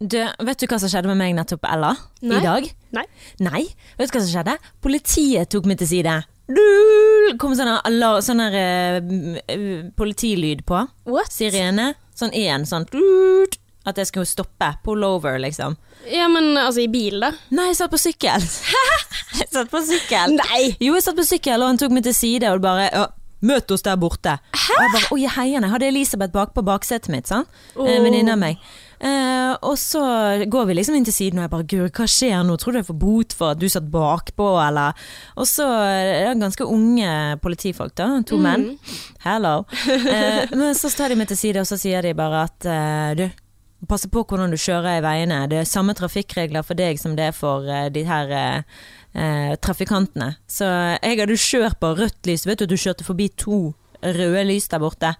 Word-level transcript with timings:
Du, 0.00 0.16
vet 0.16 0.56
du 0.56 0.64
hva 0.64 0.78
som 0.80 0.88
skjedde 0.88 1.10
med 1.10 1.18
meg 1.20 1.34
nettopp, 1.36 1.66
Ella? 1.68 1.90
Nei. 2.24 2.38
I 2.38 2.44
dag? 2.44 2.68
Nei. 2.96 3.02
Nei. 3.44 3.66
Vet 3.98 4.08
du 4.08 4.16
hva 4.16 4.22
som 4.24 4.30
skjedde? 4.32 4.54
Politiet 4.80 5.50
tok 5.52 5.68
meg 5.68 5.76
til 5.82 5.90
side. 5.90 6.14
Det 6.50 7.34
kom 7.38 7.52
sånn 7.54 7.68
sånn 8.24 8.40
eh, 8.48 8.96
eh, 8.96 9.66
politilyd 10.00 10.64
på. 10.66 10.80
What? 11.04 11.28
Sirene. 11.36 11.92
Sånn 12.16 12.32
én, 12.32 12.64
sånn 12.64 12.88
At 13.84 14.00
jeg 14.00 14.08
skulle 14.08 14.24
stoppe. 14.24 14.72
Pull 14.86 15.04
over, 15.04 15.36
liksom. 15.38 15.76
Ja, 16.08 16.32
men 16.32 16.56
altså 16.56 16.80
i 16.86 16.88
bil, 16.88 17.20
da? 17.20 17.34
Nei, 17.52 17.68
jeg 17.68 17.82
satt 17.82 17.92
på 17.92 18.00
sykkel. 18.00 18.40
jeg 19.38 19.52
satt 19.52 19.68
på 19.68 19.84
sykkel. 19.84 20.38
Nei! 20.40 20.78
Jo, 20.80 20.96
jeg 20.96 21.04
satt 21.04 21.20
på 21.20 21.28
sykkel, 21.28 21.60
og 21.60 21.74
han 21.74 21.84
tok 21.84 21.92
meg 21.92 22.08
til 22.08 22.16
side 22.16 22.48
og 22.48 22.64
bare 22.64 22.88
ja, 22.88 23.08
Møt 23.40 23.72
oss 23.72 23.84
der 23.84 23.96
borte. 23.96 24.34
Hæ? 24.52 24.74
Og 24.74 24.82
jeg 24.84 24.92
bare, 24.92 25.08
Oi, 25.16 25.22
heierne. 25.24 25.68
Jeg 25.68 25.72
hadde 25.72 25.86
Elisabeth 25.88 26.32
bak 26.34 26.50
på 26.52 26.64
baksetet 26.64 27.08
mitt, 27.12 27.28
sant. 27.28 27.48
En 27.76 27.86
Åh. 27.88 28.00
venninne 28.04 28.34
av 28.34 28.40
meg. 28.40 28.60
Eh, 29.00 29.52
og 29.64 29.78
så 29.80 30.00
går 30.44 30.66
vi 30.68 30.74
liksom 30.76 30.96
inn 30.98 31.06
til 31.08 31.16
siden, 31.16 31.40
og 31.40 31.46
jeg 31.46 31.52
bare 31.54 31.68
Gud, 31.72 31.84
hva 31.96 32.06
skjer 32.10 32.42
nå? 32.44 32.56
Tror 32.60 32.76
du 32.76 32.80
jeg 32.82 32.88
får 32.90 32.98
bot 33.00 33.36
for 33.36 33.54
at 33.54 33.60
du 33.60 33.68
satt 33.72 33.88
bakpå, 33.92 34.48
eller? 34.60 34.96
Og 35.40 35.48
så 35.48 35.66
er 35.88 36.34
det 36.34 36.40
ganske 36.42 36.66
unge 36.68 37.12
politifolk, 37.40 37.94
da. 37.96 38.10
To 38.28 38.40
menn. 38.40 38.74
Hello. 39.24 39.62
Eh, 39.88 40.50
men 40.58 40.74
så 40.76 40.92
tar 40.92 41.12
de 41.12 41.20
meg 41.20 41.30
til 41.32 41.40
side, 41.40 41.62
og 41.64 41.70
så 41.70 41.80
sier 41.80 42.04
de 42.04 42.12
bare 42.18 42.44
at 42.50 42.68
eh, 42.68 43.14
du, 43.22 43.24
passe 43.88 44.10
på 44.12 44.24
hvordan 44.28 44.52
du 44.52 44.58
kjører 44.60 44.98
i 44.98 45.04
veiene. 45.04 45.44
Det 45.50 45.62
er 45.62 45.68
samme 45.68 45.94
trafikkregler 45.96 46.64
for 46.66 46.78
deg 46.78 47.00
som 47.00 47.16
det 47.16 47.30
er 47.30 47.36
for 47.36 47.68
eh, 47.68 47.88
de 47.92 48.04
her 48.08 48.34
eh, 48.36 48.82
eh, 49.14 49.54
trafikantene. 49.62 50.34
Så 50.50 50.68
jeg 51.00 51.22
hadde 51.22 51.40
kjørt 51.40 51.80
på 51.80 51.94
rødt 51.98 52.28
lys, 52.28 52.46
vet 52.48 52.60
du 52.60 52.68
at 52.68 52.74
du 52.74 52.78
kjørte 52.80 53.08
forbi 53.08 53.30
to 53.40 53.62
røde 54.00 54.44
lys 54.48 54.68
der 54.72 54.82
borte. 54.82 55.14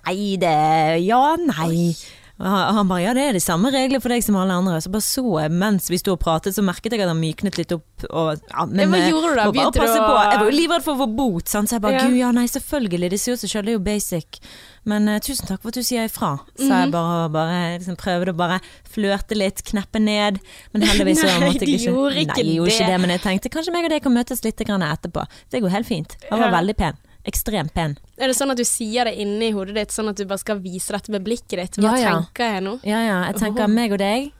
Nei, 0.00 0.34
det 0.40 0.58
Ja, 1.04 1.36
nei. 1.38 1.94
Og 2.34 2.46
Han 2.74 2.88
bare 2.90 3.02
ja, 3.04 3.12
det 3.14 3.22
er 3.28 3.36
de 3.36 3.40
samme 3.40 3.70
reglene 3.70 4.00
for 4.02 4.10
deg 4.10 4.22
som 4.26 4.34
alle 4.34 4.50
andre. 4.58 4.80
Så 4.82 4.90
bare 4.90 5.04
så 5.06 5.22
jeg 5.38 5.52
mens 5.54 5.86
vi 5.88 5.98
sto 6.00 6.16
og 6.16 6.20
pratet, 6.20 6.50
så 6.56 6.64
merket 6.66 6.90
jeg 6.96 7.00
at 7.04 7.08
han 7.12 7.20
myknet 7.20 7.54
litt 7.60 7.70
opp. 7.76 7.84
Og, 8.10 8.40
ja, 8.50 8.64
men 8.66 8.90
hva 8.90 8.98
eh, 8.98 9.06
gjorde 9.12 9.28
du 9.30 9.36
da? 9.38 9.44
Begynte 9.54 9.78
du 9.78 9.86
å- 9.86 10.00
på. 10.02 10.16
Jeg 10.18 10.40
var 10.40 10.50
jo 10.50 10.56
livredd 10.56 10.82
for 10.82 10.94
å 10.96 11.00
få 11.04 11.08
bot, 11.14 11.46
sant? 11.48 11.68
så 11.70 11.76
jeg 11.78 11.82
bare 11.86 11.92
Ja. 12.00 12.08
gud 12.08 12.16
ja, 12.18 12.32
nei, 12.32 12.46
selvfølgelig, 12.50 13.10
de 13.14 13.18
sier 13.22 13.32
jo 13.36 13.38
seg 13.44 13.50
sjøl, 13.54 13.64
det 13.64 13.72
er 13.74 13.78
jo 13.78 13.84
basic. 13.86 14.40
Men 14.84 15.08
uh, 15.08 15.18
tusen 15.20 15.46
takk 15.46 15.62
for 15.62 15.68
at 15.70 15.74
du 15.78 15.82
sier 15.86 16.04
ifra. 16.10 16.32
Så 16.58 16.66
Mhm. 16.66 16.82
jeg 16.82 16.90
bare, 16.92 17.28
bare 17.30 17.78
liksom 17.78 17.96
prøvde 17.96 18.34
å 18.34 18.36
bare 18.36 18.60
flørte 18.90 19.38
litt, 19.38 19.62
kneppe 19.64 20.02
ned. 20.02 20.40
Men 20.74 20.82
heldigvis 20.82 21.22
så 21.22 21.30
måtte 21.40 21.62
jeg 21.62 21.80
ikke 21.86 21.94
Nei, 21.94 22.24
de 22.34 22.56
gjorde 22.58 22.68
ikke 22.74 22.78
det. 22.82 22.86
det, 22.90 23.00
men 23.00 23.10
jeg 23.14 23.20
tenkte 23.22 23.48
kanskje 23.54 23.72
meg 23.72 23.84
og 23.84 23.90
deg 23.94 24.02
kan 24.02 24.12
møtes 24.12 24.42
litt 24.44 24.56
grann 24.66 24.82
etterpå. 24.82 25.24
Det 25.50 25.62
går 25.62 25.70
helt 25.70 25.86
fint. 25.86 26.16
Han 26.30 26.40
var 26.40 26.50
veldig 26.50 26.76
pen. 26.76 26.98
Ekstremt 27.24 27.72
pen. 27.74 27.96
Er 28.20 28.28
det 28.28 28.36
sånn 28.36 28.50
at 28.52 28.58
du 28.60 28.64
sier 28.68 29.08
det 29.08 29.14
inni 29.22 29.50
hodet 29.56 29.74
ditt, 29.78 29.92
sånn 29.94 30.10
at 30.10 30.16
du 30.20 30.24
bare 30.28 30.42
skal 30.42 30.58
vise 30.60 30.92
dette 30.92 31.10
med 31.14 31.24
blikket 31.24 31.56
ditt? 31.56 31.78
Hva 31.80 31.94
Ja, 31.96 32.00
ja. 32.02 32.14
tenker 32.20 32.52
jeg 32.58 32.64
nå? 32.66 32.78
Ja 32.84 33.00
ja, 33.00 33.18
jeg 33.30 33.40
tenker 33.40 33.68
meg 33.72 33.92
og 33.96 34.02
deg. 34.04 34.32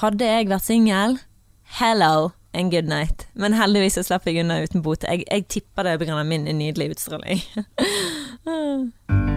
Hadde 0.00 0.24
jeg 0.24 0.48
vært 0.48 0.64
singel, 0.64 1.18
hello 1.80 2.32
and 2.54 2.72
good 2.72 2.88
night. 2.88 3.26
Men 3.34 3.52
heldigvis 3.54 3.94
så 4.00 4.02
slapp 4.06 4.24
jeg 4.26 4.40
unna 4.42 4.60
uten 4.64 4.82
bot. 4.82 5.04
Jeg, 5.04 5.26
jeg 5.30 5.48
tipper 5.48 5.84
det 5.84 5.98
pga. 6.00 6.22
min 6.24 6.44
nydelige 6.44 6.96
utstråling. 6.96 7.42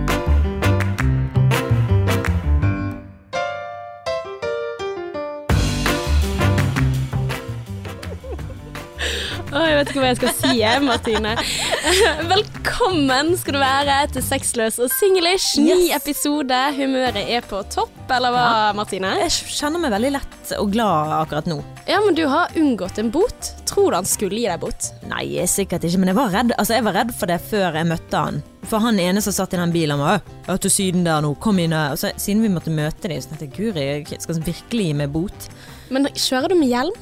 Å, 9.54 9.62
jeg 9.70 9.76
vet 9.78 9.90
ikke 9.92 10.02
hva 10.02 10.08
jeg 10.10 10.18
skal 10.18 10.32
si, 10.34 10.52
jeg, 10.58 10.80
Martine. 10.82 11.32
Velkommen 12.32 13.28
skal 13.38 13.54
du 13.54 13.60
være 13.62 13.98
til 14.16 14.24
Sexløs 14.26 14.80
og 14.82 14.90
singlish. 14.90 15.60
Ny 15.62 15.76
Yes. 15.92 16.00
episode. 16.00 16.58
Humøret 16.74 17.20
er 17.22 17.46
på 17.46 17.60
topp, 17.70 17.94
eller 18.16 18.34
hva, 18.34 18.46
Martine? 18.74 19.12
Jeg 19.22 19.36
kjenner 19.54 19.84
meg 19.84 19.94
veldig 19.94 20.12
lett 20.16 20.54
og 20.58 20.72
glad 20.74 21.14
akkurat 21.20 21.52
nå. 21.52 21.60
Ja, 21.86 22.00
men 22.02 22.18
du 22.18 22.24
har 22.32 22.50
unngått 22.58 22.98
en 23.04 23.12
bot. 23.14 23.52
Tror 23.70 23.94
du 23.94 24.00
han 24.00 24.10
skulle 24.10 24.42
gi 24.42 24.50
deg 24.50 24.58
bot? 24.64 24.90
Nei, 25.12 25.28
sikkert 25.50 25.86
ikke, 25.86 26.02
men 26.02 26.10
jeg 26.14 26.18
var 26.18 26.34
redd 26.34 26.54
Altså, 26.58 26.76
jeg 26.80 26.86
var 26.90 26.98
redd 27.04 27.14
for 27.18 27.30
det 27.30 27.40
før 27.46 27.78
jeg 27.78 27.90
møtte 27.94 28.26
han. 28.26 28.42
For 28.70 28.82
han 28.82 29.02
ene 29.04 29.22
som 29.22 29.36
satt 29.38 29.54
i 29.54 29.60
den 29.62 29.74
bilen, 29.76 30.00
var 30.02 30.22
'Hør 30.48 30.62
til 30.66 30.72
Syden 30.74 31.04
der 31.06 31.22
nå, 31.22 31.36
kom 31.38 31.60
inn 31.60 31.76
her.' 31.78 31.94
Så, 32.00 32.10
siden 32.18 32.42
vi 32.42 32.50
måtte 32.50 32.74
møte 32.74 33.06
dem, 33.12 33.22
så 33.22 33.30
tenkte 33.30 33.46
jeg 33.50 33.58
guri, 33.58 33.86
jeg 34.10 34.22
skal 34.24 34.42
virkelig 34.42 34.86
gi 34.90 34.94
meg 34.98 35.12
bot. 35.14 35.50
Men 35.94 36.08
kjører 36.10 36.50
du 36.50 36.56
med 36.56 36.70
hjelm? 36.74 36.98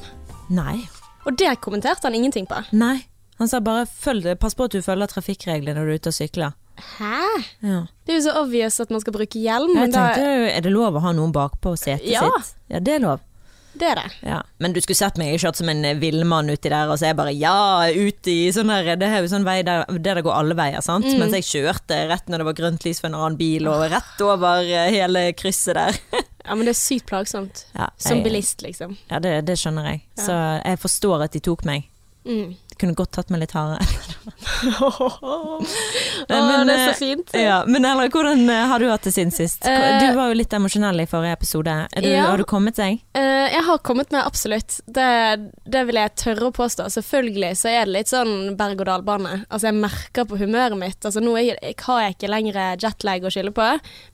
Nei. 0.50 0.82
Og 1.26 1.36
det 1.38 1.52
kommenterte 1.62 2.08
han 2.08 2.14
ingenting 2.18 2.46
på. 2.50 2.58
Nei. 2.72 3.04
Han 3.38 3.48
sa 3.48 3.60
bare 3.64 3.86
følg, 3.86 4.26
pass 4.38 4.54
på 4.54 4.66
at 4.68 4.74
du 4.76 4.82
følger 4.84 5.10
trafikkreglene 5.10 5.74
når 5.78 5.86
du 5.88 5.92
er 5.94 6.00
ute 6.02 6.12
og 6.12 6.16
sykler. 6.16 6.52
Hæ? 6.98 7.18
Ja. 7.62 7.80
Det 8.06 8.14
er 8.14 8.18
jo 8.18 8.24
så 8.28 8.34
obvious 8.42 8.78
at 8.80 8.90
man 8.90 9.00
skal 9.02 9.12
bruke 9.16 9.38
hjelm, 9.38 9.74
Jeg 9.76 9.92
tenkte, 9.92 10.22
da 10.22 10.48
er 10.56 10.64
det 10.64 10.72
lov 10.72 10.96
å 10.98 11.02
ha 11.04 11.12
noen 11.16 11.32
bakpå 11.34 11.74
setet 11.78 12.06
Ja. 12.08 12.22
sitt? 12.38 12.54
Ja, 12.72 12.80
det 12.80 12.94
er 12.96 13.04
lov. 13.04 13.20
Det 13.72 13.86
er 13.88 13.96
det. 13.96 14.08
Ja. 14.28 14.40
Men 14.60 14.74
du 14.76 14.80
skulle 14.84 14.98
sett 14.98 15.16
meg, 15.20 15.30
jeg 15.32 15.42
kjørte 15.44 15.62
som 15.62 15.70
en 15.72 15.86
villmann 16.00 16.50
uti 16.52 16.68
der, 16.68 16.90
og 16.92 16.98
så 17.00 17.06
er 17.06 17.12
jeg 17.12 17.18
bare 17.22 17.32
ja, 17.32 17.54
ut 17.88 18.28
i 18.28 18.36
sånn 18.54 18.72
der, 18.72 18.90
det 19.00 19.08
er 19.08 19.24
jo 19.24 19.30
sånn 19.32 19.46
vei 19.48 19.60
der, 19.66 19.86
der 19.96 20.20
det 20.20 20.24
går 20.26 20.36
alle 20.36 20.56
veier, 20.58 20.84
sant. 20.84 21.08
Mm. 21.08 21.22
Mens 21.22 21.36
jeg 21.38 21.48
kjørte 21.48 22.02
rett 22.10 22.28
når 22.28 22.42
det 22.42 22.48
var 22.50 22.58
grønt 22.58 22.84
lys 22.86 23.00
for 23.00 23.08
en 23.08 23.16
annen 23.18 23.38
bil, 23.40 23.70
og 23.72 23.86
rett 23.92 24.24
over 24.26 24.66
eh, 24.66 24.90
hele 24.92 25.30
krysset 25.38 25.78
der. 25.78 25.98
Ja, 26.42 26.56
men 26.58 26.66
det 26.66 26.72
er 26.72 26.78
sykt 26.80 27.06
plagsomt. 27.06 27.60
Ja, 27.70 27.84
Som 28.02 28.24
bilist, 28.24 28.64
liksom. 28.66 28.96
Ja, 29.06 29.20
det, 29.22 29.44
det 29.46 29.54
skjønner 29.60 29.84
jeg. 29.92 30.00
Ja. 30.16 30.24
Så 30.26 30.38
jeg 30.58 30.80
forstår 30.82 31.22
at 31.28 31.36
de 31.36 31.42
tok 31.46 31.62
meg. 31.68 31.84
Mm. 32.26 32.56
Kunne 32.82 32.96
godt 32.98 33.12
tatt 33.14 33.28
meg 33.30 33.44
litt 33.44 33.52
hardere. 33.54 33.84
Men, 36.28 36.66
det 36.66 36.74
er 36.74 36.80
eh, 36.80 36.88
så 36.88 36.94
fint. 36.98 37.30
Ja, 37.36 37.58
men 37.66 37.84
Ella, 37.86 38.06
hvordan 38.10 38.42
eh, 38.50 38.64
har 38.70 38.82
du 38.82 38.88
hatt 38.90 39.04
det 39.06 39.12
siden 39.14 39.30
sist? 39.34 39.66
Eh, 39.68 39.98
Du 40.02 40.08
var 40.16 40.30
jo 40.32 40.36
litt 40.38 40.52
emosjonell 40.56 41.02
i 41.02 41.06
forrige 41.10 41.36
episode. 41.36 41.74
Du, 41.94 42.08
ja. 42.08 42.24
Har 42.26 42.40
du 42.40 42.44
kommet 42.48 42.78
deg? 42.80 42.98
Eh, 43.18 43.46
jeg 43.54 43.62
har 43.68 43.78
kommet 43.86 44.10
med 44.14 44.22
absolutt. 44.24 44.80
Det, 44.86 45.06
det 45.70 45.84
vil 45.88 46.00
jeg 46.00 46.14
tørre 46.24 46.50
å 46.50 46.54
påstå. 46.56 46.88
Selvfølgelig 46.96 47.52
så 47.62 47.70
er 47.72 47.86
det 47.86 47.94
litt 48.00 48.12
sånn 48.12 48.34
berg-og-dal-bane. 48.58 49.36
Altså 49.48 49.70
jeg 49.70 49.78
merker 49.82 50.26
på 50.30 50.40
humøret 50.42 50.78
mitt. 50.80 50.98
Altså 51.06 51.22
nå 51.22 51.36
er, 51.38 51.52
jeg, 51.54 51.78
har 51.86 52.02
jeg 52.06 52.16
ikke 52.18 52.32
lenger 52.34 52.60
jetlag 52.82 53.28
å 53.28 53.32
skylde 53.34 53.54
på, 53.56 53.68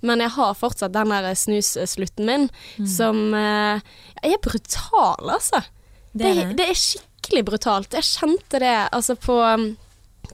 men 0.09 0.25
jeg 0.27 0.35
har 0.37 0.59
fortsatt 0.61 0.95
den 0.97 1.15
der 1.15 1.31
snusslutten 1.39 2.29
min 2.29 2.49
Mm. 2.79 2.87
som 2.91 3.17
Jeg 3.35 4.33
er 4.35 4.41
brutal, 4.45 5.31
altså. 5.33 5.61
Det 6.13 6.25
Det, 6.25 6.31
er 6.31 6.49
det. 6.49 6.57
det. 6.59 6.67
er 6.71 6.79
skikkelig 6.79 7.08
brutalt. 7.47 7.95
Jeg 7.95 8.07
kjente 8.07 8.61
det 8.63 8.75
altså 8.93 9.17
på 9.21 9.37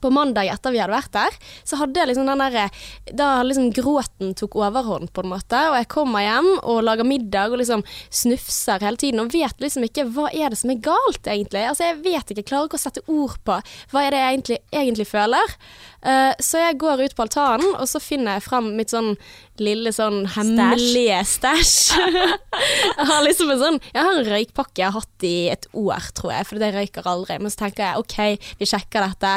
på 0.05 0.13
mandag 0.15 0.51
etter 0.53 0.75
vi 0.75 0.83
hadde 0.83 0.95
vært 0.95 1.15
der, 1.17 1.39
så 1.65 1.81
hadde 1.81 2.01
jeg 2.01 2.11
liksom 2.11 2.29
den 2.29 2.43
derre 2.45 2.69
Da 3.17 3.29
liksom 3.47 3.71
gråten 3.75 4.35
tok 4.39 4.57
overhånd, 4.61 5.13
på 5.15 5.25
en 5.25 5.33
måte. 5.33 5.61
Og 5.71 5.79
jeg 5.79 5.91
kommer 5.93 6.25
hjem 6.25 6.51
og 6.61 6.83
lager 6.87 7.09
middag 7.09 7.55
og 7.55 7.61
liksom 7.63 7.85
snufser 8.13 8.85
hele 8.85 9.01
tiden 9.01 9.23
og 9.23 9.33
vet 9.35 9.61
liksom 9.63 9.87
ikke 9.87 10.07
hva 10.15 10.29
er 10.33 10.53
det 10.53 10.61
som 10.61 10.73
er 10.73 10.83
galt, 10.85 11.25
egentlig. 11.25 11.65
Altså 11.69 11.89
jeg 11.89 12.01
vet 12.05 12.31
ikke, 12.31 12.43
jeg 12.43 12.51
klarer 12.51 12.71
ikke 12.71 12.81
å 12.81 12.85
sette 12.85 13.05
ord 13.11 13.37
på 13.47 13.59
hva 13.93 14.05
er 14.05 14.15
det 14.15 14.23
jeg 14.23 14.35
egentlig, 14.35 14.61
egentlig 14.75 15.09
føler. 15.09 15.57
Eh, 16.05 16.33
så 16.45 16.61
jeg 16.61 16.79
går 16.83 17.05
ut 17.07 17.17
på 17.17 17.25
altanen, 17.25 17.75
og 17.79 17.89
så 17.89 18.01
finner 18.03 18.37
jeg 18.37 18.47
fram 18.49 18.75
mitt 18.77 18.93
sånn 18.93 19.15
lille 19.63 19.93
sånn 19.95 20.25
hemmelige 20.35 21.21
stæsj. 21.31 22.01
jeg 22.99 23.07
har 23.09 23.23
liksom 23.23 23.53
en 23.55 23.61
sånn 23.61 23.79
Jeg 23.93 24.03
har 24.03 24.19
en 24.19 24.27
røykpakke 24.27 24.83
jeg 24.83 24.89
har 24.89 24.99
hatt 24.99 25.27
i 25.27 25.35
et 25.53 25.69
år, 25.79 26.11
tror 26.19 26.33
jeg, 26.35 26.49
for 26.49 26.61
det 26.61 26.73
røyker 26.75 27.09
aldri. 27.09 27.39
Men 27.41 27.55
så 27.55 27.65
tenker 27.65 27.87
jeg 27.87 28.03
OK, 28.03 28.49
vi 28.61 28.69
sjekker 28.69 29.07
dette. 29.07 29.35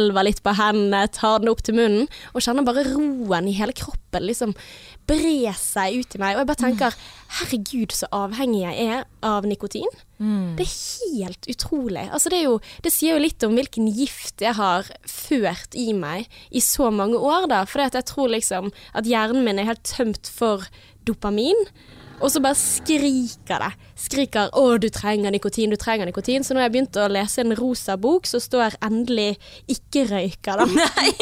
Skjelver 0.00 0.24
litt 0.24 0.40
på 0.44 0.54
hendene, 0.56 1.04
tar 1.12 1.42
den 1.42 1.50
opp 1.52 1.60
til 1.66 1.76
munnen, 1.76 2.06
og 2.32 2.44
kjenner 2.44 2.64
bare 2.64 2.86
roen 2.88 3.48
i 3.48 3.56
hele 3.58 3.74
kroppen 3.76 4.24
liksom 4.24 4.54
bre 5.10 5.52
seg 5.58 6.00
ut 6.00 6.14
i 6.16 6.20
meg. 6.20 6.36
Og 6.36 6.42
jeg 6.42 6.48
bare 6.48 6.60
tenker 6.62 6.96
herregud, 7.40 7.92
så 7.94 8.08
avhengig 8.14 8.62
jeg 8.62 8.86
er 8.94 9.04
av 9.26 9.46
nikotin. 9.48 9.90
Det 10.56 10.66
er 10.66 10.74
helt 11.16 11.48
utrolig. 11.52 12.06
Altså 12.12 12.32
det, 12.32 12.42
jo, 12.44 12.58
det 12.84 12.92
sier 12.92 13.16
jo 13.16 13.24
litt 13.24 13.44
om 13.46 13.56
hvilken 13.56 13.88
gift 13.92 14.42
jeg 14.44 14.56
har 14.58 14.88
ført 15.08 15.76
i 15.78 15.90
meg 15.96 16.28
i 16.50 16.60
så 16.64 16.90
mange 16.92 17.18
år, 17.18 17.48
da. 17.50 17.64
For 17.68 17.84
jeg 17.84 18.06
tror 18.08 18.32
liksom 18.32 18.72
at 18.96 19.08
hjernen 19.08 19.44
min 19.46 19.60
er 19.60 19.70
helt 19.70 19.84
tømt 19.88 20.30
for 20.32 20.66
dopamin. 21.08 21.68
Og 22.20 22.28
så 22.30 22.40
bare 22.44 22.54
skriker 22.58 23.62
det. 23.62 23.70
Skriker 23.96 24.50
'Å, 24.52 24.78
du 24.80 24.88
trenger 24.92 25.30
nikotin, 25.32 25.70
du 25.72 25.76
trenger 25.80 26.06
nikotin'. 26.06 26.44
Så 26.44 26.52
nå 26.52 26.60
har 26.60 26.68
jeg 26.68 26.74
begynt 26.74 26.96
å 27.00 27.06
lese 27.08 27.40
en 27.40 27.54
rosa 27.56 27.96
bok, 27.96 28.26
så 28.28 28.36
står 28.40 28.76
endelig 28.84 29.38
'ikke-røyker', 29.68 30.60
da. 30.60 30.66
Nei! 30.66 31.12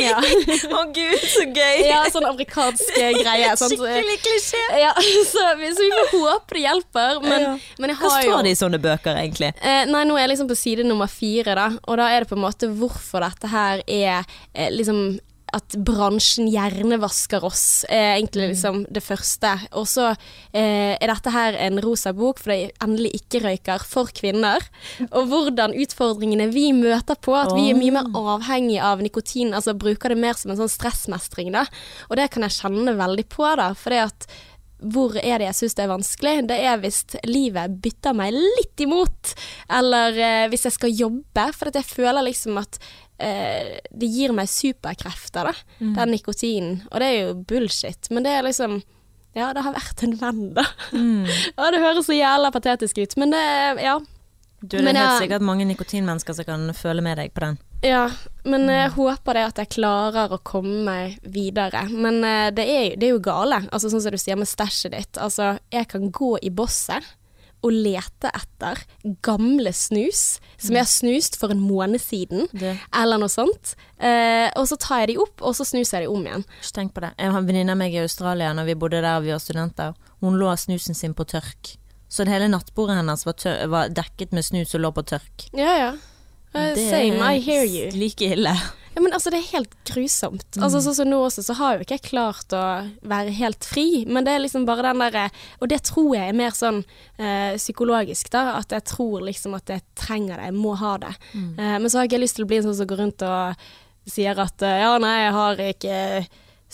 Ja. 0.00 0.16
Å 0.80 0.82
gud, 0.92 1.20
så 1.28 1.44
gøy! 1.52 1.86
ja, 1.88 2.02
sånn 2.12 2.24
amerikansk 2.28 2.96
greie. 3.22 3.52
sant? 3.56 3.72
Skikkelig 3.76 4.16
klisjé. 4.24 4.64
Ja, 4.80 4.92
så, 5.28 5.44
vi- 5.60 5.72
så 5.76 5.84
vi 5.84 5.92
får 5.92 6.10
håpe 6.16 6.54
det 6.56 6.64
hjelper. 6.64 7.20
Men, 7.22 7.40
Ja. 7.42 7.54
men 7.78 7.90
jeg 7.90 7.98
Hva 8.00 8.10
har 8.10 8.22
jo 8.24 8.30
står 8.32 8.42
det 8.48 8.50
i 8.56 8.60
sånne 8.64 8.80
bøker, 8.80 9.14
egentlig? 9.16 9.52
Eh, 9.62 9.84
nei, 9.92 10.04
nå 10.08 10.16
er 10.16 10.26
jeg 10.26 10.30
liksom 10.36 10.48
på 10.48 10.56
side 10.56 10.84
nummer 10.88 11.06
fire, 11.08 11.54
da. 11.54 11.68
Og 11.86 11.96
da 12.00 12.08
er 12.08 12.20
det 12.24 12.28
på 12.32 12.36
en 12.36 12.44
måte 12.48 12.68
hvorfor 12.72 13.20
dette 13.28 13.48
her 13.52 13.82
er 13.86 14.24
eh, 14.54 14.70
liksom 14.70 15.18
at 15.56 15.76
bransjen 15.86 16.48
hjernevasker 16.52 17.44
oss, 17.46 17.84
er 17.88 18.16
egentlig 18.16 18.52
liksom 18.52 18.82
det 18.92 19.02
første. 19.04 19.52
Og 19.78 19.86
så 19.90 20.10
eh, 20.12 20.94
er 20.94 21.10
dette 21.10 21.32
her 21.32 21.58
en 21.66 21.80
rosa 21.84 22.12
bok 22.16 22.42
for 22.42 22.52
de 22.52 22.70
endelig 22.84 23.14
ikke-røyker 23.20 23.86
for 23.88 24.12
kvinner. 24.16 24.64
Og 25.10 25.30
hvordan 25.32 25.76
utfordringene 25.76 26.50
vi 26.54 26.68
møter 26.76 27.18
på, 27.20 27.36
at 27.38 27.54
vi 27.56 27.70
er 27.70 27.78
mye 27.78 27.94
mer 27.96 28.10
avhengig 28.36 28.80
av 28.82 29.04
nikotin, 29.04 29.54
altså 29.56 29.76
bruker 29.76 30.12
det 30.12 30.20
mer 30.20 30.38
som 30.38 30.52
en 30.52 30.60
sånn 30.60 30.72
stressmestring, 30.72 31.54
da. 31.56 31.66
Og 32.10 32.20
det 32.20 32.30
kan 32.34 32.46
jeg 32.46 32.58
kjenne 32.60 32.96
veldig 32.98 33.26
på, 33.32 33.48
da. 33.58 33.72
For 33.76 33.94
det 33.94 34.04
at 34.10 34.28
hvor 34.76 35.14
er 35.16 35.40
det 35.40 35.46
jeg 35.48 35.56
syns 35.56 35.76
det 35.76 35.84
er 35.86 35.92
vanskelig? 35.92 36.34
Det 36.50 36.56
er 36.68 36.80
hvis 36.82 36.98
livet 37.24 37.78
bytter 37.82 38.16
meg 38.16 38.36
litt 38.36 38.84
imot, 38.84 39.32
eller 39.72 40.18
eh, 40.20 40.48
hvis 40.52 40.66
jeg 40.68 40.76
skal 40.76 40.92
jobbe, 40.92 41.46
for 41.56 41.72
jeg 41.72 41.88
føler 41.88 42.26
liksom 42.28 42.60
at 42.60 42.76
eh, 43.18 43.78
det 43.90 44.10
gir 44.12 44.34
meg 44.36 44.50
superkrefter, 44.50 45.50
da, 45.52 45.54
den 45.80 46.12
nikotinen. 46.14 46.82
Og 46.90 47.00
det 47.02 47.08
er 47.12 47.18
jo 47.28 47.38
bullshit, 47.48 48.10
men 48.10 48.26
det 48.26 48.36
er 48.36 48.46
liksom 48.46 48.82
Ja, 49.36 49.50
det 49.52 49.66
har 49.66 49.74
vært 49.76 50.02
en 50.06 50.14
venn, 50.16 50.44
da. 50.56 50.64
Ja, 51.56 51.70
det 51.72 51.82
høres 51.82 52.06
så 52.08 52.16
jævla 52.16 52.52
patetisk 52.54 52.98
ut, 53.02 53.16
men 53.20 53.34
det 53.36 53.46
Ja. 53.84 53.98
Du, 54.66 54.78
det 54.80 54.88
er 54.88 54.96
helt 54.96 55.20
sikkert 55.20 55.44
mange 55.44 55.66
nikotinmennesker 55.68 56.32
som 56.34 56.46
kan 56.48 56.62
føle 56.74 57.02
med 57.04 57.18
deg 57.20 57.34
på 57.36 57.42
den. 57.44 57.58
Ja, 57.84 58.06
men 58.48 58.64
jeg 58.72 58.94
håper 58.94 59.36
det 59.36 59.42
at 59.50 59.60
jeg 59.60 59.68
klarer 59.76 60.32
å 60.32 60.38
komme 60.40 60.80
meg 60.86 61.18
videre. 61.22 61.84
Men 61.92 62.22
eh, 62.24 62.48
det, 62.56 62.64
er, 62.64 62.86
det 62.96 63.10
er 63.10 63.12
jo 63.12 63.20
gale, 63.22 63.60
altså 63.68 63.92
sånn 63.92 64.02
som 64.02 64.16
du 64.16 64.18
sier 64.18 64.40
med 64.40 64.48
stæsjet 64.48 64.96
ditt. 64.96 65.20
Altså, 65.20 65.58
jeg 65.70 65.86
kan 65.92 66.08
gå 66.10 66.32
i 66.40 66.50
bosset 66.50 67.04
og 67.64 67.72
lete 67.72 68.30
etter 68.34 68.82
gamle 69.22 69.72
snus 69.74 70.38
som 70.58 70.74
jeg 70.76 70.82
har 70.84 70.90
snust 70.90 71.36
for 71.40 71.50
en 71.50 71.60
måned 71.60 72.00
siden, 72.00 72.46
Det- 72.52 72.78
eller 72.94 73.18
noe 73.18 73.28
sånt. 73.28 73.74
Eh, 73.98 74.50
og 74.56 74.66
så 74.68 74.76
tar 74.78 75.00
jeg 75.00 75.08
de 75.08 75.16
opp, 75.22 75.42
og 75.42 75.54
så 75.54 75.64
snuser 75.64 76.00
jeg 76.00 76.08
de 76.08 76.12
om 76.14 76.24
igjen. 76.26 76.44
Ikke 76.60 76.72
tenk 76.72 76.92
på 76.94 77.00
det. 77.00 77.12
Jeg 77.18 77.30
har 77.32 77.38
en 77.38 77.46
venninne 77.46 77.70
av 77.70 77.76
meg 77.78 77.94
i 77.94 77.98
Australia 78.02 78.52
når 78.52 78.64
vi 78.66 78.74
bodde 78.74 79.00
der 79.02 79.20
vi 79.20 79.30
var 79.32 79.38
studenter. 79.38 79.94
Hun 80.20 80.38
lå 80.38 80.52
snusen 80.56 80.94
sin 80.94 81.14
på 81.14 81.24
tørk. 81.26 81.76
Så 82.08 82.24
hele 82.26 82.48
nattbordet 82.48 82.96
hennes 82.96 83.24
var, 83.26 83.34
var 83.66 83.88
dekket 83.88 84.32
med 84.32 84.44
snus 84.44 84.74
og 84.74 84.80
lå 84.80 84.92
på 84.94 85.02
tørk. 85.04 85.48
Ja, 85.52 85.76
ja. 85.78 85.92
Eh, 86.56 86.74
Det 86.74 86.88
same, 86.90 87.20
er 87.20 87.36
I 87.36 87.44
hear 87.44 87.64
you. 87.68 87.92
Like 87.96 88.32
ille. 88.34 88.56
Ja, 88.96 89.02
men 89.04 89.12
altså, 89.12 89.28
det 89.28 89.42
er 89.42 89.58
helt 89.58 89.74
grusomt. 89.84 90.46
Mm. 90.56 90.62
Altså, 90.64 90.80
sånn 90.80 90.94
som 90.96 91.08
nå 91.10 91.18
også, 91.20 91.42
så 91.44 91.52
har 91.58 91.74
jo 91.76 91.84
ikke 91.84 91.98
jeg 91.98 92.04
klart 92.06 92.54
å 92.56 92.62
være 93.04 93.34
helt 93.36 93.66
fri, 93.68 94.06
men 94.08 94.24
det 94.24 94.32
er 94.32 94.40
liksom 94.40 94.64
bare 94.64 94.86
den 94.86 95.02
derre 95.04 95.26
Og 95.60 95.68
det 95.68 95.82
tror 95.84 96.14
jeg 96.16 96.30
er 96.30 96.38
mer 96.38 96.54
sånn 96.56 96.78
eh, 97.20 97.58
psykologisk, 97.60 98.30
da, 98.32 98.54
at 98.56 98.72
jeg 98.72 98.86
tror 98.88 99.26
liksom 99.26 99.58
at 99.58 99.68
jeg 99.68 99.84
trenger 100.00 100.40
det, 100.40 100.48
jeg 100.48 100.56
må 100.56 100.72
ha 100.80 100.94
det. 101.02 101.12
Mm. 101.34 101.50
Uh, 101.58 101.76
men 101.76 101.90
så 101.90 101.98
har 101.98 102.06
jeg 102.06 102.14
ikke 102.14 102.22
lyst 102.24 102.38
til 102.40 102.46
å 102.46 102.48
bli 102.48 102.60
en 102.62 102.66
sånn 102.70 102.78
som 102.80 102.88
går 102.88 103.02
rundt 103.02 103.26
og 103.28 103.68
sier 104.08 104.40
at 104.46 104.64
eh, 104.64 104.80
ja, 104.80 104.94
nei, 105.02 105.14
jeg 105.26 105.34
har 105.36 105.62
ikke 105.66 106.00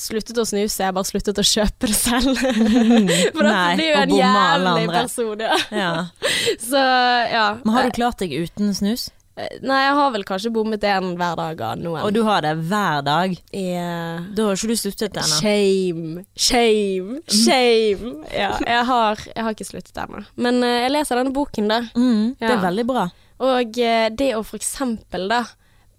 sluttet 0.02 0.38
å 0.38 0.44
snuse, 0.46 0.79
jeg 0.79 0.88
har 0.88 0.94
bare 0.96 1.08
sluttet 1.11 1.40
å 1.43 1.44
kjøpe 1.46 1.90
det 1.90 1.96
selv. 1.96 2.38
For 3.34 3.49
da 3.49 3.56
blir 3.75 3.90
jo 3.90 3.99
en 3.99 4.14
jævlig 4.20 4.87
person, 4.94 5.43
ja. 5.43 5.58
Ja. 5.75 5.90
Så 6.70 6.87
ja. 7.34 7.49
Men 7.64 7.75
har 7.75 7.90
du 7.90 7.99
klart 7.99 8.23
deg 8.23 8.32
uten 8.46 8.70
snus? 8.79 9.11
Eh, 9.37 9.49
Nei, 9.64 9.79
jeg 9.87 9.94
har 9.96 10.11
vel 10.12 10.25
kanskje 10.29 10.50
bommet 10.52 10.82
en 10.84 11.14
hver 11.17 11.37
dag 11.40 11.61
av 11.64 11.79
noen. 11.81 12.02
Og 12.05 12.12
du 12.12 12.20
har 12.26 12.43
det 12.44 12.50
hver 12.69 13.00
dag? 13.06 13.32
Yeah. 13.56 14.26
Da 14.37 14.44
har 14.50 14.58
ikke 14.58 14.69
du 14.75 14.76
sluttet 14.76 15.17
ennå? 15.17 15.38
Shame, 15.40 16.25
shame, 16.37 17.20
shame. 17.32 18.12
Ja, 18.29 18.50
jeg 18.61 18.84
har, 18.90 19.23
jeg 19.34 19.46
har 19.46 19.56
ikke 19.56 19.69
sluttet 19.70 19.96
ennå. 20.05 20.20
Men 20.37 20.61
uh, 20.62 20.69
jeg 20.84 20.93
leser 20.93 21.17
denne 21.23 21.32
boken, 21.32 21.70
da. 21.73 21.81
Mm, 21.96 22.37
det 22.38 22.50
er 22.50 22.56
Ja. 22.58 22.61
veldig 22.69 22.87
bra. 22.93 23.06
Og 23.43 23.79
uh, 23.81 24.08
det 24.12 24.31
å 24.37 24.44
for 24.44 24.61
eksempel 24.61 25.29
da 25.32 25.44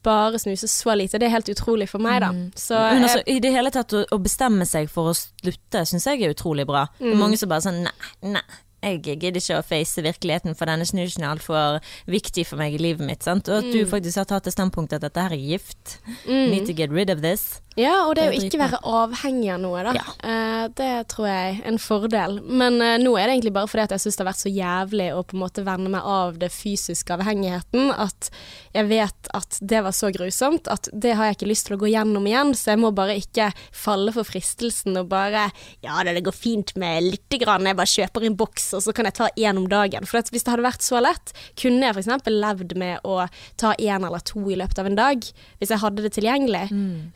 bare 0.04 0.36
snuse 0.38 0.68
så 0.68 0.94
lite, 1.00 1.18
det 1.18 1.30
er 1.30 1.32
helt 1.38 1.48
utrolig 1.50 1.88
for 1.90 2.04
meg, 2.04 2.20
da. 2.22 2.30
Så 2.60 2.76
Men 2.76 3.06
altså, 3.08 3.22
I 3.26 3.38
det 3.40 3.54
hele 3.56 3.72
tatt 3.72 3.94
å, 3.96 4.04
å 4.12 4.18
bestemme 4.20 4.66
seg 4.68 4.90
for 4.92 5.10
å 5.10 5.16
slutte 5.16 5.86
syns 5.88 6.06
jeg 6.10 6.22
er 6.22 6.34
utrolig 6.36 6.66
bra. 6.68 6.86
Det 7.00 7.08
Mm. 7.08 7.14
er 7.14 7.22
mange 7.22 7.38
som 7.40 7.50
bare 7.50 7.62
sånn 7.64 7.82
nei, 7.86 7.94
nei. 8.36 8.42
Jeg 8.84 9.00
gidder 9.06 9.40
ikke 9.40 9.58
å 9.62 9.64
face 9.64 10.02
virkeligheten, 10.04 10.56
for 10.60 10.68
denne 10.68 10.84
snusen 10.86 11.24
er 11.24 11.32
altfor 11.32 11.80
viktig 12.12 12.44
for 12.50 12.60
meg 12.60 12.76
i 12.76 12.82
livet 12.84 13.06
mitt. 13.08 13.24
Sant? 13.24 13.48
Og 13.48 13.62
at 13.62 13.64
Mm. 13.70 13.72
du 13.72 13.86
faktisk 13.86 14.18
har 14.20 14.26
tatt 14.26 14.44
det 14.44 14.54
standpunktet 14.54 15.00
at 15.00 15.02
dette 15.08 15.22
her 15.24 15.32
er 15.32 15.40
gift. 15.40 16.00
Need 16.28 16.66
to 16.68 16.74
get 16.74 16.92
rid 16.92 17.10
of 17.10 17.22
this. 17.22 17.62
Ja, 17.80 17.94
og 18.08 18.16
det 18.18 18.24
det 18.24 18.40
å 18.40 18.48
ikke 18.48 18.60
være 18.62 18.80
avhengig 18.86 19.50
av 19.54 19.62
noe, 19.64 19.84
da. 19.88 19.94
Ja. 19.98 20.06
Uh, 20.24 20.66
det 20.78 20.92
tror 21.12 21.28
jeg 21.30 21.54
er 21.54 21.70
en 21.70 21.80
fordel. 21.82 22.38
Men 22.46 22.80
uh, 22.82 22.96
nå 23.02 23.16
er 23.18 23.28
det 23.28 23.38
egentlig 23.38 23.54
bare 23.56 23.70
fordi 23.72 23.86
at 23.88 23.96
jeg 23.96 24.04
syns 24.06 24.18
det 24.18 24.24
har 24.24 24.30
vært 24.30 24.44
så 24.44 24.54
jævlig 24.54 25.08
å 25.14 25.24
på 25.28 25.38
en 25.38 25.44
måte 25.44 25.66
vende 25.66 25.92
meg 25.94 26.08
av 26.08 26.38
det 26.42 26.52
fysiske 26.54 27.16
avhengigheten, 27.16 27.92
at 27.92 28.30
jeg 28.74 28.90
vet 28.90 29.32
at 29.38 29.60
det 29.62 29.84
var 29.86 29.96
så 29.96 30.10
grusomt 30.14 30.70
at 30.72 30.90
det 30.94 31.16
har 31.18 31.30
jeg 31.30 31.38
ikke 31.38 31.50
lyst 31.50 31.68
til 31.68 31.78
å 31.78 31.82
gå 31.84 31.92
gjennom 31.94 32.28
igjen, 32.30 32.54
så 32.58 32.74
jeg 32.74 32.82
må 32.84 32.94
bare 32.96 33.18
ikke 33.20 33.50
falle 33.70 34.14
for 34.16 34.28
fristelsen 34.28 34.98
og 35.00 35.10
bare 35.12 35.50
Ja, 35.84 36.00
det, 36.06 36.16
det 36.18 36.26
går 36.26 36.36
fint 36.36 36.74
med 36.80 37.10
lite 37.10 37.40
grann, 37.42 37.68
jeg 37.68 37.78
bare 37.80 37.94
kjøper 37.94 38.28
en 38.28 38.38
boks, 38.40 38.70
og 38.78 38.86
så 38.86 38.96
kan 38.96 39.10
jeg 39.10 39.18
ta 39.18 39.30
én 39.34 39.60
om 39.60 39.68
dagen. 39.70 40.08
For 40.10 40.22
hvis 40.34 40.46
det 40.46 40.54
hadde 40.54 40.66
vært 40.66 40.86
så 40.86 41.02
lett, 41.04 41.34
kunne 41.60 41.90
jeg 41.90 41.98
f.eks. 41.98 42.30
levd 42.30 42.76
med 42.80 43.04
å 43.08 43.24
ta 43.60 43.74
én 43.78 44.06
eller 44.06 44.24
to 44.26 44.42
i 44.50 44.58
løpet 44.60 44.82
av 44.82 44.90
en 44.90 44.98
dag, 44.98 45.26
hvis 45.60 45.74
jeg 45.74 45.82
hadde 45.84 46.06
det 46.06 46.14
tilgjengelig. 46.16 46.66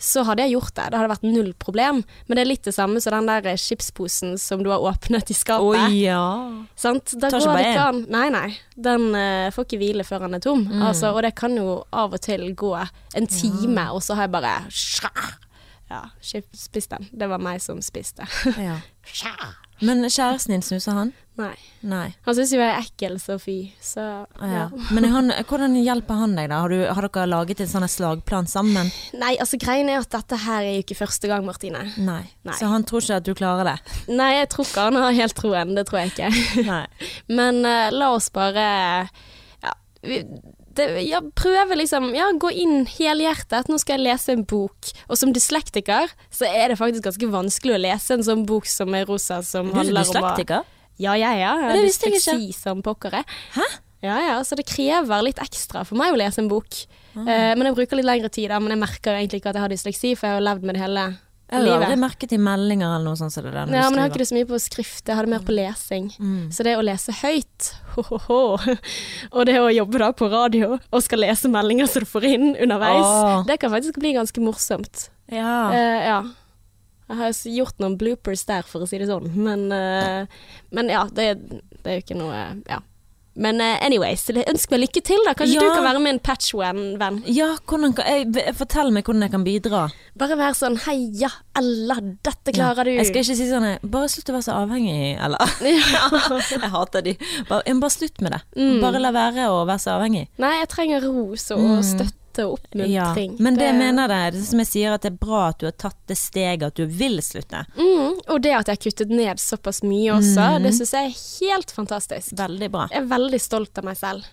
Så 0.02 0.26
hadde 0.28 0.46
jeg 0.46 0.47
gjort 0.52 0.74
det. 0.76 0.88
Det 0.92 1.00
hadde 1.00 1.12
vært 1.12 1.26
null 1.28 1.52
problem. 1.60 2.02
Men 2.28 2.38
det 2.40 2.44
er 2.44 2.50
litt 2.50 2.68
det 2.68 2.74
samme 2.76 3.02
som 3.04 3.16
den 3.18 3.30
der 3.30 3.60
chipsposen 3.62 4.38
som 4.42 4.64
du 4.64 4.72
har 4.74 4.84
åpnet 4.84 5.32
i 5.32 5.38
skapet. 5.38 5.94
ja. 6.00 6.24
Sant? 6.76 7.14
Da 7.20 7.30
Tar 7.34 7.44
går 7.46 7.58
det 7.58 7.68
ikke 7.72 7.86
an. 7.92 8.02
Nei, 8.14 8.26
nei. 8.34 8.48
Den 8.76 9.10
uh, 9.16 9.50
får 9.54 9.68
ikke 9.68 9.82
hvile 9.82 10.08
før 10.08 10.26
den 10.28 10.38
er 10.40 10.44
tom. 10.44 10.66
Mm. 10.70 10.82
Altså, 10.90 11.12
og 11.14 11.22
det 11.26 11.34
kan 11.40 11.56
jo 11.58 11.80
av 11.92 12.14
og 12.18 12.22
til 12.24 12.50
gå 12.58 12.74
en 12.78 13.28
time, 13.28 13.90
og 13.92 14.04
så 14.06 14.18
har 14.18 14.28
jeg 14.28 14.36
bare 14.38 14.56
Ja, 15.88 16.02
spist 16.54 16.92
den. 16.92 17.08
Det 17.12 17.30
var 17.32 17.40
meg 17.40 17.62
som 17.64 17.82
spiste. 17.86 18.28
ja. 18.58 18.80
Men 19.86 20.04
kjæresten 20.10 20.56
din 20.56 20.66
snuser 20.66 20.98
han? 20.98 21.14
nei. 21.38 21.56
Nei. 21.86 22.08
Han 22.26 22.34
syns 22.34 22.50
jo 22.50 22.58
jeg 22.58 22.72
er 22.74 22.80
ekkel, 22.82 23.20
så 23.22 23.36
fy. 23.38 23.70
Så 23.84 24.02
Ah, 24.02 24.48
ja. 24.50 24.64
ja. 24.74 24.86
Men 24.96 25.06
han, 25.14 25.30
hvordan 25.46 25.76
hjelper 25.78 26.18
han 26.18 26.34
deg, 26.38 26.50
da? 26.50 26.64
Har, 26.64 26.74
du, 26.74 26.82
har 26.98 27.06
dere 27.08 27.28
laget 27.30 27.62
en 27.62 27.70
sånn 27.70 27.86
slagplan 27.92 28.50
sammen? 28.50 28.90
Nei, 29.14 29.36
altså 29.38 29.60
greien 29.62 29.90
er 29.94 30.02
at 30.02 30.10
dette 30.16 30.40
her 30.48 30.66
er 30.66 30.80
jo 30.80 30.82
ikke 30.86 30.98
første 30.98 31.30
gang, 31.30 31.46
Martine. 31.46 31.84
Nei. 32.02 32.24
Nei. 32.48 32.58
Så 32.58 32.72
han 32.72 32.88
tror 32.90 33.06
ikke 33.06 33.20
at 33.22 33.30
du 33.30 33.34
klarer 33.38 33.70
det? 33.70 33.78
Nei, 34.10 34.32
jeg 34.40 34.50
tror 34.56 34.66
ikke 34.66 34.88
han 34.90 35.00
har 35.04 35.18
helt 35.22 35.38
troen. 35.38 35.76
Det 35.78 35.86
tror 35.90 36.02
jeg 36.02 36.16
ikke. 36.16 36.82
Men 37.40 37.62
uh, 37.62 37.88
la 37.94 38.12
oss 38.18 38.32
bare 38.34 38.66
ja, 39.06 39.78
vi, 40.10 40.24
det, 40.78 40.86
ja, 41.08 41.22
prøve 41.38 41.78
liksom 41.80 42.12
Ja, 42.16 42.30
gå 42.40 42.52
inn 42.54 42.86
helhjertet. 42.90 43.70
Nå 43.72 43.80
skal 43.82 43.98
jeg 43.98 44.08
lese 44.08 44.36
en 44.36 44.46
bok. 44.48 44.92
Og 45.10 45.20
som 45.20 45.34
dyslektiker 45.36 46.14
så 46.34 46.48
er 46.50 46.72
det 46.72 46.80
faktisk 46.80 47.08
ganske 47.08 47.32
vanskelig 47.34 47.76
å 47.78 47.82
lese 47.88 48.18
en 48.18 48.26
sånn 48.28 48.46
bok 48.48 48.70
som 48.70 48.96
er 48.98 49.08
rosa, 49.10 49.42
som 49.46 49.72
Du 49.72 49.76
er 49.76 49.84
handler 49.84 50.02
om 50.02 50.04
å 50.04 50.14
dyslektiker? 50.14 50.72
Ja, 50.98 51.14
ja, 51.20 51.34
ja. 51.38 51.52
Jeg 51.62 51.76
det 51.76 51.82
har 51.82 51.90
dysleksi 51.92 52.54
som 52.58 52.82
pokker. 52.86 53.20
jeg. 53.20 53.38
Hæ? 53.58 53.68
Ja, 54.06 54.18
ja, 54.22 54.38
så 54.46 54.56
det 54.58 54.68
krever 54.70 55.24
litt 55.26 55.40
ekstra 55.42 55.82
for 55.86 55.98
meg 55.98 56.14
å 56.14 56.18
lese 56.20 56.42
en 56.44 56.50
bok. 56.52 56.70
Ah. 57.18 57.26
Eh, 57.26 57.54
men 57.58 57.66
jeg 57.70 57.78
bruker 57.80 57.98
litt 57.98 58.06
lengre 58.06 58.30
tid, 58.30 58.52
da. 58.52 58.60
Men 58.62 58.76
jeg 58.76 58.82
merker 58.84 59.14
jo 59.14 59.22
egentlig 59.22 59.42
ikke 59.42 59.52
at 59.54 59.58
jeg 59.58 59.66
har 59.66 59.74
dysleksi, 59.74 60.12
for 60.18 60.30
jeg 60.30 60.38
har 60.38 60.46
levd 60.46 60.68
med 60.68 60.78
det 60.78 60.84
hele 60.84 61.06
Jeg 61.48 61.62
har 61.62 61.64
aldri 61.64 61.88
livet. 61.88 62.00
merket 62.02 62.34
i 62.36 62.38
meldinger 62.44 62.90
eller 62.92 63.06
noe 63.08 63.16
sånt 63.20 63.32
som 63.32 63.46
det 63.46 63.54
der. 63.54 63.70
Ja, 63.72 63.86
men 63.88 64.02
jeg 64.02 64.04
har 64.04 64.10
ikke 64.12 64.20
det 64.20 64.28
så 64.28 64.36
mye 64.36 64.48
på 64.50 64.58
skrift, 64.60 65.04
jeg 65.08 65.16
har 65.16 65.28
det 65.28 65.32
mer 65.32 65.46
på 65.48 65.54
lesing. 65.56 66.10
Mm. 66.20 66.50
Så 66.52 66.66
det 66.68 66.74
å 66.76 66.84
lese 66.84 67.16
høyt, 67.22 67.70
ho-ho-ho, 67.94 68.40
og 69.32 69.48
det 69.48 69.56
å 69.62 69.70
jobbe 69.72 70.02
da 70.04 70.10
på 70.12 70.28
radio 70.34 70.74
og 70.76 71.06
skal 71.06 71.24
lese 71.24 71.52
meldinger 71.52 71.88
som 71.88 72.04
du 72.04 72.10
får 72.10 72.28
inn 72.34 72.50
underveis, 72.52 73.08
oh. 73.08 73.46
det 73.48 73.62
kan 73.62 73.72
faktisk 73.72 74.02
bli 74.04 74.12
ganske 74.18 74.44
morsomt. 74.44 75.08
Ja. 75.32 75.56
Uh, 75.72 76.02
ja. 76.04 76.20
Jeg 77.08 77.20
har 77.22 77.40
gjort 77.54 77.80
noen 77.80 77.96
bloopers 78.00 78.44
der, 78.50 78.68
for 78.68 78.84
å 78.84 78.90
si 78.90 79.00
det 79.00 79.08
sånn, 79.08 79.32
men, 79.40 79.70
uh, 79.72 80.52
men 80.76 80.92
ja, 80.92 81.06
det, 81.08 81.32
det 81.80 81.88
er 81.88 82.00
jo 82.02 82.06
ikke 82.10 82.20
noe 82.20 82.44
Ja. 82.68 82.84
Men 83.38 83.62
uh, 83.62 83.78
anyways, 83.86 84.24
det- 84.34 84.48
ønsk 84.50 84.72
meg 84.74 84.80
lykke 84.82 85.02
til, 85.06 85.20
da. 85.26 85.34
Kanskje 85.38 85.60
Ja. 85.60 85.62
du 85.62 85.76
kan 85.78 85.84
være 85.86 86.00
min 86.02 86.20
patchvenn. 86.20 86.98
ja, 87.30 87.56
hvordan 87.68 87.94
kan 87.96 88.06
jeg, 88.10 88.56
Fortell 88.58 88.90
meg 88.92 89.06
hvordan 89.06 89.22
jeg 89.22 89.32
kan 89.32 89.44
bidra. 89.46 89.84
Bare 90.18 90.36
være 90.40 90.56
sånn 90.58 90.78
heia, 90.88 91.30
Ella, 91.58 91.96
dette 92.24 92.52
klarer 92.54 92.84
du. 92.86 92.92
Jeg 92.98 93.06
skal 93.08 93.22
ikke 93.24 93.36
si 93.38 93.46
sånn 93.50 93.80
Bare 93.84 94.08
slutt 94.10 94.30
å 94.30 94.34
være 94.38 94.46
så 94.46 94.54
avhengig, 94.58 95.18
eller 95.22 95.38
Jeg 96.62 96.70
hater 96.74 97.02
de. 97.06 97.16
Bare, 97.50 97.62
bare 97.80 97.94
slutt 97.94 98.22
med 98.22 98.32
det. 98.34 98.42
Mm. 98.58 98.82
Bare 98.82 99.00
la 99.00 99.12
være 99.12 99.48
å 99.54 99.66
være 99.66 99.80
så 99.86 99.96
avhengig. 100.00 100.28
Nei, 100.38 100.54
jeg 100.60 100.70
trenger 100.70 101.02
ros 101.06 101.52
og 101.52 101.60
Mm. 101.60 101.84
støtte 101.84 102.17
og 102.46 102.60
Ja. 102.78 103.06
oppmuntring. 103.12 103.38
Men 103.40 103.56
det 103.56 103.68
det 103.68 103.76
mener 103.76 104.08
det, 104.08 104.34
det 104.40 104.46
som 104.46 104.60
jeg 104.60 104.68
sier 104.68 104.94
at 104.94 105.02
det 105.02 105.12
er 105.14 105.18
bra 105.26 105.48
at 105.50 105.60
du 105.60 105.66
har 105.68 105.72
tatt 105.78 105.98
det 106.08 106.18
steget 106.18 106.64
at 106.64 106.76
du 106.76 106.86
vil 106.86 107.18
slutte. 107.22 107.66
Mm, 107.78 108.20
og 108.28 108.42
det 108.42 108.54
at 108.54 108.68
jeg 108.68 108.78
har 108.78 108.84
kuttet 108.92 109.10
ned 109.10 109.38
såpass 109.40 109.84
mye 109.84 110.12
også, 110.16 110.58
Mm. 110.58 110.64
det 110.64 110.74
syns 110.74 110.92
jeg 110.94 111.06
er 111.06 111.48
helt 111.50 111.72
fantastisk. 111.72 112.32
Veldig 112.38 112.72
bra. 112.72 112.88
Jeg 112.92 113.02
er 113.04 113.08
veldig 113.08 113.42
stolt 113.42 113.78
av 113.78 113.84
meg 113.84 113.98
selv. 113.98 114.24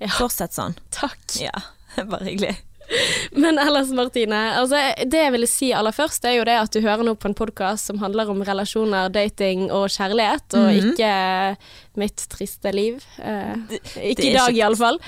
Ja. 0.00 0.08
Fortsett 0.08 0.52
sånn. 0.52 0.74
Takk. 0.90 1.40
Ja, 1.40 1.52
bare 2.04 2.24
hyggelig. 2.24 2.56
Men 3.42 3.58
ellers, 3.62 3.90
Martine. 3.96 4.38
Altså, 4.58 4.78
det 5.08 5.20
jeg 5.24 5.32
ville 5.34 5.48
si 5.50 5.70
aller 5.76 5.94
først, 5.96 6.24
er 6.28 6.36
jo 6.38 6.44
det 6.48 6.56
at 6.60 6.72
du 6.74 6.80
hører 6.84 7.04
nå 7.06 7.14
på 7.20 7.30
en 7.30 7.36
podkast 7.38 7.88
som 7.90 7.98
handler 8.02 8.30
om 8.32 8.42
relasjoner, 8.44 9.08
dating 9.14 9.68
og 9.72 9.88
kjærlighet, 9.94 10.56
og 10.58 10.68
Mhm. 10.68 10.92
ikke 10.92 11.12
mitt 12.00 12.22
triste 12.32 12.72
liv. 12.72 13.00
Eh, 13.20 13.54
ikke 14.12 14.28
i 14.30 14.32
dag, 14.36 14.48
ikke- 14.48 14.60
iallfall. 14.62 14.98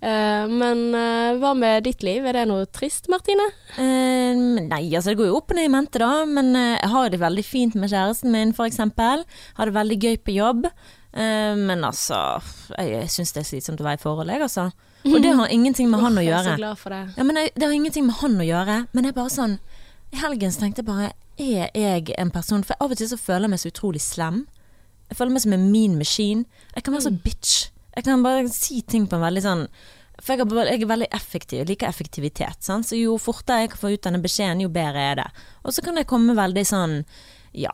Uh, 0.00 0.46
men 0.48 0.94
eh, 0.94 1.34
hva 1.40 1.54
med 1.56 1.84
ditt 1.84 2.02
liv? 2.02 2.24
Er 2.24 2.32
det 2.38 2.46
noe 2.48 2.64
trist, 2.66 3.08
Martine? 3.12 3.44
Uh, 3.76 4.60
nei, 4.64 4.86
altså 4.94 5.12
det 5.12 5.18
går 5.20 5.28
jo 5.30 5.36
opp 5.40 5.50
og 5.52 5.56
ned 5.56 5.68
i 5.68 5.72
mente 5.72 6.00
da, 6.00 6.24
men 6.26 6.54
eh, 6.56 6.78
jeg 6.80 6.90
har 6.94 7.10
det 7.10 7.20
veldig 7.20 7.44
fint 7.44 7.74
med 7.76 7.90
kjæresten 7.92 8.30
min 8.32 8.54
eksempel. 8.56 9.24
Har 9.56 9.66
det 9.66 9.74
veldig 9.76 9.98
gøy 10.00 10.16
på 10.24 10.34
jobb. 10.36 10.66
Eh, 11.12 11.54
men 11.58 11.82
altså, 11.84 12.40
jeg, 12.78 12.90
jeg 12.94 13.08
syns 13.10 13.32
det 13.34 13.40
er 13.42 13.48
slitsomt 13.50 13.80
å 13.82 13.86
være 13.88 13.98
i 13.98 14.02
forhold, 14.04 14.28
jeg 14.30 14.40
altså. 14.46 14.70
Og 15.08 15.22
det 15.24 15.32
har 15.36 15.52
ingenting 15.52 15.88
med 15.90 16.02
han 16.02 16.18
å 16.18 16.24
gjøre. 16.24 16.44
Jeg 16.44 16.52
er 16.52 16.56
så 16.56 16.60
glad 16.60 16.78
for 16.80 16.94
det. 16.94 17.02
Ja, 17.16 17.24
men 17.24 17.38
jeg, 17.40 17.52
Det 17.56 17.66
har 17.66 17.72
ingenting 17.72 18.06
med 18.06 18.18
han 18.20 18.36
å 18.36 18.46
gjøre, 18.46 18.76
men 18.92 19.04
det 19.04 19.12
er 19.12 19.16
bare 19.16 19.32
sånn 19.32 19.58
I 20.12 20.20
helgen 20.20 20.52
så 20.52 20.64
tenkte 20.64 20.82
jeg 20.82 20.90
bare 20.90 21.12
er 21.40 21.70
jeg 21.72 22.10
en 22.20 22.32
person 22.34 22.64
For 22.66 22.76
av 22.82 22.92
og 22.92 22.98
til 23.00 23.08
så 23.08 23.16
føler 23.16 23.46
jeg 23.46 23.54
meg 23.54 23.62
så 23.62 23.70
utrolig 23.70 24.02
slem. 24.04 24.42
Jeg 25.08 25.18
føler 25.18 25.32
meg 25.34 25.44
som 25.46 25.54
en 25.56 25.70
mean 25.72 25.96
machine. 25.98 26.44
Jeg 26.74 26.84
kan 26.84 26.94
være 26.94 27.06
så 27.08 27.14
bitch. 27.24 27.70
Jeg 27.96 28.06
kan 28.06 28.22
bare 28.22 28.48
si 28.52 28.82
ting 28.82 29.08
på 29.10 29.18
en 29.18 29.24
veldig 29.24 29.42
sånn 29.42 29.64
For 30.20 30.36
jeg 30.36 30.44
er, 30.44 30.72
jeg 30.74 30.84
er 30.84 30.92
veldig 30.92 31.10
effektiv. 31.16 31.62
Jeg 31.62 31.70
liker 31.72 31.88
effektivitet. 31.88 32.60
Sant? 32.66 32.86
Så 32.86 32.98
jo 33.00 33.16
fortere 33.18 33.64
jeg 33.64 33.72
kan 33.72 33.80
få 33.80 33.94
ut 33.94 34.04
denne 34.04 34.20
beskjeden, 34.20 34.60
jo 34.60 34.72
bedre 34.72 35.06
er 35.12 35.22
det. 35.22 35.28
Og 35.64 35.72
så 35.72 35.84
kan 35.86 35.96
jeg 35.96 36.10
komme 36.10 36.36
veldig 36.36 36.66
sånn 36.68 37.00
ja, 37.56 37.72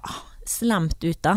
slemt 0.49 1.02
ut, 1.02 1.18
da. 1.26 1.35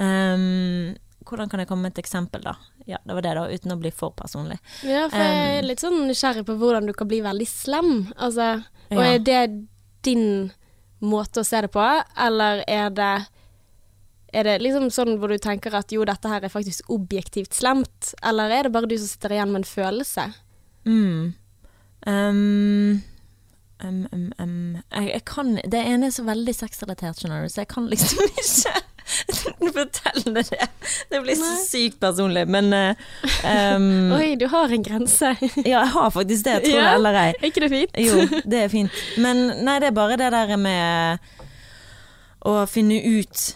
Um, 0.00 0.96
hvordan 1.28 1.50
kan 1.52 1.60
jeg 1.60 1.68
komme 1.68 1.86
med 1.86 1.94
et 1.94 2.02
eksempel, 2.02 2.42
da? 2.48 2.56
Ja, 2.86 2.98
det 3.04 3.14
var 3.18 3.22
det, 3.26 3.34
da, 3.34 3.46
uten 3.50 3.74
å 3.74 3.78
bli 3.80 3.90
for 3.90 4.12
personlig. 4.14 4.60
Ja, 4.86 5.08
for 5.10 5.18
jeg 5.18 5.56
er 5.58 5.64
litt 5.66 5.82
sånn 5.82 6.04
nysgjerrig 6.06 6.44
på 6.46 6.54
hvordan 6.60 6.86
du 6.86 6.92
kan 6.94 7.08
bli 7.10 7.18
veldig 7.24 7.48
slem. 7.50 8.12
Altså, 8.14 8.62
og 8.92 9.00
Ja. 9.02 9.14
er 9.16 9.18
det 9.26 9.40
din 10.06 10.52
måte 11.02 11.42
å 11.42 11.46
se 11.46 11.60
det 11.60 11.72
på, 11.74 11.82
eller 12.16 12.62
er 12.68 12.90
det 12.90 13.26
er 14.36 14.44
det 14.44 14.58
liksom 14.60 14.90
sånn 14.92 15.18
hvor 15.18 15.32
du 15.32 15.38
tenker 15.38 15.74
at 15.74 15.92
jo, 15.94 16.04
dette 16.04 16.28
her 16.28 16.44
er 16.44 16.52
faktisk 16.52 16.90
objektivt 16.92 17.54
slemt, 17.56 18.14
eller 18.22 18.50
er 18.50 18.66
det 18.66 18.72
bare 18.74 18.88
du 18.90 18.96
som 18.98 19.08
sitter 19.08 19.36
igjen 19.36 19.52
med 19.52 19.62
en 19.62 19.68
følelse? 19.70 20.26
Mm. 20.86 21.34
Um, 22.06 23.02
um, 23.82 24.32
um. 24.38 24.76
Jeg, 24.92 25.08
jeg 25.10 25.24
kan 25.26 25.56
Det 25.66 25.80
ene 25.80 26.06
er 26.06 26.14
så 26.14 26.22
veldig 26.22 26.54
sexrelatert, 26.54 27.18
skjønner 27.18 27.42
du, 27.42 27.50
så 27.50 27.64
jeg 27.64 27.70
kan 27.72 27.88
liksom 27.90 28.22
ikke 28.30 28.76
fortelle 29.76 30.42
det. 30.42 30.68
Det 31.10 31.20
blir 31.20 31.38
så 31.38 31.52
sykt 31.62 32.00
personlig, 32.00 32.46
men 32.48 32.72
um, 32.74 34.12
Oi, 34.18 34.34
du 34.40 34.46
har 34.52 34.72
en 34.72 34.82
grense. 34.82 35.36
Ja, 35.66 35.80
jeg 35.80 35.92
har 35.94 36.10
faktisk 36.10 36.44
det, 36.44 36.60
tror 36.64 36.80
det 36.80 36.92
eller 36.94 37.18
ei. 37.20 37.30
er 37.38 37.48
ikke 37.48 37.64
det 37.64 37.70
fint? 37.72 37.96
Jo, 38.00 38.42
det 38.44 38.60
er 38.64 38.72
fint. 38.72 39.00
Men 39.22 39.46
nei, 39.66 39.78
det 39.82 39.90
er 39.90 39.96
bare 39.96 40.18
det 40.20 40.30
der 40.34 40.54
med 40.60 41.32
å 42.46 42.60
finne 42.70 43.00
ut 43.02 43.48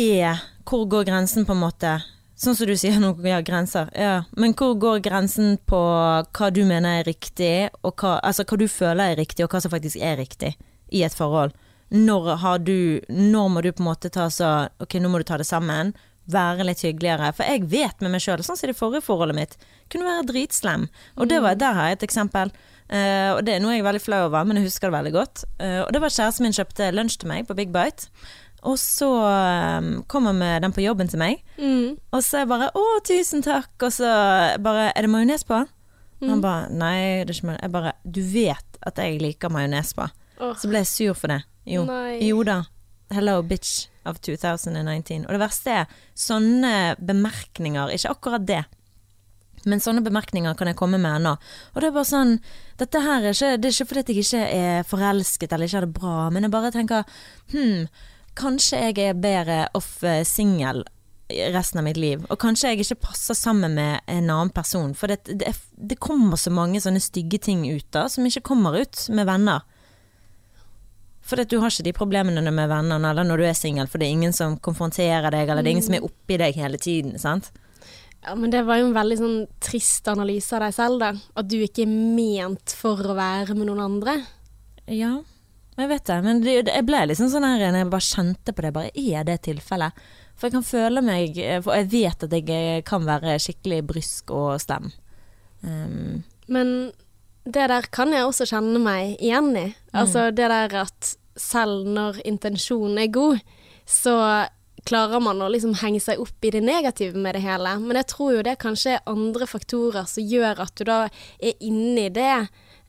er 0.00 0.40
Hvor 0.64 0.86
går 0.88 1.04
grensen, 1.08 1.44
på 1.44 1.52
en 1.52 1.60
måte? 1.64 1.96
Sånn 2.40 2.54
som 2.56 2.68
du 2.68 2.76
sier 2.78 2.96
nå, 3.02 3.10
ja, 3.26 3.40
grenser. 3.44 3.90
Ja. 3.92 4.22
Men 4.38 4.54
hvor 4.56 4.76
går 4.80 5.02
grensen 5.04 5.58
på 5.68 5.76
hva 5.76 6.50
du 6.54 6.62
mener 6.64 7.00
er 7.00 7.08
riktig, 7.10 7.68
og 7.82 8.00
hva, 8.00 8.14
altså 8.24 8.46
hva 8.46 8.56
du 8.60 8.68
føler 8.70 9.12
er 9.12 9.20
riktig, 9.20 9.44
og 9.44 9.52
hva 9.52 9.60
som 9.60 9.72
faktisk 9.72 10.00
er 10.00 10.16
riktig 10.22 10.54
i 10.94 11.02
et 11.04 11.16
forhold? 11.16 11.52
Når 11.90 12.36
har 12.38 12.58
du 12.62 13.00
Når 13.08 13.48
må 13.50 13.62
du 13.62 13.72
på 13.72 13.82
en 13.82 13.88
måte 13.90 14.10
ta 14.14 14.28
så 14.30 14.68
Ok, 14.78 14.94
nå 15.02 15.10
må 15.10 15.20
du 15.20 15.26
ta 15.26 15.38
det 15.40 15.48
sammen. 15.48 15.92
Være 16.30 16.66
litt 16.68 16.84
hyggeligere. 16.84 17.32
For 17.34 17.48
jeg 17.48 17.66
vet 17.72 18.02
med 18.04 18.12
meg 18.14 18.22
sjøl, 18.22 18.42
sånn 18.46 18.58
som 18.58 18.68
i 18.68 18.70
det 18.70 18.78
forrige 18.78 19.02
forholdet 19.02 19.34
mitt, 19.34 19.56
kunne 19.90 20.06
være 20.06 20.28
dritslem. 20.28 20.84
Og 21.18 21.26
det 21.30 21.40
var, 21.42 21.56
der 21.58 21.74
har 21.74 21.88
jeg 21.90 21.98
et 21.98 22.04
eksempel. 22.06 22.52
Uh, 22.90 23.34
og 23.34 23.40
det 23.46 23.56
er 23.56 23.62
noe 23.62 23.74
jeg 23.74 23.82
er 23.82 23.88
veldig 23.88 24.02
flau 24.02 24.20
over, 24.28 24.46
men 24.46 24.60
jeg 24.60 24.68
husker 24.68 24.90
det 24.90 24.96
veldig 24.98 25.12
godt. 25.16 25.42
Uh, 25.58 25.80
og 25.88 25.90
det 25.94 26.02
var 26.04 26.14
kjæresten 26.14 26.46
min 26.46 26.54
kjøpte 26.54 26.92
lunsj 26.94 27.18
til 27.22 27.32
meg 27.32 27.48
på 27.48 27.56
Big 27.58 27.72
Bite. 27.74 28.06
Og 28.68 28.78
så 28.78 29.08
um, 29.80 29.90
kommer 30.10 30.36
med 30.36 30.62
den 30.62 30.74
på 30.76 30.84
jobben 30.84 31.10
til 31.10 31.18
meg. 31.22 31.42
Mm. 31.58 31.96
Og 32.12 32.22
så 32.22 32.44
jeg 32.44 32.50
bare 32.52 32.70
'Å, 32.70 32.86
tusen 33.08 33.42
takk', 33.42 33.82
og 33.82 33.92
så 33.92 34.10
bare 34.60 34.92
'Er 34.94 35.02
det 35.02 35.10
majones 35.10 35.44
på?' 35.44 35.66
Han 36.20 36.42
bare 36.44 36.68
'Nei, 36.68 37.24
det 37.24 37.30
er 37.30 37.40
ikke 37.40 37.48
majones'. 37.48 37.62
Jeg 37.62 37.72
bare 37.72 37.92
'Du 38.04 38.22
vet 38.22 38.78
at 38.82 38.98
jeg 38.98 39.20
liker 39.22 39.48
majones 39.48 39.94
på'. 39.94 40.10
Så 40.40 40.70
ble 40.70 40.82
jeg 40.82 40.90
sur 40.90 41.16
for 41.18 41.32
det. 41.32 41.42
Jo. 41.68 41.84
Jo 42.20 42.42
da. 42.46 42.62
Hello, 43.12 43.40
bitch 43.42 43.88
of 44.06 44.20
2019. 44.24 45.24
Og 45.26 45.32
det 45.34 45.40
verste 45.42 45.80
er 45.82 45.96
sånne 46.16 46.94
bemerkninger, 47.02 47.92
ikke 47.96 48.12
akkurat 48.14 48.46
det. 48.48 48.60
Men 49.68 49.82
sånne 49.82 50.00
bemerkninger 50.04 50.54
kan 50.56 50.70
jeg 50.70 50.78
komme 50.78 51.00
med 51.00 51.18
ennå. 51.18 51.34
Og 51.74 51.82
det 51.82 51.90
er 51.90 51.96
bare 51.96 52.08
sånn 52.08 52.38
Dette 52.80 53.02
her 53.04 53.26
er 53.28 53.34
ikke 53.34 53.58
Det 53.60 53.68
er 53.68 53.74
ikke 53.74 53.88
fordi 53.90 54.14
jeg 54.14 54.24
ikke 54.24 54.44
er 54.56 54.86
forelsket 54.88 55.52
eller 55.52 55.68
ikke 55.68 55.76
har 55.76 55.84
det 55.84 55.98
bra, 55.98 56.14
men 56.32 56.46
jeg 56.46 56.54
bare 56.54 56.70
tenker 56.72 57.18
Hm, 57.52 57.90
kanskje 58.40 58.80
jeg 58.86 59.02
er 59.04 59.20
bedre 59.20 59.58
off 59.76 59.98
eh, 60.06 60.22
singel 60.24 60.80
resten 61.30 61.78
av 61.78 61.84
mitt 61.86 61.98
liv. 62.00 62.24
Og 62.26 62.40
kanskje 62.42 62.72
jeg 62.72 62.80
ikke 62.82 63.04
passer 63.04 63.36
sammen 63.38 63.76
med 63.76 64.00
en 64.10 64.30
annen 64.32 64.50
person. 64.50 64.96
For 64.98 65.12
det, 65.12 65.20
det, 65.38 65.52
det 65.76 66.00
kommer 66.02 66.40
så 66.40 66.50
mange 66.50 66.80
sånne 66.82 67.02
stygge 67.02 67.38
ting 67.44 67.62
ut 67.68 67.86
da, 67.94 68.08
som 68.10 68.26
ikke 68.26 68.42
kommer 68.48 68.74
ut 68.80 69.04
med 69.14 69.28
venner. 69.28 69.62
For 71.30 71.38
du 71.46 71.56
har 71.62 71.70
ikke 71.70 71.86
de 71.86 71.94
problemene 71.94 72.42
med 72.50 72.70
vennene 72.72 73.12
eller 73.12 73.26
når 73.28 73.38
du 73.38 73.46
er 73.46 73.54
singel, 73.58 73.86
for 73.90 74.02
det 74.02 74.08
er 74.08 74.16
ingen 74.18 74.34
som 74.34 74.56
konfronterer 74.58 75.30
deg, 75.30 75.46
eller 75.46 75.62
det 75.62 75.70
er 75.70 75.76
ingen 75.78 75.86
som 75.86 75.94
er 76.00 76.06
oppi 76.08 76.38
deg 76.42 76.58
hele 76.58 76.80
tiden. 76.82 77.14
sant? 77.22 77.52
Ja, 78.24 78.34
men 78.36 78.50
det 78.52 78.64
var 78.68 78.80
jo 78.80 78.88
en 78.90 78.96
veldig 78.96 79.16
sånn 79.16 79.36
trist 79.64 80.08
analyse 80.10 80.52
av 80.58 80.66
deg 80.66 80.74
selv, 80.76 80.98
da. 81.00 81.12
At 81.40 81.48
du 81.48 81.56
ikke 81.62 81.86
er 81.86 81.92
ment 81.94 82.74
for 82.76 82.98
å 83.00 83.14
være 83.16 83.54
med 83.56 83.70
noen 83.70 83.84
andre. 83.86 84.16
Ja, 84.90 85.20
jeg 85.78 85.88
vet 85.88 86.04
det. 86.10 86.18
Men 86.26 86.42
det, 86.44 86.56
det- 86.66 86.74
jeg 86.74 86.86
ble 86.88 87.04
liksom 87.08 87.30
sånn 87.32 87.46
her 87.46 87.70
når 87.70 87.84
jeg 87.84 87.90
bare 87.94 88.08
kjente 88.10 88.52
på 88.56 88.62
det. 88.66 88.72
Bare 88.76 88.90
er 88.92 89.24
det 89.24 89.38
tilfellet? 89.46 90.02
For 90.36 90.48
jeg 90.48 90.52
kan 90.56 90.64
føle 90.64 91.02
meg 91.04 91.36
For 91.64 91.76
jeg 91.76 91.88
vet 91.92 92.22
at 92.24 92.32
jeg 92.32 92.84
kan 92.88 93.04
være 93.04 93.38
skikkelig 93.40 93.80
brysk 93.86 94.30
og 94.36 94.58
slem. 94.60 94.90
Um, 95.62 96.24
Men 96.48 96.92
det 97.54 97.66
der 97.72 97.88
kan 97.92 98.14
jeg 98.14 98.26
også 98.26 98.48
kjenne 98.50 98.80
meg 98.82 99.16
igjen 99.18 99.50
i. 99.58 99.66
Altså 99.96 100.28
det 100.34 100.48
der 100.52 100.76
at 100.84 101.14
selv 101.40 101.88
når 101.88 102.20
intensjonen 102.28 102.98
er 103.00 103.12
god, 103.12 103.40
så 103.88 104.16
klarer 104.88 105.20
man 105.22 105.42
å 105.42 105.50
liksom 105.52 105.74
henge 105.82 106.00
seg 106.02 106.20
opp 106.22 106.46
i 106.46 106.52
det 106.54 106.62
negative 106.64 107.18
med 107.18 107.36
det 107.36 107.44
hele. 107.44 107.76
Men 107.82 108.00
jeg 108.00 108.10
tror 108.12 108.34
jo 108.36 108.44
det 108.46 108.58
kanskje 108.62 108.96
er 108.96 109.10
andre 109.10 109.48
faktorer 109.50 110.08
som 110.08 110.26
gjør 110.26 110.62
at 110.64 110.74
du 110.78 110.86
da 110.88 111.00
er 111.38 111.64
inni 111.64 112.08
det 112.14 112.34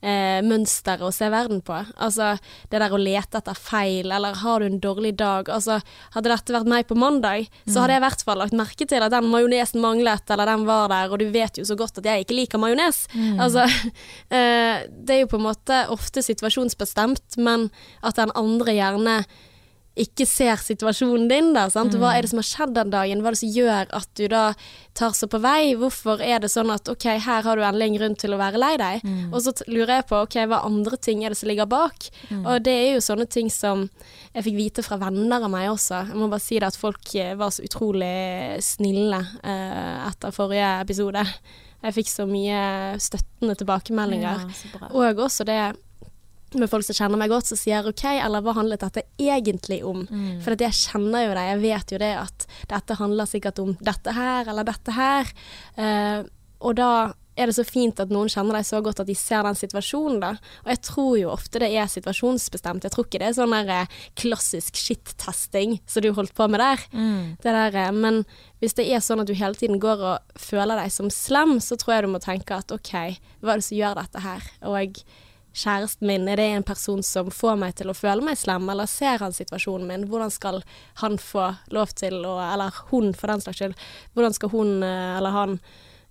eh, 0.02 0.40
mønster 0.44 1.02
å 1.02 1.10
se 1.14 1.28
verden 1.32 1.62
på. 1.64 1.78
Altså 1.96 2.34
det 2.70 2.80
der 2.82 2.94
å 2.94 3.00
lete 3.00 3.40
etter 3.40 3.58
feil, 3.58 4.10
eller 4.12 4.38
har 4.42 4.60
du 4.60 4.68
en 4.68 4.80
dårlig 4.82 5.14
dag. 5.20 5.50
Altså 5.52 5.78
hadde 6.16 6.32
dette 6.32 6.56
vært 6.56 6.70
meg 6.70 6.88
på 6.90 6.98
mandag, 6.98 7.48
så 7.66 7.82
hadde 7.82 7.96
jeg 7.96 8.02
i 8.02 8.06
hvert 8.06 8.26
fall 8.26 8.42
lagt 8.42 8.56
merke 8.58 8.88
til 8.88 9.04
at 9.04 9.14
den 9.14 9.30
majonesen 9.32 9.82
manglet, 9.84 10.26
eller 10.30 10.52
den 10.52 10.66
var 10.68 10.90
der, 10.92 11.12
og 11.12 11.22
du 11.22 11.28
vet 11.32 11.60
jo 11.60 11.66
så 11.68 11.78
godt 11.78 12.02
at 12.02 12.10
jeg 12.10 12.26
ikke 12.26 12.38
liker 12.40 12.62
majones. 12.62 13.04
Altså 13.38 13.66
eh, 14.34 14.84
det 14.90 15.16
er 15.16 15.24
jo 15.24 15.30
på 15.32 15.40
en 15.40 15.48
måte 15.48 15.84
ofte 15.92 16.24
situasjonsbestemt, 16.24 17.38
men 17.42 17.70
at 18.02 18.18
den 18.20 18.34
andre 18.38 18.76
gjerne 18.76 19.22
ikke 19.92 20.24
ser 20.24 20.56
situasjonen 20.56 21.26
din, 21.28 21.50
da. 21.52 21.66
Sant? 21.68 21.92
Hva 22.00 22.14
er 22.16 22.24
det 22.24 22.30
som 22.30 22.38
har 22.40 22.46
skjedd 22.48 22.70
den 22.78 22.92
dagen? 22.94 23.20
Hva 23.20 23.28
er 23.28 23.36
det 23.36 23.40
som 23.42 23.50
gjør 23.52 23.90
at 23.98 24.08
du 24.16 24.22
da 24.32 24.42
tar 24.96 25.12
så 25.16 25.28
på 25.28 25.40
vei? 25.44 25.74
Hvorfor 25.76 26.22
er 26.24 26.40
det 26.40 26.48
sånn 26.48 26.72
at 26.72 26.88
ok, 26.88 27.04
her 27.20 27.44
har 27.44 27.60
du 27.60 27.64
endelig 27.64 27.90
en 27.90 27.98
grunn 27.98 28.16
til 28.16 28.32
å 28.32 28.38
være 28.40 28.60
lei 28.62 28.72
deg? 28.80 29.04
Og 29.28 29.42
så 29.44 29.52
lurer 29.68 29.98
jeg 29.98 30.06
på 30.08 30.22
ok, 30.24 30.38
hva 30.48 30.62
andre 30.64 30.96
ting 30.96 31.24
er 31.24 31.34
det 31.34 31.40
som 31.42 31.50
ligger 31.52 31.68
bak? 31.68 32.08
Og 32.40 32.64
det 32.64 32.72
er 32.72 32.88
jo 32.94 33.04
sånne 33.04 33.28
ting 33.28 33.52
som 33.52 33.84
jeg 34.32 34.46
fikk 34.48 34.56
vite 34.56 34.86
fra 34.86 34.96
venner 34.96 35.44
av 35.44 35.52
meg 35.52 35.68
også. 35.74 36.06
Jeg 36.08 36.16
må 36.16 36.30
bare 36.32 36.46
si 36.46 36.56
det 36.56 36.72
at 36.72 36.80
folk 36.80 37.14
eh, 37.20 37.36
var 37.36 37.52
så 37.52 37.64
utrolig 37.68 38.62
snille 38.64 39.20
eh, 39.44 40.08
etter 40.08 40.32
forrige 40.32 40.72
episode. 40.86 41.26
Jeg 41.82 41.96
fikk 41.98 42.08
så 42.08 42.24
mye 42.30 42.96
støttende 43.02 43.56
tilbakemeldinger. 43.60 44.46
ja, 44.48 44.56
så. 44.56 44.88
Og 44.96 45.20
også 45.20 45.44
det 45.44 45.60
med 46.60 46.70
folk 46.70 46.86
som 46.86 46.96
kjenner 46.98 47.20
meg 47.20 47.32
godt, 47.32 47.48
som 47.50 47.60
sier 47.60 47.86
OK, 47.88 48.04
eller 48.12 48.44
hva 48.44 48.56
handlet 48.58 48.84
dette 48.84 49.06
egentlig 49.20 49.82
om? 49.86 50.04
Mm. 50.10 50.36
For 50.44 50.56
jeg 50.56 50.78
kjenner 50.82 51.26
jo 51.26 51.32
det, 51.38 51.48
jeg 51.48 51.62
vet 51.64 51.94
jo 51.94 52.02
det 52.02 52.12
at 52.20 52.46
dette 52.70 52.98
handler 53.00 53.30
sikkert 53.30 53.62
om 53.62 53.74
dette 53.80 54.14
her 54.16 54.52
eller 54.52 54.68
dette 54.68 54.94
her. 54.96 55.34
Uh, 55.78 56.22
og 56.62 56.78
da 56.78 56.92
er 57.36 57.48
det 57.48 57.56
så 57.56 57.64
fint 57.64 58.00
at 58.02 58.12
noen 58.12 58.28
kjenner 58.30 58.58
deg 58.58 58.66
så 58.68 58.82
godt 58.84 59.00
at 59.02 59.08
de 59.08 59.16
ser 59.16 59.44
den 59.46 59.56
situasjonen, 59.56 60.20
da. 60.20 60.32
Og 60.66 60.72
jeg 60.74 60.80
tror 60.84 61.12
jo 61.16 61.32
ofte 61.32 61.62
det 61.62 61.70
er 61.72 61.88
situasjonsbestemt. 61.88 62.84
Jeg 62.84 62.92
tror 62.92 63.08
ikke 63.08 63.22
det 63.22 63.30
er 63.30 63.38
sånn 63.38 63.54
der 63.56 63.72
eh, 63.72 63.98
klassisk 64.20 64.76
shit-testing 64.76 65.78
som 65.88 66.04
du 66.04 66.10
holdt 66.16 66.34
på 66.36 66.48
med 66.52 66.60
der. 66.60 66.84
Mm. 66.92 67.34
Det 67.40 67.56
der, 67.56 67.80
eh, 67.86 67.92
men 67.96 68.22
hvis 68.60 68.76
det 68.78 68.88
er 68.92 69.04
sånn 69.04 69.24
at 69.24 69.30
du 69.30 69.34
hele 69.38 69.58
tiden 69.58 69.80
går 69.82 70.04
og 70.12 70.38
føler 70.40 70.84
deg 70.84 70.92
som 70.92 71.08
slem, 71.12 71.56
så 71.64 71.80
tror 71.80 71.96
jeg 71.96 72.06
du 72.06 72.12
må 72.12 72.22
tenke 72.22 72.60
at 72.60 72.74
OK, 72.74 72.94
hva 73.40 73.56
er 73.56 73.62
det 73.62 73.68
som 73.70 73.80
gjør 73.80 74.00
dette 74.02 74.26
her? 74.26 74.48
Og 74.68 74.76
kjæresten 75.52 76.06
min, 76.08 76.28
er 76.28 76.40
det 76.40 76.48
en 76.50 76.66
person 76.66 77.02
som 77.04 77.30
får 77.32 77.58
meg 77.60 77.74
til 77.78 77.92
å 77.92 77.96
føle 77.96 78.24
meg 78.24 78.38
slem, 78.40 78.68
eller 78.72 78.88
ser 78.90 79.22
han 79.22 79.34
situasjonen 79.36 79.88
min? 79.88 80.06
Hvordan 80.10 80.32
skal 80.32 80.62
han 81.02 81.18
få 81.20 81.50
lov 81.74 81.92
til 81.98 82.22
å, 82.26 82.36
eller 82.44 82.82
hun 82.90 83.12
for 83.16 83.32
den 83.32 83.44
slags 83.44 83.60
skyld, 83.60 83.88
hvordan 84.16 84.36
skal 84.36 84.52
hun 84.54 84.78
eh, 84.86 85.16
eller 85.18 85.36
han 85.36 85.58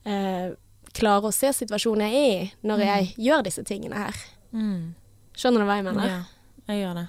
eh, 0.06 0.52
klare 0.98 1.32
å 1.32 1.36
se 1.36 1.54
situasjonen 1.56 2.06
jeg 2.08 2.22
er 2.22 2.44
i 2.44 2.68
når 2.68 2.86
jeg 2.86 3.10
gjør 3.30 3.48
disse 3.48 3.66
tingene 3.68 4.06
her? 4.06 4.22
Mm. 4.52 4.94
Skjønner 5.38 5.64
du 5.64 5.70
hva 5.70 5.80
jeg 5.80 5.90
mener? 5.90 6.14
Ja, 6.14 6.22
jeg 6.70 6.84
gjør 6.84 7.02
det. 7.02 7.08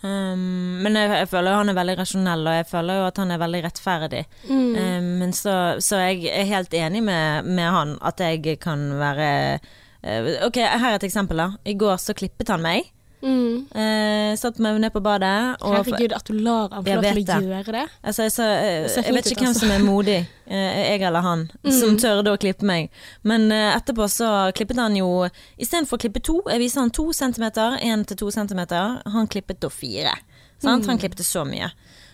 Um, 0.00 0.80
men 0.80 0.96
jeg, 0.96 1.10
jeg 1.12 1.28
føler 1.28 1.52
jo 1.52 1.60
han 1.60 1.70
er 1.72 1.76
veldig 1.76 1.94
rasjonell, 1.98 2.46
og 2.48 2.54
jeg 2.56 2.68
føler 2.70 2.96
jo 2.96 3.08
at 3.10 3.18
han 3.20 3.34
er 3.34 3.42
veldig 3.42 3.60
rettferdig. 3.66 4.22
Mm. 4.48 4.70
Um, 4.78 5.10
men 5.20 5.34
så, 5.36 5.56
så 5.84 6.00
jeg 6.06 6.30
er 6.32 6.48
helt 6.48 6.76
enig 6.78 7.02
med, 7.04 7.50
med 7.50 7.68
han 7.74 7.94
at 8.00 8.22
jeg 8.24 8.56
kan 8.64 8.86
være 9.00 9.30
Ok, 10.00 10.56
her 10.62 10.88
er 10.92 10.96
et 10.96 11.04
eksempel, 11.10 11.42
da. 11.42 11.50
I 11.68 11.76
går 11.78 11.98
så 12.00 12.16
klippet 12.16 12.48
han 12.52 12.64
meg. 12.64 12.88
Mm. 13.20 13.66
Uh, 13.74 14.32
satt 14.40 14.56
meg 14.62 14.78
ned 14.80 14.92
på 14.94 15.02
badet. 15.04 15.60
Og 15.66 15.74
Herregud, 15.76 16.14
at 16.16 16.28
du 16.28 16.38
lar 16.40 16.70
han 16.72 16.84
få 16.84 16.96
lov 16.96 17.04
til 17.04 17.20
å 17.20 17.26
det. 17.28 17.38
gjøre 17.50 17.74
det. 17.76 17.84
Altså, 18.00 18.26
jeg, 18.26 18.34
så, 18.34 18.46
uh, 18.46 18.86
Det 18.86 19.04
jeg 19.04 19.16
vet 19.16 19.28
ikke 19.28 19.36
ut, 19.36 19.42
hvem 19.42 19.50
altså. 19.50 19.66
som 19.66 19.74
er 19.74 19.84
modig, 19.84 20.18
uh, 20.48 20.70
jeg 20.80 21.04
eller 21.10 21.26
han, 21.26 21.46
som 21.76 21.98
tørde 22.00 22.32
å 22.32 22.40
klippe 22.40 22.66
meg. 22.68 22.90
Men 23.26 23.50
eh, 23.52 23.70
etterpå 23.76 24.08
så 24.10 24.30
klippet 24.56 24.80
han 24.80 24.96
jo 24.96 25.08
Istedenfor 25.60 25.98
å 25.98 26.02
klippe 26.02 26.22
to, 26.24 26.40
jeg 26.48 26.62
viser 26.62 26.84
han 26.84 26.92
to 26.94 27.10
centimeter, 27.16 27.76
én 27.84 28.04
til 28.08 28.18
to 28.22 28.30
centimeter, 28.34 29.00
han 29.04 29.28
klippet 29.30 29.60
da 29.62 29.70
fire. 29.72 30.14
Sant? 30.60 30.88
Han 30.88 31.00
klippet 31.00 31.24
så 31.24 31.44
mye. 31.48 31.70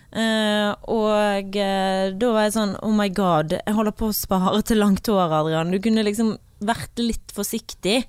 Uh, 0.07 0.71
og 0.87 1.55
uh, 1.59 2.03
da 2.15 2.27
var 2.31 2.45
jeg 2.45 2.53
sånn 2.55 2.77
Oh 2.79 2.93
my 2.95 3.09
god, 3.11 3.57
jeg 3.59 3.75
holder 3.75 3.95
på 3.95 4.07
å 4.07 4.15
spare 4.15 4.61
til 4.65 4.79
langt 4.79 5.07
hår, 5.07 5.33
Adrian. 5.39 5.71
Du 5.71 5.79
kunne 5.83 6.05
liksom 6.07 6.35
vært 6.59 7.03
litt 7.03 7.33
forsiktig. 7.35 8.01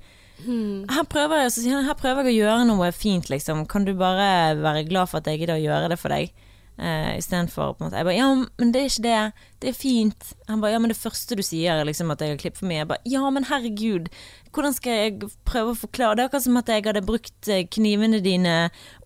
Her 0.46 1.06
prøver 1.10 1.42
jeg, 1.42 1.52
så 1.52 1.62
sier 1.64 1.74
han, 1.74 1.88
her 1.88 1.96
prøver 1.98 2.28
jeg 2.28 2.36
å 2.36 2.44
gjøre 2.44 2.66
noe 2.68 2.90
fint, 2.94 3.26
liksom. 3.32 3.64
Kan 3.70 3.88
du 3.88 3.94
bare 3.98 4.54
være 4.60 4.84
glad 4.86 5.10
for 5.10 5.18
at 5.18 5.26
jeg 5.26 5.42
gidder 5.42 5.58
å 5.58 5.64
gjøre 5.64 5.90
det 5.92 5.98
for 5.98 6.14
deg? 6.14 6.30
Uh, 6.78 7.18
Istedenfor 7.18 7.72
på 7.74 7.82
en 7.82 7.88
måte 7.88 7.98
Jeg 7.98 8.06
bare 8.06 8.14
Ja, 8.14 8.26
men 8.38 8.68
det 8.70 8.80
er 8.80 8.84
ikke 8.86 9.02
det. 9.02 9.22
Det 9.58 9.70
er 9.72 9.74
fint. 9.74 10.28
Han 10.46 10.60
bare 10.62 10.76
Ja, 10.76 10.78
men 10.78 10.92
det 10.92 11.00
første 11.00 11.34
du 11.34 11.42
sier, 11.42 11.74
er 11.74 11.88
liksom 11.88 12.12
at 12.14 12.22
jeg 12.22 12.30
har 12.30 12.38
klippet 12.38 12.60
for 12.60 12.70
mye. 12.70 12.84
Jeg 12.84 12.90
bare 12.92 13.10
Ja, 13.10 13.24
men 13.34 13.48
herregud. 13.48 14.06
Hvordan 14.54 14.76
skal 14.76 15.00
jeg 15.00 15.32
prøve 15.48 15.74
å 15.74 15.80
forklare 15.80 16.14
Det 16.14 16.22
er 16.22 16.30
akkurat 16.30 16.46
som 16.46 16.60
at 16.60 16.70
jeg 16.70 16.86
hadde 16.86 17.02
brukt 17.08 17.50
eh, 17.50 17.64
knivene 17.66 18.22
dine 18.22 18.54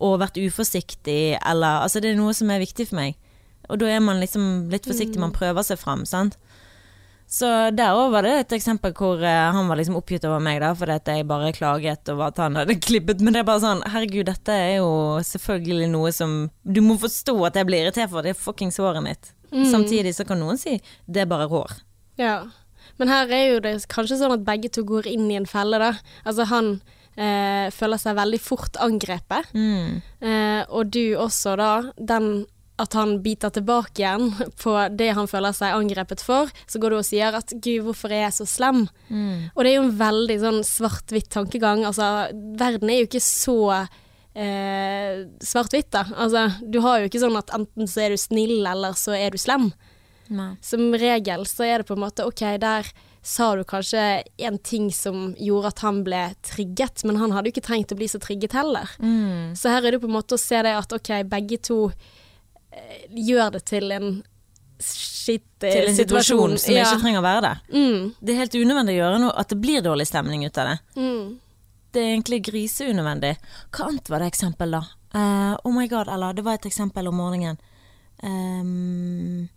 og 0.05 0.19
vært 0.21 0.37
uforsiktig, 0.37 1.39
eller 1.41 1.87
Altså, 1.87 2.05
det 2.05 2.13
er 2.13 2.21
noe 2.21 2.37
som 2.37 2.53
er 2.53 2.61
viktig 2.61 2.91
for 2.91 3.01
meg. 3.01 3.17
Og 3.73 3.81
da 3.81 3.89
er 3.89 4.05
man 4.05 4.21
liksom 4.21 4.69
litt 4.69 4.85
forsiktig, 4.85 5.23
man 5.23 5.33
prøver 5.33 5.65
seg 5.65 5.81
fram, 5.81 6.05
sant. 6.05 6.37
Så 7.33 7.49
der 7.73 7.95
òg 7.97 8.11
var 8.13 8.27
det 8.27 8.33
et 8.43 8.51
eksempel 8.59 8.93
hvor 8.93 9.23
eh, 9.25 9.53
han 9.57 9.69
var 9.71 9.79
liksom 9.81 9.97
oppgitt 9.97 10.27
over 10.29 10.43
meg, 10.45 10.59
da, 10.61 10.75
fordi 10.77 10.97
at 10.99 11.07
jeg 11.09 11.25
bare 11.31 11.53
klaget 11.57 12.11
over 12.13 12.27
at 12.29 12.41
han 12.43 12.59
hadde 12.61 12.77
klippet. 12.87 13.23
Men 13.25 13.33
det 13.33 13.41
er 13.41 13.49
bare 13.49 13.63
sånn, 13.65 13.81
herregud, 13.89 14.27
dette 14.29 14.53
er 14.53 14.75
jo 14.83 14.91
selvfølgelig 15.25 15.89
noe 15.95 16.13
som 16.13 16.35
Du 16.63 16.83
må 16.85 16.99
forstå 17.01 17.33
at 17.49 17.57
jeg 17.57 17.71
blir 17.71 17.87
irritert 17.87 18.13
for, 18.13 18.21
det 18.27 18.35
er 18.35 18.41
fuckings 18.43 18.77
håret 18.83 19.05
mitt. 19.07 19.33
Samtidig 19.53 20.15
så 20.17 20.25
kan 20.29 20.39
noen 20.41 20.57
si 20.61 20.79
det 21.09 21.25
er 21.25 21.29
bare 21.33 21.49
hår. 21.51 21.73
Ja. 22.21 22.37
Men 23.01 23.09
her 23.09 23.29
er 23.33 23.47
jo 23.55 23.59
det 23.65 23.75
kanskje 23.93 24.17
sånn 24.21 24.33
at 24.37 24.45
begge 24.47 24.69
to 24.73 24.85
går 24.89 25.09
inn 25.11 25.27
i 25.33 25.37
en 25.41 25.49
felle, 25.49 25.81
da. 25.81 25.91
Altså 26.29 26.47
han 26.53 26.71
eh, 27.17 27.69
føler 27.73 28.01
seg 28.01 28.17
veldig 28.21 28.41
fort 28.45 28.77
angrepet, 28.81 29.49
Mm. 29.57 30.01
eh, 30.21 30.63
og 30.69 30.93
du 30.93 31.17
også 31.21 31.57
da. 31.61 31.73
Den 31.97 32.45
at 32.83 32.97
han 32.99 33.17
biter 33.25 33.53
tilbake 33.55 34.03
igjen 34.03 34.31
på 34.63 34.75
det 34.99 35.13
han 35.17 35.31
føler 35.31 35.55
seg 35.57 35.77
angrepet 35.77 36.25
for, 36.25 36.51
så 36.67 36.83
går 36.83 36.93
du 36.93 36.99
og 36.99 37.07
sier 37.07 37.39
at 37.39 37.55
'gud, 37.55 37.87
hvorfor 37.87 38.13
er 38.13 38.27
jeg 38.27 38.39
så 38.41 38.49
slem'? 38.49 38.87
Mm. 39.09 39.51
Og 39.55 39.63
det 39.63 39.71
er 39.71 39.77
jo 39.79 39.87
en 39.87 39.99
veldig 40.03 40.39
sånn 40.43 40.61
svart-hvitt 40.67 41.31
tankegang. 41.33 41.87
Altså, 41.89 42.29
verden 42.59 42.91
er 42.91 43.03
jo 43.03 43.11
ikke 43.11 43.25
så 43.25 43.59
eh, 43.79 45.25
svart-hvitt, 45.45 45.93
da. 45.95 46.07
Altså, 46.17 46.49
du 46.63 46.81
har 46.85 47.01
jo 47.01 47.11
ikke 47.11 47.23
sånn 47.23 47.39
at 47.39 47.55
enten 47.55 47.89
så 47.91 48.07
er 48.07 48.15
du 48.15 48.21
snill, 48.21 48.61
eller 48.67 48.99
så 48.99 49.17
er 49.19 49.33
du 49.35 49.41
slem. 49.41 49.71
Nei. 50.33 50.53
Som 50.65 50.93
regel 50.97 51.47
så 51.49 51.67
er 51.69 51.83
det 51.83 51.89
på 51.91 51.97
en 51.97 52.05
måte 52.05 52.27
OK, 52.27 52.45
der 52.63 52.89
sa 53.23 53.53
du 53.55 53.63
kanskje 53.69 54.23
en 54.43 54.59
ting 54.67 54.89
som 54.95 55.31
gjorde 55.39 55.71
at 55.71 55.83
han 55.85 56.01
ble 56.07 56.25
trigget, 56.43 57.05
men 57.07 57.21
han 57.21 57.35
hadde 57.35 57.51
jo 57.51 57.55
ikke 57.55 57.69
trengt 57.69 57.95
å 57.95 57.99
bli 57.99 58.09
så 58.11 58.19
trigget 58.23 58.57
heller. 58.59 58.91
Mm. 58.99 59.55
Så 59.59 59.71
her 59.71 59.85
er 59.85 59.95
det 59.95 60.03
på 60.03 60.11
en 60.11 60.17
måte 60.17 60.35
å 60.35 60.43
se 60.43 60.59
det 60.67 60.75
at 60.75 60.95
OK, 60.97 61.13
begge 61.31 61.61
to 61.63 61.79
gjør 63.13 63.53
det 63.57 63.65
til 63.69 63.93
en 63.93 64.11
skittig 64.83 65.69
eh, 65.69 65.75
Til 65.79 65.89
en 65.93 65.97
situasjon 65.99 66.57
som 66.59 66.75
Ja. 66.75 66.85
ikke 66.89 67.03
trenger 67.05 67.21
å 67.21 67.27
være 67.27 67.43
det. 67.45 67.55
Mm, 67.77 68.15
Det 68.21 68.33
er 68.35 68.39
helt 68.41 68.55
unødvendig 68.59 68.95
å 68.97 69.01
gjøre 69.03 69.21
noe 69.23 69.35
at 69.39 69.49
det 69.53 69.61
blir 69.63 69.83
dårlig 69.85 70.07
stemning 70.09 70.45
ut 70.47 70.59
av 70.59 70.73
det. 70.73 70.79
mm. 70.97 71.39
Det 71.93 72.01
er 72.01 72.15
egentlig 72.17 72.39
griseunødvendig. 72.49 73.35
Hva 73.71 73.87
annet 73.91 74.09
var 74.09 74.23
det 74.25 74.31
eksempel, 74.33 74.71
da? 74.73 74.81
Uh, 75.15 75.57
oh 75.69 75.73
my 75.77 75.87
god, 75.89 76.09
Ella, 76.09 76.33
det 76.33 76.43
var 76.47 76.55
et 76.57 76.65
eksempel 76.71 77.07
om 77.11 77.19
morgenen. 77.21 77.59
Um, 78.25 79.49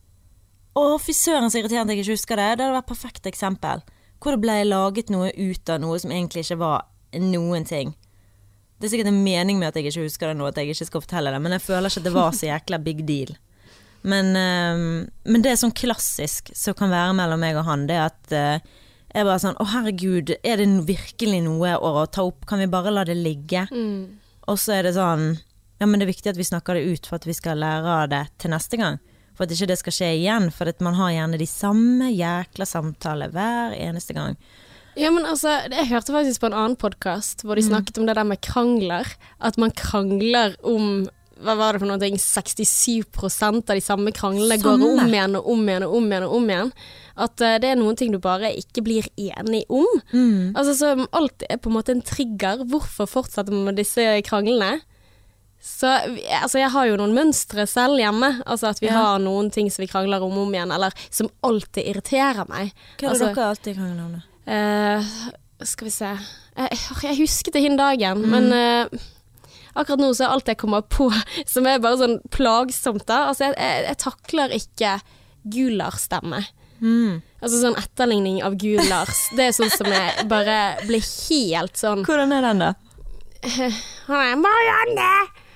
å, 0.75 0.97
fy 0.99 1.13
søren 1.15 1.47
så 1.49 1.61
irriterende 1.61 1.95
jeg 1.95 2.03
ikke 2.03 2.17
husker 2.17 2.35
det. 2.41 2.47
Det 2.59 2.65
hadde 2.65 2.75
vært 2.75 2.83
et 2.89 2.91
perfekt 2.91 3.29
eksempel. 3.31 3.83
Hvor 4.19 4.35
det 4.35 4.41
ble 4.43 4.57
laget 4.67 5.09
noe 5.13 5.29
ut 5.31 5.71
av 5.71 5.79
noe 5.79 5.99
som 6.01 6.11
egentlig 6.11 6.43
ikke 6.43 6.59
var 6.59 6.83
noen 7.15 7.63
ting. 7.69 7.93
Det 8.75 8.87
er 8.87 8.91
sikkert 8.91 9.11
en 9.11 9.23
mening 9.23 9.59
med 9.59 9.69
at 9.69 9.77
jeg 9.79 9.87
ikke 9.87 10.05
husker 10.05 10.31
det 10.31 10.37
nå, 10.39 10.47
at 10.49 10.57
jeg 10.59 10.73
ikke 10.73 10.87
skal 10.89 11.03
fortelle 11.03 11.31
det, 11.31 11.41
men 11.43 11.55
jeg 11.55 11.63
føler 11.63 11.89
ikke 11.89 12.01
at 12.01 12.07
det 12.07 12.15
var 12.15 12.33
så 12.35 12.49
jækla 12.49 12.79
big 12.83 13.05
deal. 13.07 13.31
Men, 14.05 14.35
ehm, 14.37 15.07
men 15.23 15.41
det 15.45 15.53
er 15.53 15.61
sånn 15.61 15.73
klassisk 15.73 16.51
som 16.53 16.75
kan 16.77 16.91
være 16.93 17.15
mellom 17.17 17.41
meg 17.41 17.57
og 17.57 17.65
han, 17.65 17.87
det 17.89 17.95
er 17.97 18.11
at 18.11 18.35
eh, 18.35 18.75
jeg 19.15 19.25
bare 19.25 19.41
sånn 19.41 19.57
Å, 19.63 19.65
herregud, 19.71 20.35
er 20.43 20.59
det 20.59 20.67
virkelig 20.89 21.39
noe 21.45 21.71
å 21.79 22.05
ta 22.11 22.25
opp? 22.27 22.43
Kan 22.49 22.59
vi 22.61 22.69
bare 22.69 22.91
la 22.91 23.05
det 23.07 23.15
ligge? 23.15 23.63
Mm. 23.71 24.19
Og 24.51 24.59
så 24.61 24.75
er 24.75 24.85
det 24.85 24.95
sånn 24.97 25.37
Ja, 25.79 25.87
men 25.87 25.99
det 25.99 26.05
er 26.05 26.11
viktig 26.11 26.33
at 26.33 26.39
vi 26.39 26.47
snakker 26.47 26.77
det 26.77 26.83
ut 26.85 27.07
for 27.07 27.17
at 27.17 27.27
vi 27.27 27.35
skal 27.35 27.61
lære 27.63 27.95
av 28.03 28.11
det 28.11 28.21
til 28.43 28.51
neste 28.53 28.79
gang. 28.79 28.99
For 29.35 29.43
at 29.43 29.55
ikke 29.55 29.67
det 29.71 29.79
skal 29.81 29.95
skje 29.95 30.11
igjen. 30.19 30.47
For 30.55 30.71
at 30.71 30.83
man 30.83 30.95
har 30.99 31.11
gjerne 31.11 31.39
de 31.39 31.47
samme 31.49 32.11
jækla 32.13 32.67
samtaler 32.69 33.33
hver 33.35 33.75
eneste 33.75 34.15
gang. 34.15 34.37
Ja, 34.95 35.11
men 35.11 35.25
altså, 35.27 35.49
jeg 35.71 35.89
hørte 35.89 36.13
faktisk 36.15 36.39
på 36.39 36.47
en 36.47 36.55
annen 36.55 36.77
podkast 36.79 37.43
hvor 37.43 37.55
de 37.59 37.61
Mm. 37.65 37.69
snakket 37.73 37.97
om 37.99 38.05
det 38.07 38.15
der 38.15 38.23
med 38.23 38.41
krangler. 38.41 39.05
At 39.41 39.57
man 39.57 39.71
krangler 39.71 40.55
om 40.63 41.07
hva 41.43 41.57
var 41.59 41.73
det 41.73 41.81
for 41.81 41.87
noe? 41.89 41.99
67 41.99 43.03
av 43.43 43.75
de 43.75 43.81
samme 43.83 44.11
kranglene 44.15 44.55
går 44.61 44.79
om 44.79 45.11
igjen 45.11 45.35
og 45.35 45.49
om 45.51 45.65
igjen 45.67 45.83
og 45.83 45.95
om 45.97 46.05
igjen. 46.09 46.23
og 46.23 46.35
om 46.37 46.45
igjen. 46.49 46.71
At 47.17 47.41
uh, 47.41 47.57
det 47.59 47.65
er 47.73 47.75
noen 47.75 47.97
ting 47.99 48.11
du 48.13 48.19
bare 48.19 48.53
ikke 48.55 48.81
blir 48.85 49.03
enig 49.17 49.65
om. 49.69 49.85
Mm. 50.13 50.55
Altså, 50.55 50.73
så 50.79 51.07
Alt 51.11 51.43
er 51.49 51.57
på 51.57 51.67
en 51.67 51.75
måte 51.75 51.91
en 51.91 52.01
trigger. 52.01 52.63
Hvorfor 52.63 53.05
fortsetter 53.05 53.51
man 53.51 53.65
med 53.65 53.75
disse 53.75 53.99
kranglene? 54.23 54.79
Så 55.59 55.87
altså, 56.41 56.59
jeg 56.61 56.69
har 56.71 56.85
jo 56.87 56.95
noen 57.01 57.13
mønstre 57.17 57.67
selv 57.67 57.97
hjemme. 57.99 58.41
Altså 58.45 58.69
At 58.69 58.79
vi 58.79 58.87
Ja. 58.87 58.93
har 58.93 59.19
noen 59.19 59.51
ting 59.51 59.69
som 59.69 59.83
vi 59.83 59.87
krangler 59.91 60.21
om 60.23 60.31
og 60.37 60.47
om 60.47 60.53
igjen, 60.53 60.71
eller 60.71 60.91
som 61.09 61.27
alltid 61.43 61.83
irriterer 61.83 62.47
meg. 62.47 62.71
Hva 62.97 63.09
er 63.09 63.09
det 63.09 63.09
Altså, 63.11 63.35
dere 63.35 63.49
alltid 63.49 63.75
krangler 63.75 64.05
om? 64.05 64.11
da? 64.13 64.21
Eh, 64.47 65.13
skal 65.65 65.87
vi 65.87 65.91
se 65.93 66.09
jeg, 66.55 66.79
jeg 67.03 67.17
husket 67.19 67.53
det 67.55 67.61
hin 67.65 67.77
dagen, 67.79 68.21
Mm. 68.21 68.29
men 68.31 68.53
uh, 68.53 68.99
akkurat 69.75 69.99
nå 69.99 70.11
så 70.15 70.23
er 70.27 70.33
alt 70.35 70.47
jeg 70.47 70.57
kommer 70.61 70.81
på 70.87 71.09
som 71.53 71.65
er 71.67 71.79
bare 71.83 71.97
sånn 71.99 72.19
plagsomt. 72.31 73.05
da 73.09 73.25
Altså, 73.31 73.49
jeg, 73.49 73.55
jeg, 73.59 73.85
jeg 73.89 73.97
takler 74.03 74.53
ikke 74.55 74.93
Gular-stemme. 75.51 76.43
Mm. 76.81 77.21
Altså 77.41 77.59
sånn 77.61 77.75
etterligning 77.79 78.39
av 78.43 78.55
Gulars. 78.59 79.25
Det 79.37 79.49
er 79.49 79.55
sånn 79.55 79.69
som 79.73 79.87
jeg 79.91 80.25
bare 80.31 80.55
blir 80.87 81.03
helt 81.29 81.77
sånn 81.77 82.01
Hvordan 82.07 82.33
er 82.35 82.41
den, 82.47 82.63
da? 82.63 82.73
Han 84.07 84.21
er 84.23 84.39
Marianne! 84.41 85.09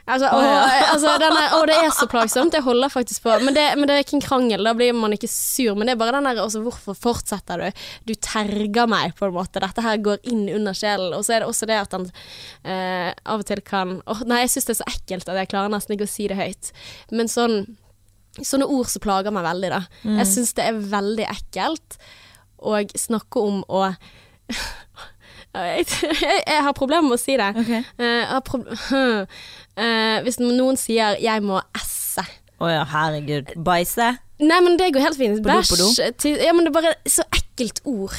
Altså, 0.10 0.30
og, 0.34 0.45
altså 0.93 1.13
den 1.22 1.36
er, 1.38 1.54
å, 1.54 1.60
det 1.69 1.76
er 1.78 1.91
så 1.93 2.08
plagsomt. 2.10 2.56
Jeg 2.58 2.65
holder 2.65 2.91
faktisk 2.91 3.24
på. 3.26 3.36
Men 3.45 3.56
det, 3.58 3.65
men 3.78 3.89
det 3.89 3.95
er 3.95 4.06
ikke 4.06 4.17
en 4.17 4.26
krangel, 4.26 4.65
da 4.65 4.74
blir 4.78 4.95
man 4.98 5.13
ikke 5.15 5.30
sur. 5.32 5.78
Men 5.78 5.89
det 5.89 5.95
er 5.95 6.02
bare 6.02 6.17
den 6.17 6.30
der 6.30 6.41
altså, 6.43 6.63
Hvorfor 6.65 6.98
fortsetter 6.98 7.62
du? 7.62 7.84
Du 8.10 8.15
terger 8.15 8.89
meg, 8.89 9.13
på 9.19 9.30
en 9.30 9.36
måte. 9.38 9.62
Dette 9.62 9.86
her 9.86 10.02
går 10.06 10.24
inn 10.32 10.48
under 10.58 10.78
sjelen. 10.78 11.13
Og 11.17 11.26
så 11.28 11.36
er 11.36 11.43
det 11.43 11.52
også 11.52 11.69
det 11.69 11.78
at 11.82 11.93
han 11.98 12.08
eh, 12.63 13.12
av 13.30 13.43
og 13.43 13.50
til 13.50 13.62
kan 13.65 14.00
Åh, 14.10 14.24
Nei, 14.30 14.43
jeg 14.45 14.56
syns 14.56 14.69
det 14.69 14.76
er 14.76 14.82
så 14.82 14.89
ekkelt 14.89 15.30
at 15.32 15.39
jeg 15.41 15.52
klarer 15.52 15.72
nesten 15.74 15.95
ikke 15.95 16.10
å 16.10 16.12
si 16.12 16.28
det 16.32 16.39
høyt. 16.39 16.74
Men 17.13 17.32
sånn 17.32 17.62
Sånne 18.45 18.67
ord 18.72 18.88
som 18.88 19.02
plager 19.04 19.34
meg 19.34 19.43
veldig, 19.43 19.69
da. 19.74 19.80
Jeg 20.06 20.28
syns 20.30 20.52
det 20.56 20.67
er 20.69 20.78
veldig 20.91 21.26
ekkelt 21.28 21.98
å 22.62 22.76
snakke 22.93 23.41
om 23.41 23.63
å 23.67 23.82
jeg, 25.56 25.88
jeg, 26.22 26.43
jeg 26.45 26.63
har 26.65 26.76
problemer 26.78 27.08
med 27.10 27.17
å 27.17 27.22
si 27.22 27.36
det. 27.39 27.50
Okay. 27.63 27.82
Eh, 27.98 28.22
jeg 28.22 28.30
har 28.30 28.43
Eh, 29.80 30.22
hvis 30.26 30.39
noen 30.44 30.76
sier 30.78 31.15
'jeg 31.20 31.42
må 31.46 31.62
esse' 31.78 32.26
Å 32.60 32.68
ja, 32.68 32.84
herregud. 32.84 33.54
Bæsje? 33.63 34.18
Nei, 34.39 34.60
men 34.62 34.76
det 34.78 34.92
går 34.94 35.02
helt 35.02 35.18
fint. 35.18 35.39
Bæsj 35.44 35.70
Ja, 36.44 36.52
men 36.54 36.65
det 36.65 36.76
er 36.76 36.82
bare 36.82 36.96
så 37.08 37.24
ekkelt 37.32 37.80
ord. 37.86 38.15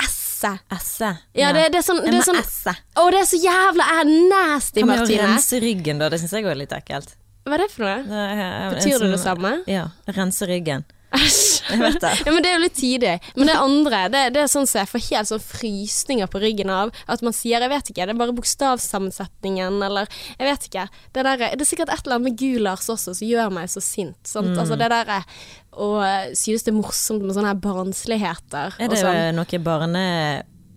Esse. 0.00 0.52
Esse? 0.72 1.18
Ja, 1.34 1.52
det, 1.52 1.72
det 1.72 1.78
er 1.80 1.82
sånn, 1.82 2.00
det 2.04 2.14
er 2.14 2.22
sånn 2.22 2.38
esse. 2.40 2.74
Å, 2.96 3.10
det 3.10 3.18
er 3.20 3.26
så 3.28 3.40
jævla 3.42 3.84
er 4.00 4.04
Martine. 4.86 4.86
Kan 4.96 5.06
vi 5.10 5.18
rense 5.18 5.60
ryggen, 5.60 5.98
da? 5.98 6.08
Det 6.08 6.20
syns 6.20 6.30
jeg 6.32 6.44
òg 6.44 6.50
er 6.54 6.60
litt 6.62 6.72
ekkelt. 6.72 7.16
Hva 7.44 7.54
er 7.54 7.58
det 7.58 7.70
for 7.72 7.82
noe? 7.84 8.02
Det 8.04 8.12
er- 8.12 8.70
Betyr 8.74 8.98
det 9.00 9.10
det 9.10 9.20
samme? 9.20 9.52
Ja. 9.66 9.88
Rense 10.08 10.46
ryggen. 10.46 10.84
Æsj. 11.10 11.46
Ja, 11.70 12.32
men 12.32 12.42
det 12.42 12.50
er 12.50 12.56
jo 12.56 12.62
litt 12.62 12.76
tidlig. 12.78 13.14
Men 13.38 13.50
det 13.50 13.56
andre, 13.58 14.02
det, 14.12 14.22
det 14.34 14.42
er 14.44 14.50
sånn 14.50 14.68
som 14.68 14.80
jeg 14.80 14.90
får 14.90 15.02
helt 15.08 15.30
sånn 15.30 15.42
frysninger 15.42 16.30
på 16.30 16.42
ryggen 16.42 16.70
av. 16.72 16.92
At 17.10 17.24
man 17.26 17.34
sier, 17.36 17.62
jeg 17.62 17.72
vet 17.72 17.90
ikke, 17.92 18.06
det 18.06 18.14
er 18.14 18.20
bare 18.20 18.36
bokstavsammensetningen, 18.36 19.80
eller 19.86 20.10
jeg 20.36 20.46
vet 20.46 20.68
ikke. 20.70 20.86
Det, 21.10 21.24
der, 21.26 21.44
det 21.54 21.64
er 21.64 21.68
sikkert 21.68 21.92
et 21.94 22.04
eller 22.04 22.18
annet 22.18 22.30
med 22.30 22.38
Gulars 22.40 22.86
også 22.90 23.16
som 23.18 23.26
gjør 23.26 23.50
meg 23.54 23.70
så 23.72 23.82
sint. 23.84 24.18
Sant? 24.26 24.54
Altså 24.54 24.78
det 24.78 24.90
der 24.92 25.12
å 25.70 25.90
synes 26.36 26.64
det 26.66 26.72
er 26.72 26.78
morsomt 26.80 27.22
med 27.24 27.36
sånne 27.36 27.52
her 27.52 27.60
barnsligheter. 27.62 28.78
Er 28.78 28.90
det 28.90 29.02
sånn. 29.04 29.38
noe 29.38 29.62
barne... 29.66 30.06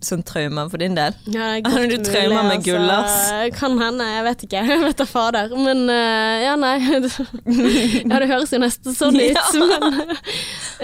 Sånn 0.04 0.22
traumer 0.26 0.68
for 0.72 0.82
din 0.82 0.94
del? 0.96 1.14
Ja, 1.32 1.46
det 1.54 1.56
er 1.56 1.62
godt 1.64 1.74
du 1.74 1.80
mulig, 1.80 1.98
traumer 2.06 2.46
med 2.50 2.68
altså. 2.68 3.38
Kan 3.56 3.78
hende, 3.80 4.06
jeg 4.12 4.24
vet 4.28 4.44
ikke. 4.46 4.62
Jeg 4.74 4.80
vet 4.84 5.00
da 5.00 5.06
fader. 5.08 5.54
Men 5.56 5.82
eh, 5.92 6.44
ja, 6.44 6.54
nei. 6.60 6.74
ja, 8.10 8.20
det 8.20 8.28
høres 8.30 8.52
jo 8.52 8.60
nesten 8.62 8.96
sånn 8.96 9.18
ut. 9.18 9.40
Ja. 9.44 9.44
Men 9.58 10.14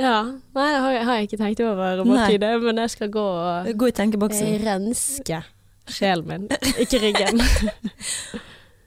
ja. 0.01 0.17
Nei, 0.57 0.67
det 0.73 0.81
har 0.85 0.93
jeg, 0.95 1.05
har 1.09 1.17
jeg 1.19 1.29
ikke 1.29 1.41
tenkt 1.41 1.63
over, 1.67 2.03
Martine. 2.09 2.53
Men 2.65 2.81
jeg 2.85 2.93
skal 2.97 3.11
gå 3.13 3.25
og 3.25 3.71
Gå 3.81 3.91
i 3.91 3.97
tenkeboksen. 3.97 4.53
eh, 4.55 4.63
renske 4.65 5.43
sjelen 5.91 6.27
min, 6.29 6.45
ikke 6.79 7.01
ryggen. 7.03 7.41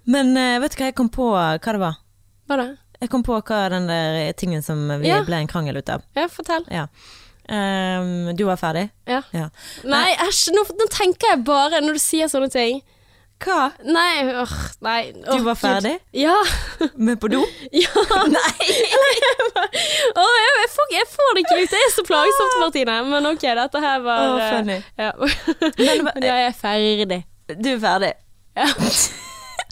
Men 0.08 0.32
eh, 0.40 0.60
vet 0.64 0.74
du 0.76 0.80
hva 0.82 0.88
jeg 0.92 0.96
kom 0.98 1.10
på 1.12 1.26
hva 1.34 1.58
det 1.60 1.82
var? 1.82 1.98
Hva 2.48 2.58
da? 2.60 2.68
Jeg 3.04 3.12
kom 3.12 3.24
på 3.28 3.36
hva 3.36 3.60
den 3.74 3.90
der 3.90 4.32
tingen 4.40 4.64
som 4.64 4.86
vi 5.02 5.10
Ja. 5.12 5.22
ble 5.28 5.42
en 5.44 5.50
krangel 5.52 5.78
ut 5.82 5.90
av. 5.92 6.06
Ja, 6.16 6.30
fortell. 6.32 6.64
Ja. 6.72 6.86
Ehm, 7.52 8.32
du 8.38 8.46
var 8.48 8.56
ferdig? 8.60 8.88
Ja. 9.10 9.22
Ja. 9.36 9.50
Nei, 9.84 10.14
æsj, 10.28 10.54
nå, 10.56 10.64
nå 10.80 10.86
tenker 10.94 11.34
jeg 11.34 11.44
bare, 11.48 11.82
når 11.84 11.98
du 11.98 12.02
sier 12.04 12.30
sånne 12.32 12.48
ting 12.54 12.78
Hva? 13.44 13.74
Nei, 13.84 14.22
åh, 14.40 14.54
nei. 14.86 15.02
Du 15.26 15.44
var 15.44 15.58
ferdig? 15.60 15.98
Ja. 16.16 16.38
Med 16.96 17.20
på 17.20 17.28
do? 17.34 17.42
ja. 17.84 18.06
Nei! 18.32 18.70
Åh, 20.24 20.36
jeg, 20.40 20.54
jeg, 20.62 20.70
får, 20.78 20.94
jeg 20.96 21.10
får 21.12 21.34
det 21.36 21.44
ikke 21.44 21.58
ut. 21.58 21.74
Det 21.74 21.82
er 21.82 21.92
så 21.92 22.06
plagsomt, 22.08 22.56
Martine. 22.62 22.96
Men 23.10 23.28
ok, 23.34 23.44
dette 23.60 23.84
her 23.84 24.00
var 24.06 24.24
Åh, 24.30 24.40
eh, 24.40 24.56
funny. 24.56 24.80
Ja. 25.02 25.12
Men, 25.90 26.08
Men 26.08 26.30
jeg 26.30 26.48
er 26.48 26.58
ferdig. 26.62 27.20
Du 27.58 27.74
er 27.74 27.84
ferdig. 27.84 28.14
Ja. 28.56 28.70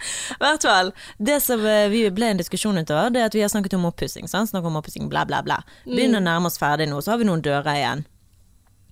I 0.38 0.40
hvert 0.44 0.68
fall. 0.68 0.94
Det 1.18 1.40
som 1.44 1.66
eh, 1.66 1.90
vi 1.92 2.06
ble 2.14 2.32
en 2.32 2.42
diskusjon 2.42 2.78
utover, 2.78 3.12
det 3.14 3.22
er 3.22 3.30
at 3.32 3.38
vi 3.38 3.44
har 3.46 3.52
snakket 3.54 3.78
om 3.78 3.90
oppussing. 3.90 4.30
Snakk 4.32 4.66
om 4.66 4.80
oppussing, 4.80 5.10
bla, 5.12 5.26
bla, 5.30 5.44
bla. 5.46 5.62
Begynner 5.86 6.22
å 6.22 6.26
nærme 6.26 6.52
oss 6.52 6.60
ferdig 6.62 6.90
nå, 6.92 7.02
så 7.02 7.16
har 7.16 7.22
vi 7.22 7.30
noen 7.30 7.44
dører 7.46 7.76
igjen. 7.76 8.04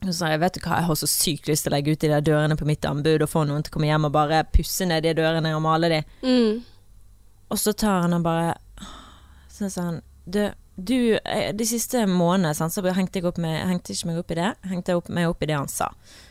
Så 0.06 0.14
sa 0.16 0.30
jeg, 0.32 0.40
vet 0.40 0.56
du 0.56 0.62
hva, 0.64 0.78
jeg 0.80 0.88
har 0.88 0.98
så 1.02 1.08
sykt 1.12 1.50
lyst 1.50 1.66
til 1.66 1.74
å 1.74 1.76
legge 1.76 1.92
ut 1.92 2.00
de 2.00 2.12
der 2.12 2.24
dørene 2.24 2.56
på 2.56 2.68
mitt 2.68 2.86
anbud 2.88 3.26
og 3.26 3.32
få 3.32 3.44
noen 3.48 3.66
til 3.66 3.74
å 3.74 3.76
komme 3.76 3.90
hjem 3.90 4.08
og 4.08 4.14
bare 4.16 4.46
pusse 4.54 4.88
ned 4.88 5.04
de 5.04 5.12
dørene 5.18 5.52
og 5.58 5.64
male 5.66 5.90
de. 5.92 6.00
Mm. 6.24 6.62
Og 7.52 7.60
så 7.60 7.74
tar 7.76 8.06
han 8.06 8.16
og 8.16 8.24
bare 8.24 8.54
Så 9.50 9.72
sa 9.74 9.88
han 9.88 10.02
Du, 10.30 10.44
du 10.78 11.18
eh, 11.18 11.50
de 11.58 11.66
siste 11.68 12.06
månedene 12.08 12.54
så 12.56 12.84
hengte 12.96 13.20
jeg, 13.20 13.28
opp 13.28 13.42
med, 13.42 13.58
hengte 13.68 13.92
ikke 13.92 14.12
meg 14.12 14.22
opp 14.22 14.32
i 14.32 14.40
det. 14.40 14.54
Hengte 14.72 14.94
jeg 14.94 15.02
opp, 15.02 15.10
meg 15.12 15.28
opp 15.28 15.44
i 15.44 15.50
det 15.50 15.58
han 15.58 15.72
sa. 15.72 15.90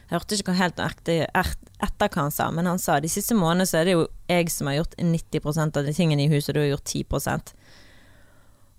Jeg 0.09 0.17
hørte 0.17 0.39
ikke 0.41 0.57
helt 0.57 0.79
ekte, 0.81 1.17
etter 1.29 2.09
hva 2.09 2.23
han 2.25 2.33
sa, 2.33 2.49
men 2.55 2.69
han 2.71 2.81
sa 2.81 2.97
de 3.05 3.11
siste 3.13 3.37
månedene 3.37 3.69
så 3.69 3.83
er 3.83 3.89
det 3.89 3.97
jo 3.99 4.07
jeg 4.31 4.49
som 4.53 4.71
har 4.71 4.79
gjort 4.79 4.97
90% 4.97 5.81
av 5.81 5.89
de 5.89 5.93
tingene 5.97 6.25
i 6.25 6.31
huset, 6.33 6.55
og 6.55 6.57
du 6.57 6.63
har 6.63 6.71
gjort 6.73 6.95
10 6.95 7.05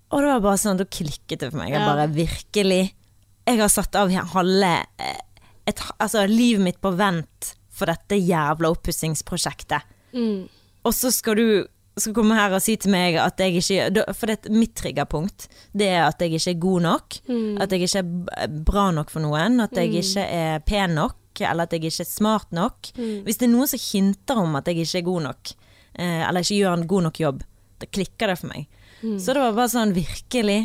Og 0.10 0.24
det 0.24 0.32
var 0.32 0.42
bare 0.42 0.58
sånn, 0.58 0.80
da 0.82 0.90
klikket 0.90 1.44
det 1.44 1.52
for 1.52 1.62
meg. 1.62 1.76
Jeg 1.76 1.86
bare 1.86 2.10
virkelig 2.10 2.84
Jeg 3.50 3.58
har 3.58 3.70
satt 3.70 3.96
av 3.98 4.12
halve 4.34 4.74
eh, 5.02 5.22
et, 5.70 5.80
altså, 5.98 6.26
livet 6.30 6.62
mitt 6.66 6.82
på 6.82 6.92
vent 6.98 7.54
for 7.70 7.90
dette 7.90 8.18
jævla 8.18 8.70
oppussingsprosjektet. 8.74 9.86
Mm. 10.14 10.50
Og 10.86 10.94
så 10.94 11.12
skal 11.14 11.38
du 11.38 11.48
skal 12.04 12.16
komme 12.18 12.38
her 12.38 12.54
og 12.56 12.64
si 12.64 12.76
til 12.80 12.94
meg 12.94 13.18
at 13.22 13.42
jeg 13.42 13.60
ikke 13.60 14.04
For 14.18 14.32
det, 14.32 14.52
mitt 14.54 14.76
triggerpunkt 14.78 15.48
Det 15.76 15.88
er 15.88 16.06
at 16.08 16.22
jeg 16.22 16.36
ikke 16.38 16.54
er 16.54 16.62
god 16.66 16.86
nok. 16.86 17.20
Mm. 17.30 17.58
At 17.62 17.72
jeg 17.72 17.88
ikke 17.88 18.04
er 18.04 18.60
bra 18.68 18.90
nok 18.96 19.14
for 19.14 19.24
noen. 19.24 19.60
At 19.64 19.76
jeg 19.78 19.94
ikke 20.02 20.26
er 20.26 20.64
pen 20.66 20.98
nok. 20.98 21.18
Eller 21.40 21.68
at 21.68 21.74
jeg 21.74 21.86
ikke 21.86 22.04
er 22.04 22.10
smart 22.10 22.52
nok. 22.56 22.92
Mm. 22.98 23.22
Hvis 23.28 23.40
det 23.40 23.48
er 23.48 23.54
noen 23.54 23.72
som 23.72 23.84
hinter 23.84 24.42
om 24.42 24.58
at 24.60 24.68
jeg 24.68 24.84
ikke 24.84 25.00
er 25.00 25.08
god 25.08 25.22
nok, 25.30 25.54
eh, 25.96 26.28
eller 26.28 26.44
ikke 26.44 26.60
gjør 26.60 26.76
en 26.78 26.90
god 26.90 27.08
nok 27.08 27.22
jobb, 27.22 27.46
da 27.80 27.88
klikker 27.88 28.32
det 28.32 28.40
for 28.42 28.52
meg. 28.52 28.68
Mm. 29.02 29.16
Så 29.20 29.34
det 29.34 29.44
var 29.44 29.56
bare 29.56 29.72
sånn 29.72 29.94
virkelig 29.96 30.58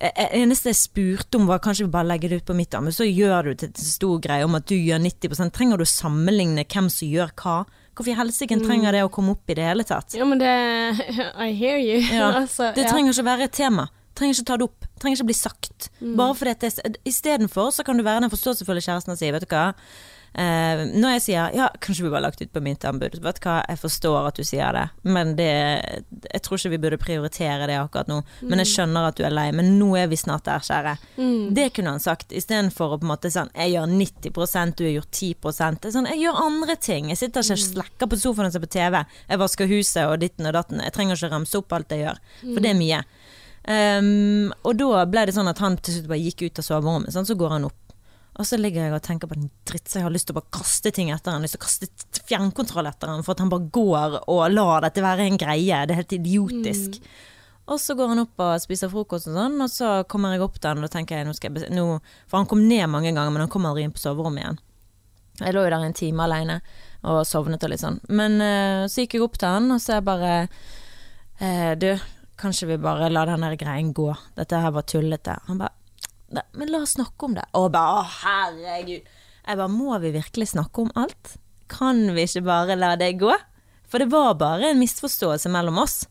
eh, 0.00 0.12
eh, 0.14 0.38
eneste 0.40 0.72
jeg 0.72 0.80
spurte 0.80 1.36
om 1.36 1.48
var 1.50 1.60
kanskje 1.64 1.86
vi 1.86 1.92
bare 1.92 2.08
legger 2.08 2.32
det 2.32 2.40
ut 2.40 2.48
på 2.48 2.56
mitt 2.56 2.76
men 2.80 2.94
så 2.96 3.04
gjør 3.04 3.50
du 3.50 3.52
til 3.60 3.68
en 3.68 3.90
stor 3.90 4.22
greie 4.24 4.46
om 4.46 4.56
at 4.56 4.68
du 4.70 4.76
gjør 4.78 5.02
90% 5.04 5.52
Trenger 5.56 5.80
du 5.80 5.84
å 5.84 5.90
sammenligne 5.90 6.64
hvem 6.64 6.88
som 6.92 7.10
gjør 7.10 7.34
hva? 7.42 7.58
Hvorfor 8.00 8.14
i 8.14 8.16
helsike 8.16 8.56
Mm. 8.56 8.64
trenger 8.66 8.92
det 8.96 9.02
å 9.04 9.10
komme 9.12 9.34
opp 9.36 9.50
i 9.52 9.54
det 9.54 9.64
hele 9.68 9.84
tatt? 9.84 10.14
Ja, 10.16 10.24
men 10.24 10.40
det 10.40 10.48
I 11.46 11.52
hear 11.52 11.76
you. 11.78 12.00
Ja, 12.00 12.30
altså, 12.42 12.72
Det 12.74 12.88
trenger 12.88 13.12
ikke 13.12 13.22
å 13.26 13.28
være 13.28 13.44
et 13.44 13.52
tema. 13.52 13.90
Trenger 14.16 14.34
ikke 14.40 14.46
ta 14.48 14.56
det 14.56 14.64
opp. 14.70 14.86
Trenger 15.00 15.16
ikke 15.20 15.28
bli 15.30 15.36
sagt. 15.36 15.90
Mm. 16.00 16.16
Bare 16.16 16.34
fordi 16.34 16.50
at 16.56 16.60
det 16.64 16.96
Istedenfor 17.08 17.70
så 17.76 17.84
kan 17.84 17.96
du 17.96 18.02
være 18.02 18.24
den 18.24 18.32
forståelsesfulle 18.32 18.80
kjæresten 18.80 19.12
og 19.12 19.20
si, 19.20 19.30
vet 19.30 19.44
du 19.44 19.52
hva 19.52 19.74
Eh, 20.30 20.82
når 20.94 21.16
jeg 21.16 21.22
sier 21.24 21.54
ja, 21.58 21.66
kanskje 21.82 22.04
vi 22.04 22.10
bare 22.12 22.22
lagt 22.28 22.42
ut 22.42 22.52
på 22.54 22.62
mitt 22.62 22.84
anbud, 22.86 23.16
vet 23.18 23.40
du 23.40 23.46
hva, 23.48 23.56
jeg 23.66 23.80
forstår 23.82 24.28
at 24.28 24.36
du 24.38 24.46
sier 24.46 24.76
det, 24.76 24.84
men 25.02 25.32
det 25.34 25.48
Jeg 25.50 26.42
tror 26.46 26.60
ikke 26.60 26.70
vi 26.70 26.78
burde 26.84 26.98
prioritere 27.02 27.66
det 27.66 27.78
akkurat 27.80 28.10
nå, 28.10 28.20
men 28.46 28.62
jeg 28.62 28.70
skjønner 28.70 29.08
at 29.08 29.18
du 29.18 29.24
er 29.26 29.34
lei, 29.34 29.48
men 29.56 29.72
nå 29.80 29.90
er 29.98 30.06
vi 30.10 30.18
snart 30.20 30.46
der, 30.46 30.62
kjære. 30.62 30.94
Mm. 31.16 31.50
Det 31.56 31.66
kunne 31.74 31.96
han 31.96 32.04
sagt, 32.04 32.30
istedenfor 32.36 32.94
å 32.94 33.00
på 33.00 33.08
en 33.08 33.10
måte 33.10 33.32
sånn 33.32 33.50
Jeg 33.56 33.74
gjør 33.74 33.90
90% 33.90 34.78
du 34.78 34.84
har 34.86 34.94
gjort 34.94 35.18
10 35.18 35.34
Det 35.80 35.90
er 35.90 35.96
sånn, 35.96 36.10
Jeg 36.12 36.22
gjør 36.22 36.42
andre 36.44 36.76
ting. 36.76 37.10
Jeg 37.10 37.18
sitter 37.18 37.42
ikke 37.42 37.58
og 37.58 37.64
slekker 37.64 38.10
på 38.10 38.20
sofaen 38.20 38.50
og 38.50 38.54
ser 38.54 38.62
på 38.62 38.70
TV. 38.70 39.00
Jeg 39.28 39.42
vasker 39.42 39.70
huset 39.70 40.06
og 40.06 40.20
ditten 40.22 40.46
og 40.46 40.54
datten. 40.54 40.82
Jeg 40.84 40.94
trenger 40.94 41.18
ikke 41.18 41.32
ramse 41.34 41.58
opp 41.58 41.74
alt 41.74 41.94
jeg 41.94 42.04
gjør, 42.04 42.22
for 42.44 42.62
det 42.62 42.70
er 42.70 42.78
mye. 42.78 43.02
Um, 43.70 44.52
og 44.64 44.78
da 44.80 45.04
ble 45.10 45.26
det 45.28 45.34
sånn 45.36 45.50
at 45.50 45.60
han 45.60 45.76
til 45.78 45.98
slutt 45.98 46.08
bare 46.10 46.22
gikk 46.22 46.46
ut 46.46 46.62
av 46.62 46.66
soverommet, 46.66 47.12
sånn, 47.14 47.28
så 47.28 47.36
går 47.38 47.58
han 47.58 47.68
opp. 47.68 47.89
Og 48.38 48.46
så 48.46 48.56
ligger 48.60 48.86
jeg 48.86 48.94
og 48.94 49.02
tenker 49.04 49.28
på 49.28 49.36
den 49.36 49.50
dritt, 49.66 49.88
så 49.90 49.98
jeg 49.98 50.06
har 50.06 50.14
lyst 50.14 50.28
til 50.28 50.36
å 50.36 50.38
bare 50.38 50.54
kaste 50.54 50.92
ting 50.94 51.10
etter 51.12 51.34
han. 51.34 51.42
Lyst 51.42 51.56
til 51.56 51.60
å 51.60 51.66
kaste 51.66 52.22
fjernkontroll 52.28 52.88
etter 52.88 53.10
han 53.10 53.24
for 53.26 53.34
at 53.34 53.42
han 53.42 53.50
bare 53.52 53.68
går 53.74 54.16
og 54.22 54.44
lar 54.52 54.86
dette 54.86 55.04
være 55.04 55.26
en 55.26 55.40
greie. 55.40 55.82
Det 55.84 55.96
er 55.96 56.00
helt 56.00 56.16
idiotisk. 56.16 57.00
Og 57.70 57.78
så 57.82 57.94
går 57.98 58.14
han 58.14 58.22
opp 58.24 58.42
og 58.42 58.62
spiser 58.62 58.90
frokost 58.90 59.28
og 59.30 59.36
sånn, 59.36 59.58
og 59.62 59.70
så 59.70 59.90
kommer 60.10 60.34
jeg 60.34 60.42
opp 60.46 60.58
til 60.58 60.72
han 60.72 60.86
og 60.86 60.90
tenker 60.90 61.20
jeg, 61.20 61.28
nå 61.28 61.34
skal 61.36 61.58
jeg 61.58 61.74
nå, 61.74 61.86
For 62.30 62.40
han 62.40 62.48
kom 62.50 62.64
ned 62.66 62.86
mange 62.90 63.12
ganger, 63.12 63.30
men 63.34 63.44
han 63.44 63.52
kom 63.52 63.66
aldri 63.68 63.84
inn 63.86 63.94
på 63.94 64.02
soverommet 64.02 64.42
igjen. 64.42 64.62
Jeg 65.40 65.56
lå 65.56 65.64
jo 65.64 65.72
der 65.72 65.84
en 65.86 65.96
time 65.96 66.24
alene 66.26 66.60
og 67.08 67.22
sovnet 67.28 67.62
og 67.64 67.70
litt 67.72 67.82
sånn. 67.82 68.00
Men 68.12 68.40
uh, 68.42 68.86
så 68.90 69.04
gikk 69.04 69.16
jeg 69.16 69.24
opp 69.24 69.38
til 69.40 69.54
han, 69.54 69.70
og 69.72 69.82
så 69.82 69.94
er 69.94 70.00
jeg 70.00 70.08
bare 70.08 70.32
uh, 71.40 71.72
Du, 71.80 71.90
kanskje 72.40 72.72
vi 72.72 72.80
bare 72.82 73.08
lar 73.12 73.30
den 73.30 73.46
der 73.46 73.56
greien 73.60 73.94
gå. 73.96 74.10
Dette 74.36 74.60
her 74.60 74.74
var 74.74 74.88
tullete. 74.88 75.38
Han 75.46 75.62
bare 75.62 75.72
«Nei, 75.72 75.79
Men 76.30 76.70
la 76.70 76.78
oss 76.84 76.94
snakke 76.96 77.26
om 77.26 77.34
det. 77.34 77.44
Og 77.58 77.70
bare 77.74 78.02
å 78.02 78.06
herregud. 78.20 79.06
Jeg 79.46 79.58
bare 79.58 79.72
må 79.72 79.96
vi 80.02 80.12
virkelig 80.14 80.50
snakke 80.52 80.84
om 80.84 80.92
alt? 81.00 81.36
Kan 81.70 82.04
vi 82.14 82.26
ikke 82.26 82.44
bare 82.46 82.76
la 82.78 82.92
det 83.00 83.12
gå? 83.18 83.32
For 83.90 83.98
det 84.02 84.10
var 84.12 84.36
bare 84.38 84.70
en 84.70 84.78
misforståelse 84.78 85.50
mellom 85.50 85.78
oss. 85.82 86.04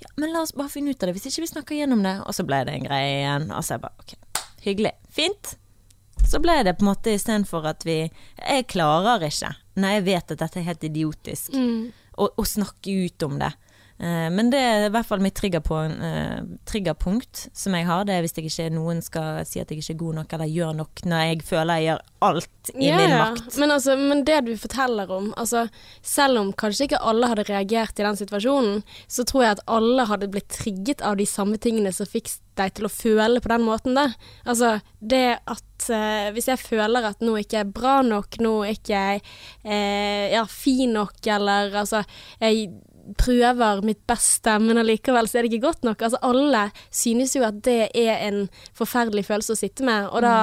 Ja, 0.00 0.08
men 0.16 0.32
la 0.32 0.40
oss 0.42 0.54
bare 0.56 0.72
finne 0.72 0.90
ut 0.94 1.02
av 1.02 1.10
det, 1.10 1.14
hvis 1.18 1.28
ikke 1.30 1.44
vi 1.44 1.50
snakker 1.52 1.76
gjennom 1.78 2.02
det. 2.02 2.16
Og 2.26 2.34
så 2.34 2.42
ble 2.48 2.62
det 2.66 2.74
en 2.78 2.86
greie 2.88 3.12
igjen. 3.20 3.50
Og 3.54 3.62
så 3.66 3.76
jeg 3.76 3.84
bare 3.84 4.02
ok, 4.02 4.14
hyggelig. 4.64 4.92
Fint. 5.12 5.54
Så 6.30 6.40
ble 6.42 6.56
det 6.66 6.76
på 6.78 6.84
en 6.84 6.90
måte 6.90 7.14
istedenfor 7.16 7.64
at 7.70 7.84
vi 7.86 7.98
Jeg 8.10 8.66
klarer 8.70 9.22
ikke, 9.28 9.54
når 9.80 9.94
jeg 9.96 10.04
vet 10.08 10.32
at 10.34 10.42
dette 10.42 10.60
er 10.60 10.66
helt 10.70 10.84
idiotisk, 10.84 11.54
Mm. 11.54 11.92
å, 12.18 12.28
å 12.36 12.44
snakke 12.44 12.92
ut 13.06 13.22
om 13.28 13.38
det. 13.40 13.52
Eh, 14.00 14.28
men 14.32 14.48
det 14.52 14.60
er 14.64 14.86
i 14.86 14.92
hvert 14.94 15.08
fall 15.08 15.20
mitt 15.20 15.40
eh, 15.44 16.38
triggerpunkt 16.68 17.48
som 17.52 17.76
jeg 17.76 17.86
har. 17.88 18.06
Det 18.08 18.16
er 18.16 18.24
hvis 18.24 18.36
jeg 18.38 18.48
ikke 18.48 18.68
noen 18.72 19.02
skal 19.04 19.42
si 19.48 19.60
at 19.60 19.68
jeg 19.68 19.82
ikke 19.82 19.94
er 19.94 20.02
god 20.04 20.20
nok 20.22 20.36
eller 20.36 20.54
gjør 20.54 20.78
nok, 20.80 21.04
når 21.04 21.24
jeg 21.26 21.42
føler 21.50 21.80
jeg 21.80 21.90
gjør 21.90 22.04
alt 22.30 22.70
i 22.74 22.88
Ja, 22.88 22.96
min 22.96 23.16
makt. 23.16 23.58
Men, 23.60 23.74
altså, 23.76 23.96
men 24.00 24.24
det 24.24 24.38
du 24.48 24.52
forteller 24.60 25.12
om, 25.12 25.30
altså, 25.36 25.66
selv 26.00 26.40
om 26.40 26.52
kanskje 26.56 26.88
ikke 26.88 27.02
alle 27.12 27.28
hadde 27.28 27.48
reagert 27.50 28.00
i 28.00 28.06
den 28.06 28.20
situasjonen, 28.20 28.80
så 29.08 29.26
tror 29.28 29.44
jeg 29.44 29.58
at 29.58 29.64
alle 29.68 30.08
hadde 30.08 30.30
blitt 30.32 30.48
trigget 30.54 31.04
av 31.04 31.20
de 31.20 31.28
samme 31.28 31.60
tingene 31.60 31.92
som 31.92 32.08
fikk 32.08 32.32
deg 32.60 32.74
til 32.76 32.88
å 32.88 32.92
føle 32.92 33.40
på 33.40 33.52
den 33.52 33.64
måten 33.64 33.96
der. 33.96 34.16
Altså 34.48 34.78
det 35.00 35.40
at 35.44 35.88
eh, 35.92 36.28
hvis 36.34 36.48
jeg 36.50 36.60
føler 36.60 37.08
at 37.08 37.24
noe 37.24 37.44
ikke 37.44 37.62
er 37.62 37.72
bra 37.72 38.00
nok, 38.04 38.40
noe 38.44 38.72
ikke 38.74 39.00
er 39.14 39.20
eh, 39.64 40.32
ja, 40.34 40.44
fin 40.48 40.96
nok, 40.96 41.20
eller 41.24 41.82
altså 41.84 42.02
jeg 42.40 42.70
prøver 43.18 43.82
mitt 43.86 44.02
beste, 44.08 44.56
men 44.62 44.80
allikevel 44.80 45.28
så 45.28 45.38
er 45.38 45.46
det 45.46 45.52
ikke 45.52 45.68
godt 45.68 45.86
nok. 45.86 46.02
Altså 46.02 46.20
alle 46.26 46.66
synes 46.90 47.36
jo 47.36 47.44
at 47.46 47.62
det 47.66 47.90
er 47.98 48.26
en 48.28 48.44
forferdelig 48.76 49.26
følelse 49.28 49.56
å 49.56 49.60
sitte 49.60 49.86
med, 49.86 50.08
og 50.10 50.22
da 50.26 50.34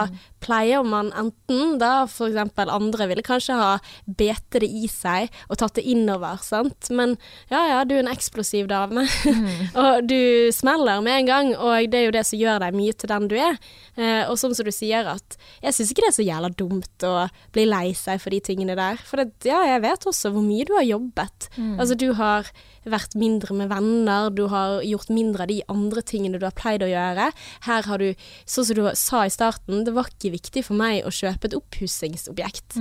pleier 0.44 0.86
man 0.86 1.10
enten 1.18 1.78
da 1.82 2.06
eksempel 2.06 2.70
andre 2.72 3.08
ville 3.10 3.24
kanskje 3.26 3.58
ha 3.58 3.72
bete 4.06 4.62
det 4.64 4.70
i 4.70 4.88
seg 4.92 5.32
og 5.48 5.58
tatt 5.60 5.78
det 5.80 5.86
innover, 5.90 6.40
sant. 6.46 6.90
Men 6.94 7.16
ja 7.52 7.64
ja, 7.72 7.82
du 7.88 7.96
er 7.96 8.04
en 8.04 8.12
eksplosiv 8.12 8.70
dame, 8.72 9.06
og 9.82 10.08
du 10.08 10.50
smeller 10.56 11.02
med 11.06 11.24
en 11.24 11.32
gang, 11.32 11.52
og 11.56 11.90
det 11.92 12.02
er 12.02 12.08
jo 12.08 12.16
det 12.18 12.26
som 12.30 12.42
gjør 12.42 12.62
deg 12.64 12.78
mye 12.78 12.96
til 12.96 13.12
den 13.12 13.30
du 13.32 13.38
er. 13.40 13.60
Eh, 13.98 14.24
og 14.28 14.38
sånn 14.40 14.56
som 14.58 14.68
du 14.68 14.74
sier 14.76 15.08
at 15.10 15.38
jeg 15.64 15.76
syns 15.76 15.94
ikke 15.94 16.06
det 16.06 16.12
er 16.12 16.18
så 16.20 16.28
jævla 16.28 16.54
dumt 16.58 17.08
å 17.08 17.16
bli 17.56 17.68
lei 17.70 17.92
seg 17.98 18.22
for 18.24 18.34
de 18.34 18.42
tingene 18.44 18.78
der. 18.78 19.02
For 19.08 19.22
det, 19.22 19.32
ja, 19.48 19.64
jeg 19.74 19.84
vet 19.86 20.10
også 20.10 20.34
hvor 20.36 20.46
mye 20.46 20.68
du 20.68 20.76
har 20.78 20.88
jobbet. 20.88 21.50
Altså 21.78 21.98
du 21.98 22.12
har 22.18 22.50
vært 22.92 23.16
mindre 23.20 23.54
med 23.58 23.70
venner, 23.72 24.30
du 24.30 24.46
har 24.52 24.82
gjort 24.86 25.10
mindre 25.10 25.44
av 25.44 25.52
de 25.52 25.62
andre 25.70 26.02
tingene 26.02 26.40
du 26.40 26.46
har 26.46 26.56
pleid 26.58 26.84
å 26.86 26.90
gjøre. 26.92 27.32
Her 27.68 27.82
har 27.90 27.98
du, 28.04 28.14
sånn 28.46 28.66
som 28.66 28.76
du 28.76 28.88
sa 28.96 29.26
i 29.26 29.34
starten, 29.34 29.84
det 29.88 29.94
var 29.96 30.10
ikke 30.12 30.34
viktig 30.38 30.64
for 30.68 30.76
meg 30.80 31.06
å 31.06 31.14
kjøpe 31.14 31.48
et 31.50 31.58
oppussingsobjekt. 31.58 32.78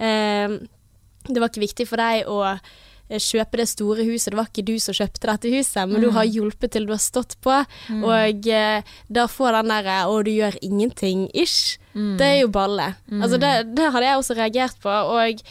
Eh, 0.00 0.60
det 1.28 1.40
var 1.40 1.50
ikke 1.52 1.66
viktig 1.66 1.86
for 1.88 2.00
deg 2.00 2.28
å 2.30 2.38
eh, 2.48 3.20
kjøpe 3.20 3.58
det 3.60 3.68
store 3.68 4.04
huset. 4.08 4.30
Det 4.32 4.38
var 4.38 4.48
ikke 4.48 4.64
du 4.70 4.76
som 4.80 4.94
kjøpte 4.96 5.28
dette 5.28 5.50
huset, 5.52 5.82
men 5.90 6.00
du 6.00 6.10
har 6.14 6.24
hjulpet 6.24 6.72
til 6.72 6.86
du 6.86 6.92
har 6.94 7.02
stått 7.02 7.36
på. 7.44 7.56
Og 8.06 8.46
eh, 8.48 8.82
da 9.08 9.26
får 9.28 9.52
den 9.58 9.68
derre 9.74 9.98
'å, 10.06 10.22
du 10.24 10.30
gjør 10.30 10.56
ingenting'-ish, 10.62 11.78
det 12.16 12.26
er 12.26 12.38
jo 12.40 12.48
balle. 12.48 12.94
Altså 13.10 13.36
det, 13.42 13.74
det 13.76 13.90
hadde 13.92 14.06
jeg 14.06 14.16
også 14.16 14.34
reagert 14.38 14.78
på. 14.80 14.88
Og 14.90 15.42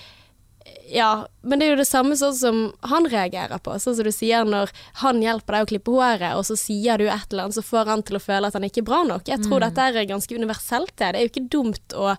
ja, 0.90 1.28
men 1.42 1.60
det 1.60 1.68
er 1.68 1.74
jo 1.74 1.80
det 1.82 1.88
samme 1.90 2.16
sånn 2.18 2.36
som 2.36 2.62
han 2.92 3.08
reagerer 3.10 3.62
på. 3.64 3.76
Sånn 3.82 3.98
som 3.98 4.08
du 4.08 4.12
sier 4.14 4.48
når 4.48 4.72
han 5.04 5.22
hjelper 5.24 5.58
deg 5.58 5.66
å 5.66 5.70
klippe 5.74 5.96
håret, 5.96 6.38
og 6.38 6.46
så 6.48 6.58
sier 6.60 7.02
du 7.02 7.08
et 7.08 7.34
eller 7.34 7.48
annet, 7.48 7.58
så 7.60 7.66
får 7.66 7.92
han 7.92 8.06
til 8.06 8.20
å 8.20 8.24
føle 8.24 8.50
at 8.50 8.58
han 8.58 8.66
ikke 8.68 8.84
er 8.84 8.90
bra 8.90 9.04
nok. 9.08 9.30
Jeg 9.30 9.44
tror 9.46 9.66
dette 9.66 9.90
er 9.90 10.10
ganske 10.10 10.40
universelt, 10.40 10.96
det. 10.96 11.12
Det 11.12 11.20
er 11.20 11.28
jo 11.28 11.34
ikke 11.34 11.50
dumt 11.58 11.98
å 11.98 12.16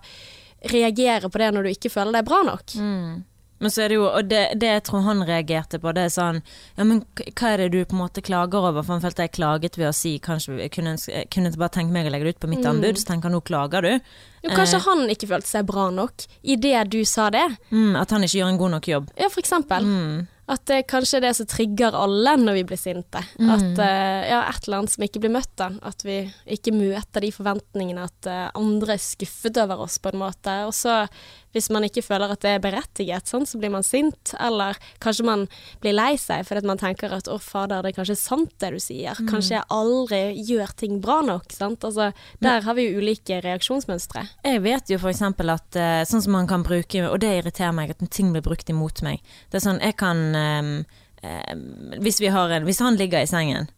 reagere 0.71 1.29
på 1.29 1.41
det 1.41 1.49
når 1.55 1.65
du 1.65 1.73
ikke 1.73 1.91
føler 1.91 2.19
deg 2.19 2.27
bra 2.29 2.41
nok. 2.47 2.75
Mm. 2.77 3.21
Men 3.61 3.71
så 3.73 3.83
er 3.85 3.91
det 3.93 3.97
jo, 3.99 4.07
og 4.09 4.25
det, 4.31 4.41
det 4.57 4.71
jeg 4.71 4.83
tror 4.87 5.03
han 5.05 5.21
reagerte 5.27 5.77
på, 5.81 5.91
det 5.93 6.07
er 6.07 6.13
sånn 6.13 6.39
Ja, 6.79 6.85
men 6.87 7.03
hva 7.29 7.51
er 7.53 7.63
det 7.63 7.69
du 7.75 7.79
på 7.85 7.93
en 7.95 8.01
måte 8.01 8.23
klager 8.25 8.65
over? 8.71 8.81
For 8.81 8.95
han 8.97 9.03
følte 9.05 9.27
jeg 9.27 9.35
klaget 9.37 9.77
ved 9.77 9.91
å 9.91 9.93
si 9.95 10.15
kanskje 10.23 10.57
jeg 10.63 10.73
kunne, 10.73 10.95
jeg 10.97 11.29
kunne 11.33 11.53
bare 11.61 11.75
tenke 11.77 11.93
meg 11.93 12.09
å 12.09 12.15
legge 12.15 12.25
det 12.29 12.35
ut 12.37 12.43
på 12.43 12.51
mitt 12.51 12.65
anbud, 12.65 12.97
så 12.97 13.11
tenker 13.13 13.29
han 13.29 13.37
nå 13.37 13.43
klager 13.45 13.85
du. 13.85 13.93
Jo, 14.41 14.51
kanskje 14.57 14.81
Eh. 14.81 14.85
han 14.89 15.05
ikke 15.13 15.29
følte 15.29 15.47
seg 15.51 15.65
bra 15.69 15.89
nok 15.93 16.25
i 16.41 16.55
det 16.57 16.77
du 16.89 17.01
sa 17.05 17.29
det. 17.29 17.45
Mm, 17.69 17.95
at 18.01 18.09
han 18.09 18.23
ikke 18.25 18.39
gjør 18.41 18.53
en 18.55 18.61
god 18.65 18.71
nok 18.79 18.87
jobb. 18.95 19.11
Ja, 19.19 19.29
for 19.29 19.43
eksempel. 19.43 19.85
Mm. 19.85 20.27
At 20.51 20.65
det 20.67 20.81
kanskje 20.89 21.19
er 21.19 21.21
det 21.23 21.35
som 21.37 21.47
trigger 21.47 21.95
alle 21.95 22.33
når 22.41 22.57
vi 22.57 22.63
blir 22.71 22.79
sinte. 22.81 23.21
At 23.39 23.77
uh, 23.79 24.21
ja, 24.27 24.39
et 24.49 24.65
eller 24.65 24.81
annet 24.81 24.91
som 24.91 25.05
ikke 25.05 25.21
blir 25.23 25.31
møtt, 25.31 25.51
da. 25.55 25.69
At 25.87 26.01
vi 26.03 26.17
ikke 26.57 26.73
møter 26.75 27.23
de 27.23 27.29
forventningene 27.31 28.03
at 28.09 28.27
uh, 28.27 28.49
andre 28.59 28.97
er 28.97 29.03
skuffet 29.05 29.55
over 29.61 29.85
oss, 29.85 29.95
på 30.03 30.11
en 30.11 30.19
måte. 30.19 30.57
Og 30.67 30.73
så, 30.75 31.05
hvis 31.55 31.69
man 31.73 31.85
ikke 31.87 32.03
føler 32.05 32.33
at 32.33 32.41
det 32.43 32.55
er 32.55 32.63
berettiget, 32.63 33.29
sånn, 33.29 33.45
så 33.47 33.59
blir 33.61 33.73
man 33.73 33.85
sint. 33.85 34.33
Eller 34.39 34.79
kanskje 35.03 35.27
man 35.27 35.45
blir 35.83 35.95
lei 35.95 36.13
seg 36.21 36.45
fordi 36.47 36.63
at 36.63 36.69
man 36.69 36.81
tenker 36.81 37.13
at 37.15 37.29
å, 37.31 37.37
fader, 37.41 37.83
det 37.83 37.91
er 37.91 37.97
kanskje 37.99 38.17
sant 38.19 38.53
det 38.63 38.71
du 38.75 38.79
sier. 38.81 39.19
Kanskje 39.29 39.57
jeg 39.57 39.67
aldri 39.73 40.21
gjør 40.47 40.75
ting 40.79 40.99
bra 41.03 41.19
nok. 41.27 41.51
Sant? 41.55 41.85
Altså, 41.87 42.11
der 42.43 42.65
har 42.65 42.77
vi 42.77 42.87
jo 42.87 43.01
ulike 43.01 43.41
reaksjonsmønstre. 43.43 44.25
Jeg 44.47 44.63
vet 44.65 44.93
jo 44.93 44.99
eksempel 45.11 45.53
at 45.53 45.77
eh, 45.79 46.01
sånn 46.07 46.23
som 46.23 46.35
man 46.37 46.49
kan 46.49 46.65
bruke, 46.65 47.03
og 47.07 47.19
det 47.23 47.35
irriterer 47.39 47.75
meg, 47.75 47.93
at 47.93 48.03
ting 48.13 48.31
blir 48.33 48.43
brukt 48.45 48.69
imot 48.71 49.03
meg. 49.05 49.21
Det 49.51 49.59
er 49.59 49.65
sånn, 49.65 49.81
jeg 49.83 49.97
kan 49.99 50.23
eh, 50.37 50.73
eh, 51.21 51.53
hvis, 52.01 52.21
vi 52.23 52.31
har 52.33 52.51
en, 52.51 52.67
hvis 52.67 52.81
han 52.83 52.99
ligger 52.99 53.23
i 53.23 53.29
sengen, 53.29 53.69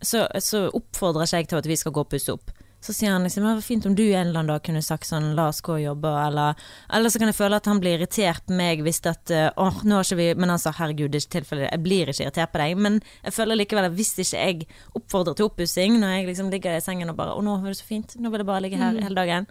så, 0.00 0.26
så 0.40 0.66
oppfordrer 0.72 1.28
ikke 1.28 1.42
jeg 1.42 1.50
til 1.50 1.60
at 1.60 1.68
vi 1.68 1.78
skal 1.78 1.94
gå 1.94 2.04
og 2.04 2.12
pusse 2.12 2.32
opp. 2.34 2.52
Så 2.80 2.94
sier 2.96 3.12
han 3.12 3.26
liksom 3.26 3.44
det 3.44 3.54
var 3.58 3.64
fint 3.64 3.86
om 3.86 3.94
du 3.96 4.02
en 4.06 4.28
eller 4.28 4.40
annen 4.40 4.52
dag 4.54 4.62
kunne 4.64 4.82
sagt 4.84 5.08
sånn 5.08 5.34
la 5.36 5.50
oss 5.50 5.60
gå 5.64 5.74
og 5.74 5.82
jobbe, 5.82 6.12
eller, 6.24 6.60
eller 6.96 7.12
så 7.12 7.20
kan 7.20 7.28
jeg 7.28 7.36
føle 7.36 7.58
at 7.60 7.68
han 7.68 7.82
blir 7.82 7.98
irritert 7.98 8.46
på 8.48 8.56
meg 8.56 8.80
hvis 8.86 9.02
at 9.10 9.32
eh, 9.36 9.50
åh, 9.60 9.82
nå 9.84 9.98
har 9.98 10.08
ikke 10.08 10.20
vi 10.20 10.28
Men 10.40 10.54
han 10.54 10.62
sa 10.62 10.72
herregud, 10.78 11.12
det 11.12 11.20
er 11.20 11.26
ikke 11.26 11.36
tilfellet, 11.36 11.68
jeg 11.68 11.84
blir 11.84 12.12
ikke 12.12 12.24
irritert 12.24 12.54
på 12.54 12.62
deg, 12.62 12.80
men 12.80 12.98
jeg 13.24 13.36
føler 13.36 13.60
likevel 13.60 13.90
at 13.90 13.98
hvis 13.98 14.14
ikke 14.16 14.46
jeg 14.46 14.70
oppfordrer 14.96 15.36
til 15.36 15.50
oppussing 15.50 16.00
når 16.00 16.16
jeg 16.16 16.30
liksom 16.30 16.50
ligger 16.54 16.78
i 16.78 16.82
sengen 16.84 17.12
og 17.12 17.20
bare 17.20 17.36
å 17.36 17.44
nå 17.44 17.58
var 17.60 17.74
det 17.74 17.82
så 17.82 17.88
fint, 17.88 18.16
nå 18.16 18.32
vil 18.32 18.44
jeg 18.44 18.48
bare 18.48 18.64
ligge 18.64 18.80
her 18.80 18.96
hele 18.96 19.16
dagen. 19.18 19.48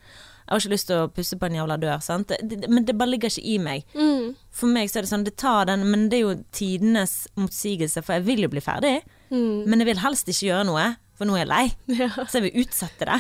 Jeg 0.50 0.56
har 0.56 0.64
ikke 0.64 0.74
lyst 0.74 0.88
til 0.90 0.98
å 0.98 1.10
pusse 1.14 1.38
på 1.38 1.46
en 1.46 1.56
jævla 1.60 1.76
dør, 1.78 2.00
sant. 2.02 2.32
Det, 2.32 2.58
det, 2.64 2.70
men 2.74 2.82
det 2.88 2.96
bare 2.98 3.12
ligger 3.12 3.30
ikke 3.30 3.46
i 3.46 3.58
meg. 3.62 3.84
Mm. 3.94 4.32
For 4.50 4.74
meg 4.74 4.90
så 4.90 4.98
er 4.98 5.06
det 5.06 5.12
sånn, 5.12 5.26
det 5.28 5.36
tar 5.38 5.68
den, 5.70 5.84
men 5.92 6.08
det 6.10 6.18
er 6.18 6.24
jo 6.24 6.32
tidenes 6.58 7.14
motsigelse, 7.38 8.02
for 8.02 8.18
jeg 8.18 8.26
vil 8.26 8.42
jo 8.48 8.50
bli 8.56 8.64
ferdig. 8.66 8.96
Mm. 9.30 9.70
Men 9.70 9.84
jeg 9.84 9.92
vil 9.92 10.02
helst 10.02 10.32
ikke 10.34 10.48
gjøre 10.48 10.66
noe, 10.72 10.88
for 11.20 11.28
nå 11.30 11.36
er 11.36 11.44
jeg 11.44 11.52
lei. 11.52 11.66
Ja. 12.00 12.10
Så 12.24 12.40
jeg 12.40 12.48
vil 12.48 12.64
utsette 12.64 13.08
det. 13.10 13.20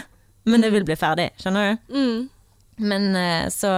Men 0.49 0.63
det 0.63 0.71
vil 0.73 0.88
bli 0.88 0.95
ferdig, 0.97 1.29
skjønner 1.41 1.73
du? 1.75 1.97
Mm. 1.99 2.29
Men 2.89 3.09
eh, 3.19 3.49
så 3.53 3.73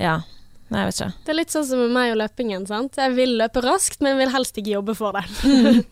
Ja. 0.00 0.22
Nei, 0.66 0.80
jeg 0.82 0.88
vet 0.88 0.96
ikke. 0.98 1.12
Det 1.22 1.30
er 1.30 1.36
litt 1.38 1.52
sånn 1.54 1.66
som 1.68 1.78
med 1.78 1.92
meg 1.94 2.10
og 2.10 2.16
løpingen. 2.24 2.64
sant? 2.66 2.96
Jeg 2.98 3.12
vil 3.14 3.36
løpe 3.38 3.62
raskt, 3.62 4.00
men 4.02 4.16
vil 4.18 4.32
helst 4.34 4.56
ikke 4.58 4.72
jobbe 4.80 4.96
for 4.98 5.14
det. 5.14 5.26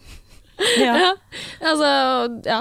Ja. 0.79 1.15
Altså, 1.67 1.89
ja. 2.47 2.61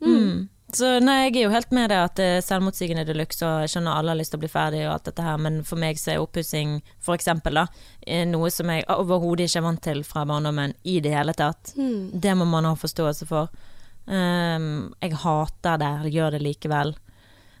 Mm. 0.00 0.48
Så 0.74 0.88
nei, 1.04 1.26
jeg 1.26 1.34
er 1.36 1.42
jo 1.44 1.50
helt 1.52 1.74
med 1.76 1.90
det 1.92 1.98
at 2.00 2.14
det 2.18 2.28
er 2.38 2.44
selvmotsigende 2.44 3.04
de 3.06 3.14
luxe, 3.18 3.44
og 3.46 3.62
jeg 3.62 3.74
skjønner 3.74 3.98
alle 3.98 4.14
har 4.14 4.18
lyst 4.18 4.32
til 4.34 4.40
å 4.40 4.42
bli 4.42 4.50
ferdig 4.50 4.80
og 4.86 4.94
alt 4.94 5.10
dette 5.10 5.26
her, 5.26 5.36
men 5.44 5.60
for 5.68 5.78
meg 5.78 6.00
så 6.00 6.14
er 6.14 6.22
oppussing, 6.24 6.78
for 7.04 7.14
eksempel, 7.18 7.60
da, 7.60 7.66
eh, 8.06 8.24
noe 8.26 8.48
som 8.50 8.72
jeg 8.72 8.86
overhodet 8.90 9.46
ikke 9.46 9.60
er 9.60 9.66
vant 9.68 9.82
til 9.84 10.00
fra 10.08 10.24
barndommen 10.26 10.74
i 10.88 10.96
det 11.04 11.12
hele 11.14 11.36
tatt. 11.36 11.74
Mm. 11.76 12.16
Det 12.24 12.34
må 12.40 12.48
man 12.48 12.66
ha 12.66 12.74
forståelse 12.80 13.28
for. 13.28 13.52
Ehm, 14.06 14.92
jeg 15.00 15.16
hater 15.24 15.80
det, 15.80 15.92
jeg 16.04 16.18
gjør 16.18 16.36
det 16.36 16.44
likevel. 16.44 16.94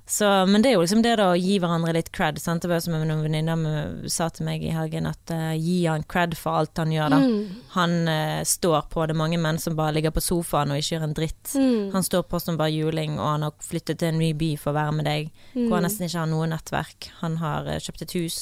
Så, 0.06 0.26
men 0.46 0.60
det 0.60 0.68
er 0.68 0.74
jo 0.74 0.82
liksom 0.82 1.00
det 1.00 1.14
da 1.16 1.30
å 1.32 1.36
gi 1.40 1.54
hverandre 1.62 1.94
litt 1.96 2.10
cred. 2.12 2.36
Sant? 2.36 2.60
Det 2.60 2.68
var 2.68 2.82
som 2.84 2.92
noen 2.92 3.22
venninner 3.24 4.02
sa 4.12 4.26
til 4.28 4.44
meg 4.44 4.60
i 4.60 4.74
helgen, 4.76 5.06
at 5.08 5.32
uh, 5.32 5.54
gi 5.56 5.86
han 5.88 6.04
cred 6.04 6.36
for 6.36 6.58
alt 6.60 6.76
han 6.76 6.92
gjør, 6.92 7.14
da. 7.14 7.20
Mm. 7.22 7.62
Han 7.72 7.94
uh, 8.10 8.42
står 8.44 8.84
på, 8.92 9.06
det 9.08 9.16
er 9.16 9.20
mange 9.22 9.38
menn 9.40 9.56
som 9.62 9.78
bare 9.78 9.94
ligger 9.96 10.12
på 10.12 10.20
sofaen 10.20 10.74
og 10.74 10.82
ikke 10.82 10.98
gjør 10.98 11.06
en 11.08 11.16
dritt. 11.16 11.54
Mm. 11.56 11.88
Han 11.96 12.04
står 12.04 12.26
på 12.28 12.42
som 12.44 12.60
bare 12.60 12.74
juling, 12.76 13.16
og 13.16 13.30
han 13.30 13.46
har 13.48 13.56
flyttet 13.64 14.02
til 14.02 14.12
en 14.12 14.20
ny 14.20 14.34
by 14.36 14.50
for 14.60 14.74
å 14.74 14.78
være 14.82 14.98
med 15.00 15.08
deg, 15.08 15.32
Mm. 15.54 15.68
hvor 15.68 15.78
han 15.78 15.84
nesten 15.86 16.04
ikke 16.04 16.18
har 16.18 16.26
noe 16.28 16.50
nettverk. 16.52 17.08
Han 17.22 17.36
har 17.40 17.64
uh, 17.72 17.80
kjøpt 17.80 18.04
et 18.04 18.16
hus. 18.20 18.38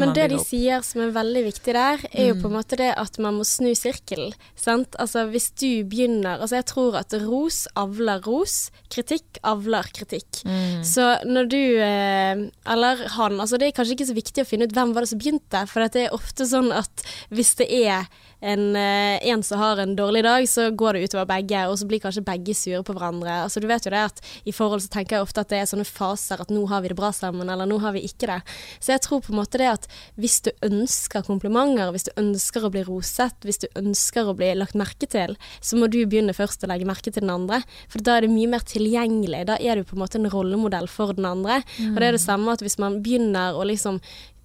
Men 0.00 0.12
det 0.16 0.28
de 0.32 0.38
sier 0.42 0.84
som 0.86 1.02
er 1.04 1.14
veldig 1.14 1.42
viktig 1.48 1.74
der, 1.74 2.04
er 2.10 2.30
jo 2.30 2.38
på 2.40 2.50
en 2.50 2.56
måte 2.56 2.78
det 2.80 2.90
at 3.00 3.18
man 3.22 3.38
må 3.38 3.46
snu 3.48 3.70
sirkelen. 3.78 4.34
Sant? 4.58 4.96
Altså 5.02 5.26
hvis 5.30 5.50
du 5.58 5.82
begynner 5.88 6.40
Altså 6.40 6.60
jeg 6.60 6.68
tror 6.70 6.98
at 7.00 7.14
ros 7.24 7.64
avler 7.78 8.22
ros, 8.26 8.70
kritikk 8.92 9.40
avler 9.46 9.88
kritikk. 9.96 10.42
Mm. 10.44 10.80
Så 10.86 11.06
når 11.26 11.50
du 11.50 11.60
eh, 11.60 12.46
Eller 12.74 13.04
han, 13.16 13.40
altså 13.40 13.60
det 13.60 13.70
er 13.70 13.76
kanskje 13.76 13.98
ikke 13.98 14.10
så 14.10 14.18
viktig 14.18 14.44
å 14.44 14.48
finne 14.48 14.68
ut 14.68 14.74
hvem 14.76 14.94
var 14.94 15.06
det 15.06 15.12
som 15.12 15.20
begynte, 15.20 15.64
for 15.70 15.86
det 15.86 16.06
er 16.06 16.16
ofte 16.16 16.46
sånn 16.48 16.70
at 16.74 17.06
hvis 17.34 17.56
det 17.60 17.68
er 17.82 18.10
en, 18.40 18.76
eh, 18.76 19.28
en 19.28 19.42
som 19.42 19.58
har 19.58 19.78
en 19.78 19.96
dårlig 19.96 20.22
dag, 20.24 20.48
så 20.48 20.70
går 20.70 20.94
det 20.94 21.08
utover 21.08 21.26
begge, 21.26 21.66
og 21.68 21.78
så 21.78 21.86
blir 21.86 22.00
kanskje 22.00 22.24
begge 22.24 22.54
sure 22.56 22.82
på 22.82 22.94
hverandre. 22.96 23.44
Altså 23.44 23.60
Du 23.60 23.66
vet 23.66 23.84
jo 23.84 23.90
det 23.90 24.00
at 24.00 24.20
i 24.46 24.52
forhold 24.52 24.80
så 24.80 24.88
tenker 24.88 25.16
jeg 25.16 25.26
ofte 25.26 25.40
at 25.40 25.48
det 25.52 25.60
er 25.60 25.68
sånne 25.68 25.86
faser 25.86 26.40
at 26.40 26.50
nå 26.50 26.66
har 26.68 26.80
vi 26.82 26.88
det 26.88 26.96
bra 26.96 27.12
sammen, 27.12 27.48
eller 27.48 27.68
nå 27.68 27.78
har 27.80 27.92
vi 27.92 28.04
ikke 28.08 28.26
det. 28.30 28.40
Så 28.80 28.94
jeg 28.94 29.04
tror 29.04 29.20
på 29.20 29.32
en 29.32 29.40
måte 29.40 29.60
det 29.60 29.68
at 29.68 29.88
hvis 30.16 30.40
du 30.40 30.50
ønsker 30.64 31.26
komplimenter, 31.26 31.92
hvis 31.92 32.08
du 32.08 32.12
ønsker 32.16 32.64
å 32.64 32.72
bli 32.72 32.84
roset, 32.88 33.36
hvis 33.44 33.60
du 33.60 33.68
ønsker 33.76 34.28
å 34.28 34.36
bli 34.36 34.54
lagt 34.54 34.74
merke 34.78 35.06
til, 35.06 35.36
så 35.60 35.76
må 35.76 35.90
du 35.90 36.00
begynne 36.06 36.36
først 36.36 36.64
å 36.64 36.70
legge 36.70 36.88
merke 36.88 37.12
til 37.12 37.20
den 37.20 37.34
andre. 37.34 37.62
For 37.88 38.00
da 38.00 38.16
er 38.16 38.26
det 38.26 38.32
mye 38.32 38.48
mer 38.48 38.64
tilgjengelig. 38.64 39.44
Da 39.46 39.58
er 39.60 39.76
du 39.76 39.84
på 39.84 39.98
en 39.98 40.04
måte 40.04 40.20
en 40.20 40.30
rollemodell 40.30 40.88
for 40.88 41.12
den 41.16 41.28
andre. 41.28 41.60
Og 41.90 42.00
det 42.00 42.08
er 42.08 42.16
det 42.16 42.24
samme 42.24 42.52
at 42.52 42.64
hvis 42.64 42.78
man 42.80 43.00
begynner 43.04 43.56
å 43.56 43.66
liksom 43.68 44.00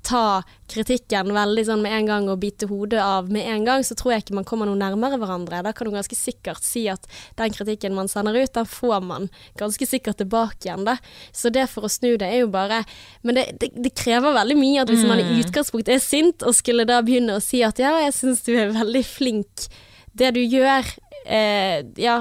ta 0.05 0.43
kritikken 0.71 1.31
veldig 1.35 1.63
sånn 1.67 1.81
med 1.83 1.93
en 1.97 2.09
gang 2.09 2.27
og 2.31 2.39
bite 2.43 2.67
hodet 2.69 3.01
av 3.01 3.29
med 3.33 3.47
en 3.49 3.65
gang, 3.67 3.85
så 3.85 3.97
tror 3.97 4.13
jeg 4.13 4.25
ikke 4.25 4.37
man 4.37 4.47
kommer 4.47 4.69
noe 4.69 4.79
nærmere 4.79 5.19
hverandre. 5.21 5.63
Da 5.65 5.73
kan 5.75 5.89
du 5.89 5.93
ganske 5.95 6.17
sikkert 6.17 6.65
si 6.65 6.85
at 6.91 7.07
den 7.39 7.53
kritikken 7.55 7.97
man 7.97 8.09
sender 8.11 8.37
ut, 8.37 8.53
den 8.55 8.69
får 8.69 9.01
man 9.05 9.29
ganske 9.59 9.87
sikkert 9.89 10.19
tilbake 10.21 10.67
igjen, 10.67 10.85
da. 10.87 10.97
Så 11.33 11.51
det 11.53 11.67
for 11.73 11.87
å 11.87 11.91
snu 11.91 12.15
det 12.21 12.29
er 12.29 12.43
jo 12.43 12.51
bare 12.53 12.83
Men 13.25 13.37
det, 13.37 13.45
det, 13.61 13.71
det 13.81 13.93
krever 13.97 14.35
veldig 14.35 14.55
mye 14.59 14.83
at 14.83 14.91
hvis 14.91 15.05
man 15.07 15.21
i 15.21 15.41
utgangspunktet 15.41 15.97
er 15.97 16.03
sint, 16.03 16.45
og 16.45 16.55
skulle 16.57 16.87
da 16.87 17.01
begynne 17.05 17.37
å 17.37 17.43
si 17.43 17.63
at 17.65 17.81
ja, 17.81 17.95
jeg 18.05 18.15
syns 18.15 18.45
du 18.45 18.53
er 18.55 18.73
veldig 18.75 19.03
flink, 19.07 19.67
det 20.15 20.35
du 20.37 20.41
gjør, 20.41 20.87
eh, 21.25 21.81
ja, 21.99 22.19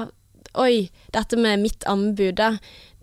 oi, 0.59 0.89
dette 1.15 1.39
med 1.39 1.63
mitt 1.63 1.85
anbud, 1.89 2.35
da. 2.39 2.55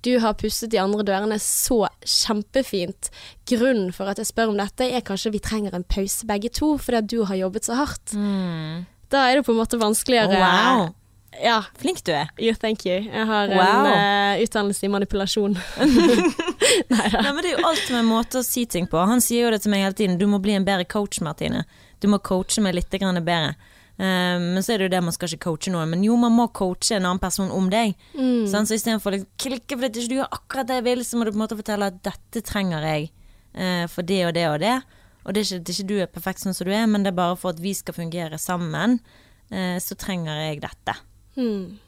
Du 0.03 0.17
har 0.19 0.35
pusset 0.35 0.71
de 0.73 0.81
andre 0.83 1.05
dørene 1.07 1.37
så 1.43 1.85
kjempefint. 2.03 3.11
Grunnen 3.47 3.93
for 3.95 4.11
at 4.11 4.19
jeg 4.19 4.27
spør 4.33 4.51
om 4.51 4.59
dette, 4.59 4.89
er 4.91 5.05
kanskje 5.07 5.31
vi 5.37 5.43
trenger 5.43 5.77
en 5.79 5.85
pause 5.87 6.27
begge 6.27 6.51
to, 6.51 6.75
fordi 6.83 7.05
du 7.15 7.21
har 7.29 7.39
jobbet 7.39 7.69
så 7.69 7.79
hardt. 7.79 8.15
Mm. 8.19 8.83
Da 9.13 9.29
er 9.29 9.39
det 9.39 9.47
på 9.47 9.55
en 9.55 9.61
måte 9.61 9.79
vanskeligere 9.79 10.41
Wow, 10.41 10.89
Ja. 11.43 11.61
flink 11.79 12.03
du 12.05 12.13
er. 12.13 12.29
You, 12.39 12.55
thank 12.55 12.85
you. 12.87 12.99
Jeg 13.07 13.27
har 13.27 13.49
Wow. 13.49 13.87
en 13.87 14.39
uh, 14.41 14.43
utdannelse 14.43 14.85
i 14.85 14.89
manipulasjon. 14.93 15.55
Nei, 16.93 17.33
men 17.33 17.41
det 17.43 17.53
er 17.53 17.57
jo 17.59 17.67
alt 17.69 17.91
med 17.91 18.01
måter 18.01 18.09
måte 18.11 18.41
å 18.43 18.47
si 18.47 18.67
ting 18.67 18.87
på. 18.91 18.99
Han 19.07 19.21
sier 19.25 19.47
jo 19.47 19.53
det 19.55 19.63
til 19.63 19.73
meg 19.73 19.85
hele 19.85 19.97
tiden. 19.97 20.19
Du 20.21 20.27
må 20.31 20.41
bli 20.43 20.55
en 20.59 20.67
bedre 20.67 20.85
coach, 20.85 21.21
Martine. 21.25 21.65
Du 22.01 22.09
må 22.11 22.19
coache 22.19 22.63
meg 22.65 22.75
litt 22.75 22.91
bedre. 22.91 23.55
Eh, 24.03 24.39
men 24.43 24.63
så 24.65 24.75
er 24.75 24.83
det 24.83 24.89
jo 24.89 24.95
det, 24.97 25.03
man 25.07 25.15
skal 25.15 25.31
ikke 25.31 25.45
coache 25.47 25.73
noen. 25.73 25.93
Men 25.93 26.03
jo, 26.07 26.17
man 26.19 26.35
må 26.35 26.49
coache 26.55 26.97
en 26.97 27.07
annen 27.07 27.23
person 27.23 27.53
om 27.55 27.69
deg. 27.71 27.95
Mm. 28.17 28.49
Sånn, 28.51 28.67
Så 28.67 28.79
istedenfor 28.79 29.13
å 29.13 29.17
liksom 29.17 29.31
klikke 29.45 29.79
fordi 29.79 29.93
du 29.95 30.01
ikke 30.03 30.19
gjør 30.21 30.39
akkurat 30.39 30.71
det 30.71 30.81
jeg 30.81 30.89
vil, 30.89 31.05
så 31.07 31.19
må 31.19 31.27
du 31.27 31.33
på 31.33 31.39
en 31.39 31.45
måte 31.45 31.59
fortelle 31.61 31.91
at 31.93 32.03
dette 32.03 32.43
trenger 32.49 32.89
jeg 32.89 33.13
eh, 33.55 33.85
for 33.93 34.09
det 34.09 34.21
og 34.27 34.35
det 34.39 34.49
og 34.51 34.59
det. 34.65 34.75
Og 35.23 35.35
det 35.35 35.45
er, 35.45 35.47
ikke, 35.47 35.63
det 35.63 35.71
er 35.71 35.79
ikke 35.79 35.91
du 35.93 35.97
er 36.03 36.11
perfekt 36.11 36.43
sånn 36.43 36.57
som 36.57 36.67
du 36.67 36.73
er, 36.75 36.89
men 36.91 37.05
det 37.05 37.13
er 37.13 37.21
bare 37.21 37.39
for 37.39 37.55
at 37.55 37.63
vi 37.63 37.77
skal 37.79 37.95
fungere 37.95 38.41
sammen, 38.43 38.99
eh, 39.55 39.79
så 39.79 39.95
trenger 39.95 40.41
jeg 40.49 40.65
dette. 40.65 40.97
Hmm. 41.39 41.79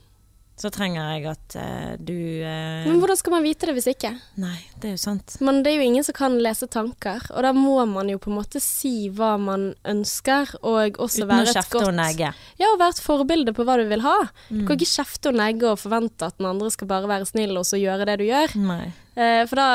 Så 0.57 0.71
trenger 0.71 1.17
jeg 1.17 1.25
at 1.33 1.55
uh, 1.59 1.95
du 1.99 2.15
uh, 2.15 2.85
Men 2.87 3.01
hvordan 3.03 3.19
skal 3.19 3.33
man 3.35 3.43
vite 3.43 3.67
det 3.67 3.73
hvis 3.75 3.89
ikke? 3.91 4.13
Nei, 4.39 4.55
det 4.79 4.87
er 4.87 4.93
jo 4.95 5.01
sant. 5.03 5.35
Men 5.43 5.63
det 5.65 5.73
er 5.73 5.81
jo 5.81 5.87
ingen 5.89 6.05
som 6.07 6.15
kan 6.15 6.37
lese 6.39 6.69
tanker, 6.71 7.25
og 7.35 7.43
da 7.43 7.51
må 7.57 7.75
man 7.91 8.09
jo 8.13 8.21
på 8.23 8.31
en 8.31 8.37
måte 8.39 8.63
si 8.63 9.09
hva 9.11 9.33
man 9.43 9.73
ønsker, 9.85 10.55
og 10.63 11.01
også 11.03 11.25
Uten 11.25 11.27
å 11.27 11.31
være 11.33 11.49
et 11.51 11.59
kjefte 11.59 11.83
og 11.89 11.95
negge. 11.99 12.31
Ja, 12.63 12.71
og 12.71 12.79
være 12.79 12.95
et 12.95 13.03
forbilde 13.03 13.55
på 13.57 13.67
hva 13.67 13.77
du 13.83 13.89
vil 13.91 14.05
ha. 14.07 14.17
Du 14.49 14.61
Mm. 14.61 14.67
kan 14.69 14.77
ikke 14.79 14.93
kjefte 14.95 15.33
og 15.33 15.41
negge 15.43 15.67
og 15.73 15.79
forvente 15.83 16.23
at 16.31 16.39
den 16.39 16.47
andre 16.47 16.71
skal 16.71 16.87
bare 16.87 17.11
være 17.11 17.27
snill 17.27 17.59
og 17.59 17.67
så 17.67 17.81
gjøre 17.81 18.07
det 18.07 18.19
du 18.23 18.25
gjør. 18.31 18.55
Nei. 18.57 18.93
Eh, 19.17 19.45
for 19.47 19.55
da 19.61 19.67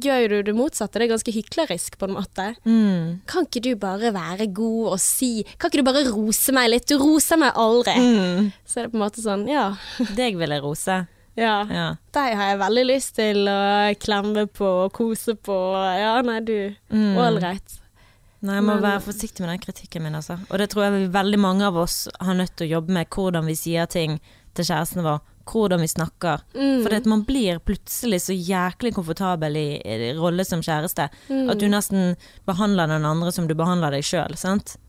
gjør 0.00 0.28
du 0.32 0.36
det 0.48 0.54
motsatte. 0.56 0.96
Det 0.96 1.06
er 1.08 1.12
ganske 1.12 1.34
hyklerisk, 1.34 1.98
på 2.00 2.08
en 2.08 2.14
måte. 2.16 2.46
Mm. 2.64 3.20
Kan 3.28 3.44
ikke 3.44 3.60
du 3.66 3.70
bare 3.76 4.12
være 4.14 4.46
god 4.56 4.94
og 4.94 5.00
si 5.02 5.42
Kan 5.58 5.68
ikke 5.70 5.82
du 5.82 5.88
bare 5.90 6.06
rose 6.08 6.54
meg 6.56 6.70
litt? 6.72 6.86
Du 6.88 6.96
roser 7.02 7.36
meg 7.40 7.52
aldri. 7.54 7.94
Mm. 8.00 8.50
Så 8.64 8.80
er 8.80 8.88
det 8.88 8.92
på 8.94 9.00
en 9.00 9.04
måte 9.04 9.24
sånn, 9.24 9.46
ja. 9.50 9.66
Deg 10.18 10.38
vil 10.40 10.56
jeg 10.56 10.64
rose. 10.64 10.98
ja. 11.38 11.56
Ja. 11.70 11.88
Deg 12.16 12.34
har 12.40 12.48
jeg 12.54 12.58
veldig 12.64 12.86
lyst 12.88 13.14
til 13.20 13.44
å 13.52 13.58
klemme 14.02 14.46
på 14.50 14.70
og 14.86 14.92
kose 14.96 15.36
på. 15.36 15.58
Ja, 16.00 16.16
nei, 16.26 16.40
du. 16.40 16.56
Mm. 16.90 17.14
Nei, 18.40 18.54
jeg 18.54 18.62
må 18.64 18.74
Men- 18.78 18.82
være 18.84 19.02
forsiktig 19.02 19.40
med 19.42 19.50
den 19.50 19.58
kritikken 19.66 20.02
min, 20.02 20.14
altså. 20.14 20.38
Og 20.50 20.58
det 20.58 20.70
tror 20.70 20.84
jeg 20.88 21.10
veldig 21.10 21.38
mange 21.42 21.66
av 21.66 21.76
oss 21.76 22.06
har 22.20 22.34
nødt 22.38 22.54
til 22.56 22.68
å 22.68 22.72
jobbe 22.78 22.94
med, 22.94 23.08
hvordan 23.10 23.44
vi 23.46 23.54
sier 23.58 23.86
ting 23.90 24.20
til 24.54 24.64
kjæresten 24.64 25.02
vår. 25.02 25.20
Hvordan 25.48 25.80
vi 25.80 25.88
snakker. 25.88 26.42
For 26.84 26.94
at 26.94 27.06
man 27.08 27.22
blir 27.28 27.58
plutselig 27.64 28.20
så 28.26 28.34
jæklig 28.36 28.92
komfortabel 28.96 29.56
i, 29.56 29.66
i 29.80 30.12
rolle 30.18 30.44
som 30.44 30.60
kjæreste 30.64 31.08
at 31.08 31.60
du 31.60 31.66
nesten 31.72 32.16
behandler 32.48 32.90
den 32.90 33.06
andre 33.08 33.32
som 33.32 33.48
du 33.48 33.54
behandler 33.58 33.94
deg 33.96 34.04
sjøl. 34.04 34.34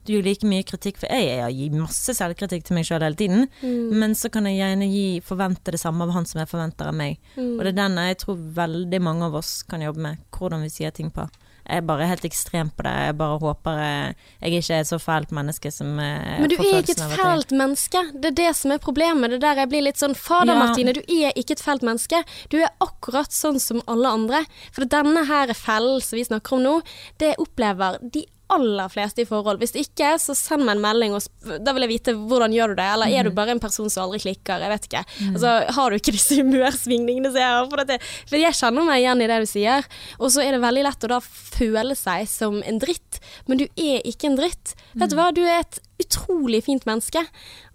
Du 0.06 0.14
gir 0.16 0.24
like 0.26 0.48
mye 0.48 0.66
kritikk, 0.66 0.98
for 1.02 1.12
jeg, 1.12 1.28
jeg 1.38 1.58
gir 1.60 1.76
masse 1.80 2.16
selvkritikk 2.18 2.66
til 2.68 2.80
meg 2.80 2.88
sjøl 2.88 3.04
hele 3.06 3.20
tiden, 3.20 3.48
men 3.94 4.16
så 4.18 4.32
kan 4.34 4.48
jeg 4.50 4.58
gjerne 4.60 4.88
gi, 4.90 5.06
forvente 5.26 5.72
det 5.76 5.80
samme 5.82 6.04
av 6.08 6.16
han 6.16 6.26
som 6.26 6.42
jeg 6.42 6.50
forventer 6.50 6.90
av 6.90 6.98
meg. 6.98 7.20
Og 7.38 7.62
det 7.64 7.74
er 7.74 7.80
den 7.84 8.00
jeg 8.10 8.18
tror 8.24 8.40
veldig 8.58 9.02
mange 9.06 9.30
av 9.30 9.38
oss 9.40 9.62
kan 9.70 9.82
jobbe 9.86 10.02
med, 10.02 10.26
hvordan 10.36 10.66
vi 10.66 10.74
sier 10.74 10.92
ting 10.96 11.12
på. 11.14 11.28
Jeg 11.70 11.84
er 11.84 11.86
bare 11.86 12.08
helt 12.10 12.26
ekstrem 12.26 12.72
på 12.74 12.84
det. 12.88 12.94
Jeg 13.06 13.16
bare 13.20 13.38
håper 13.44 13.76
jeg, 13.78 14.16
jeg 14.42 14.56
ikke 14.58 14.74
er 14.74 14.80
et 14.84 14.90
så 14.90 14.98
fælt 15.02 15.34
menneske 15.38 15.70
som 15.74 16.00
eh, 16.02 16.40
Men 16.42 16.50
du 16.50 16.56
er 16.58 16.80
ikke 16.80 16.96
et 16.96 17.04
fælt 17.14 17.54
menneske. 17.54 18.02
Det 18.16 18.32
er 18.32 18.38
det 18.40 18.48
som 18.58 18.74
er 18.74 18.82
problemet. 18.82 19.30
Det 19.30 19.38
er 19.38 19.44
der 19.46 19.62
jeg 19.64 19.72
blir 19.76 19.86
litt 19.86 20.02
sånn 20.02 20.18
Fader, 20.18 20.56
Ja. 20.56 20.64
Martine, 20.64 20.96
du 20.98 21.02
er 21.06 21.38
ikke 21.38 21.54
et 21.60 21.62
fælt 21.64 21.86
menneske. 21.86 22.24
Du 22.50 22.58
er 22.58 22.74
akkurat 22.82 23.30
sånn 23.36 23.62
som 23.62 23.84
alle 23.86 24.10
andre. 24.10 24.42
For 24.74 24.90
denne 24.90 25.28
her 25.30 25.54
fellen 25.54 26.02
som 26.02 26.18
vi 26.18 26.26
snakker 26.26 26.58
om 26.58 26.66
nå, 26.66 26.76
det 27.22 27.36
opplever 27.38 28.02
de 28.02 28.26
aller 28.54 28.90
fleste 28.92 29.24
i 29.24 29.28
forhold. 29.30 29.60
Hvis 29.62 29.76
ikke, 29.78 30.16
så 30.22 30.36
send 30.38 30.66
meg 30.66 30.78
en 30.78 30.84
melding, 30.84 31.16
og 31.18 31.58
da 31.64 31.74
vil 31.76 31.86
jeg 31.86 31.92
vite 31.94 32.16
hvordan 32.18 32.54
gjør 32.56 32.74
du 32.74 32.80
det. 32.80 32.88
Eller 32.96 33.14
er 33.14 33.28
du 33.28 33.36
bare 33.36 33.54
en 33.56 33.62
person 33.64 33.90
som 33.92 34.08
aldri 34.08 34.22
klikker? 34.26 34.64
Jeg 34.64 34.74
vet 34.74 34.88
ikke. 34.90 35.04
Altså, 35.32 35.54
har 35.78 35.90
du 35.90 36.00
ikke 36.00 36.16
disse 36.16 36.40
humørsvingningene 36.40 37.32
som 37.32 37.42
jeg 37.42 37.56
har? 37.58 37.68
For, 37.70 37.84
dette, 37.84 38.12
for 38.30 38.42
jeg 38.42 38.58
kjenner 38.60 38.88
meg 38.88 39.04
igjen 39.04 39.24
i 39.26 39.30
det 39.32 39.40
du 39.44 39.50
sier. 39.50 39.90
Og 40.20 40.34
så 40.34 40.46
er 40.46 40.56
det 40.56 40.64
veldig 40.66 40.86
lett 40.90 41.06
å 41.06 41.12
da 41.14 41.20
føle 41.26 41.98
seg 42.00 42.26
som 42.32 42.60
en 42.66 42.82
dritt. 42.82 43.22
Men 43.50 43.62
du 43.62 43.68
er 43.76 44.02
ikke 44.08 44.32
en 44.32 44.40
dritt. 44.40 44.76
Vet 44.98 45.14
du 45.14 45.20
hva, 45.20 45.30
du 45.36 45.44
er 45.46 45.62
et 45.62 45.82
utrolig 46.00 46.64
fint 46.66 46.86
menneske. 46.90 47.22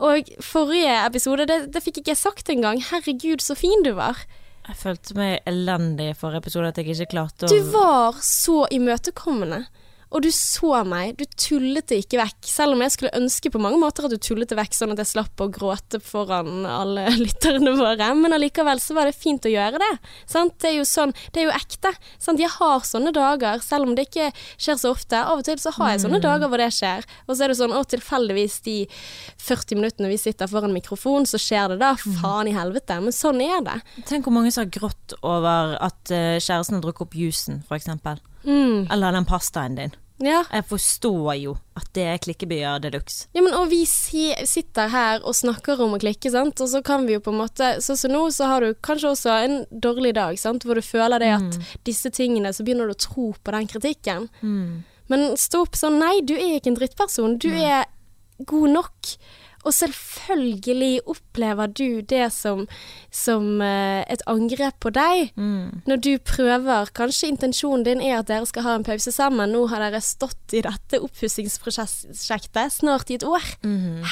Og 0.03 0.33
forrige 0.43 0.97
episode, 1.05 1.47
det, 1.51 1.61
det 1.75 1.85
fikk 1.85 2.03
ikke 2.03 2.15
jeg 2.15 2.23
sagt 2.25 2.51
engang. 2.53 2.83
Herregud, 2.91 3.45
så 3.45 3.57
fin 3.59 3.85
du 3.87 3.93
var. 3.99 4.25
Jeg 4.65 4.81
følte 4.81 5.15
meg 5.19 5.33
elendig 5.49 6.11
i 6.11 6.17
forrige 6.17 6.47
episode, 6.47 6.71
at 6.73 6.79
jeg 6.81 6.95
ikke 6.95 7.11
klarte 7.13 7.47
å 7.47 7.53
Du 7.53 7.73
var 7.75 8.21
så 8.25 8.63
imøtekommende. 8.73 9.67
Og 10.15 10.23
du 10.23 10.31
så 10.31 10.85
meg, 10.87 11.17
du 11.19 11.25
tullet 11.35 11.89
det 11.91 12.05
ikke 12.05 12.21
vekk. 12.21 12.47
Selv 12.47 12.77
om 12.77 12.83
jeg 12.85 12.95
skulle 12.95 13.15
ønske 13.19 13.51
på 13.51 13.59
mange 13.63 13.81
måter 13.83 14.07
at 14.07 14.13
du 14.15 14.21
tullet 14.23 14.51
det 14.51 14.59
vekk, 14.59 14.77
sånn 14.77 14.95
at 14.95 15.01
jeg 15.03 15.11
slapp 15.11 15.43
å 15.43 15.49
gråte 15.51 15.99
foran 16.03 16.63
alle 16.71 17.09
lytterne 17.25 17.73
våre. 17.75 18.13
Men 18.15 18.37
allikevel 18.37 18.79
så 18.83 18.95
var 18.95 19.11
det 19.11 19.17
fint 19.19 19.47
å 19.49 19.51
gjøre 19.51 19.81
det. 19.83 19.91
Sant? 20.31 20.55
Det 20.63 20.71
er 20.71 20.77
jo 20.79 20.85
sånn, 20.87 21.15
det 21.35 21.43
er 21.43 21.49
jo 21.49 21.57
ekte. 21.57 21.91
Sant? 22.23 22.43
Jeg 22.43 22.53
har 22.55 22.87
sånne 22.87 23.11
dager, 23.17 23.59
selv 23.65 23.89
om 23.89 23.97
det 23.99 24.07
ikke 24.07 24.29
skjer 24.55 24.79
så 24.79 24.93
ofte. 24.95 25.19
Av 25.19 25.43
og 25.43 25.49
til 25.49 25.59
så 25.63 25.75
har 25.81 25.95
jeg 25.95 26.05
sånne 26.05 26.23
dager 26.23 26.53
hvor 26.53 26.63
det 26.63 26.71
skjer. 26.77 27.03
Og 27.27 27.35
så 27.35 27.47
er 27.47 27.51
det 27.51 27.59
sånn, 27.59 27.75
å 27.75 27.83
tilfeldigvis 27.91 28.61
de 28.69 28.77
40 29.43 29.81
minuttene 29.81 30.13
vi 30.13 30.21
sitter 30.21 30.51
foran 30.51 30.77
mikrofon, 30.77 31.27
så 31.27 31.43
skjer 31.43 31.75
det 31.75 31.81
da. 31.83 31.95
Faen 32.21 32.53
i 32.53 32.55
helvete. 32.55 33.01
Men 33.03 33.17
sånn 33.17 33.43
er 33.43 33.67
det. 33.67 33.81
Tenk 34.07 34.29
hvor 34.29 34.39
mange 34.39 34.55
som 34.55 34.63
har 34.63 34.71
grått 34.79 35.19
over 35.25 35.75
at 35.83 36.15
eh, 36.15 36.39
kjæresten 36.39 36.79
har 36.79 36.87
drukket 36.87 37.09
opp 37.09 37.19
jusen, 37.19 37.61
for 37.67 37.81
eksempel. 37.81 38.23
Mm. 38.45 38.87
Eller 38.93 39.13
den 39.13 39.27
pastaen 39.27 39.75
din. 39.81 39.95
Ja. 40.23 40.45
Jeg 40.53 40.65
forstår 40.71 41.35
jo 41.41 41.57
at 41.75 41.89
det 41.97 42.05
er 42.07 42.21
klikkebyer 42.23 42.79
de 42.85 42.93
luxe. 42.95 43.27
Ja, 43.35 43.43
men 43.43 43.55
og 43.59 43.67
vi 43.73 43.81
si, 43.89 44.29
sitter 44.47 44.93
her 44.93 45.25
og 45.27 45.35
snakker 45.35 45.81
om 45.83 45.97
å 45.97 45.99
klikke, 45.99 46.31
sant, 46.31 46.61
og 46.63 46.71
så 46.71 46.85
kan 46.87 47.07
vi 47.09 47.17
jo 47.17 47.23
på 47.25 47.33
en 47.35 47.41
måte 47.41 47.73
Sånn 47.83 47.99
som 47.99 48.15
nå, 48.15 48.23
så 48.31 48.47
har 48.47 48.63
du 48.63 48.77
kanskje 48.79 49.11
også 49.11 49.35
en 49.43 49.57
dårlig 49.71 50.15
dag, 50.15 50.39
sant, 50.39 50.63
hvor 50.63 50.79
du 50.79 50.85
føler 50.87 51.19
det 51.19 51.33
at 51.35 51.59
disse 51.89 52.13
tingene, 52.15 52.53
så 52.55 52.63
begynner 52.63 52.87
du 52.87 52.95
å 52.95 53.03
tro 53.09 53.33
på 53.35 53.57
den 53.57 53.67
kritikken. 53.71 54.29
Men 55.11 55.35
stå 55.37 55.65
opp 55.67 55.75
sånn 55.77 55.99
Nei, 56.01 56.21
du 56.23 56.37
er 56.39 56.61
ikke 56.61 56.71
en 56.73 56.79
drittperson. 56.79 57.35
Du 57.43 57.51
er 57.51 57.85
god 58.47 58.71
nok. 58.71 59.17
Og 59.65 59.73
selvfølgelig 59.73 61.01
opplever 61.09 61.71
du 61.73 62.01
det 62.05 62.27
som, 62.35 62.67
som 63.15 63.61
eh, 63.65 64.03
et 64.13 64.23
angrep 64.31 64.77
på 64.85 64.93
deg. 64.95 65.31
Når 65.37 66.03
du 66.05 66.13
prøver 66.25 66.91
Kanskje 66.95 67.31
intensjonen 67.33 67.85
din 67.87 68.03
er 68.05 68.19
at 68.21 68.29
dere 68.29 68.47
skal 68.49 68.67
ha 68.67 68.75
en 68.79 68.85
pause 68.87 69.13
sammen. 69.15 69.53
Nå 69.55 69.65
har 69.73 69.81
dere 69.87 70.03
stått 70.05 70.55
i 70.57 70.61
dette 70.65 71.01
oppussingsprosjektet 71.03 72.73
snart 72.77 73.11
i 73.11 73.19
et 73.19 73.25
år. 73.27 73.43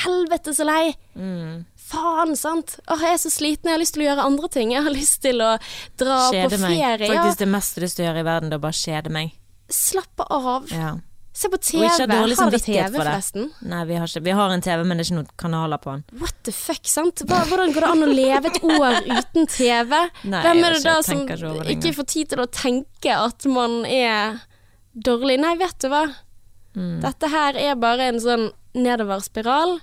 Helvete 0.05 0.55
så 0.57 0.67
lei! 0.69 0.95
Faen, 1.83 2.33
sant? 2.39 2.79
Åh, 2.89 3.03
jeg 3.05 3.19
er 3.19 3.21
så 3.21 3.31
sliten. 3.33 3.69
Jeg 3.69 3.77
har 3.77 3.83
lyst 3.83 3.97
til 3.97 4.05
å 4.05 4.09
gjøre 4.11 4.25
andre 4.25 4.49
ting. 4.55 4.73
Jeg 4.73 4.85
har 4.87 4.95
lyst 4.95 5.21
til 5.25 5.43
å 5.45 5.53
dra 6.01 6.19
Kjede 6.33 6.49
på 6.49 6.61
ferie. 6.63 6.77
ferie. 6.79 7.09
meg. 7.09 7.19
Faktisk 7.19 7.43
det 7.43 7.49
mest 7.53 7.75
du 7.75 7.81
har 7.81 7.87
lyst 7.87 7.99
til 7.99 8.05
å 8.05 8.09
gjøre 8.09 8.23
i 8.23 8.29
verden, 8.29 8.53
det 8.53 8.57
er 8.57 8.63
å 8.63 8.67
bare 8.67 8.81
kjede 8.81 9.13
meg. 9.13 9.35
slappe 9.73 10.27
av. 10.29 10.69
Ja. 10.73 10.93
Se 11.33 11.49
på 11.49 11.57
TV. 11.57 11.87
Har 11.89 12.51
dere 12.51 12.59
TV, 12.61 12.89
forresten? 12.93 13.47
Nei, 13.65 13.85
vi 13.89 13.97
har 13.97 14.11
ikke 14.11 14.21
Vi 14.27 14.35
har 14.37 14.53
en 14.53 14.63
TV, 14.65 14.83
men 14.85 14.99
det 14.99 15.07
er 15.07 15.09
ikke 15.09 15.19
noen 15.21 15.31
kanaler 15.41 15.81
på 15.81 15.95
den. 15.95 16.03
What 16.21 16.43
the 16.45 16.53
fuck, 16.53 16.85
sant? 16.89 17.23
Hva, 17.25 17.39
hvordan 17.49 17.73
går 17.73 17.87
det 17.87 17.93
an 17.95 18.05
å 18.05 18.11
leve 18.11 18.51
et 18.51 18.59
år 18.69 18.99
uten 19.09 19.49
TV? 19.49 19.95
Nei, 20.29 20.43
Hvem 20.45 20.61
er 20.69 20.77
det 20.77 20.83
da 20.85 20.99
som 21.07 21.23
ikke 21.25 21.65
ikke 21.73 21.95
får 21.97 22.09
tid 22.13 22.33
til 22.35 22.43
å 22.45 22.49
tenke 22.53 23.17
at 23.17 23.49
man 23.49 23.81
er 23.89 24.43
dårlig? 24.93 25.39
Nei, 25.41 25.55
vet 25.63 25.79
du 25.81 25.89
hva? 25.93 26.05
Mm. 26.77 26.99
Dette 27.05 27.33
her 27.33 27.57
er 27.61 27.81
bare 27.81 28.11
en 28.13 28.21
sånn 28.21 28.51
nedoverspiral, 28.77 29.79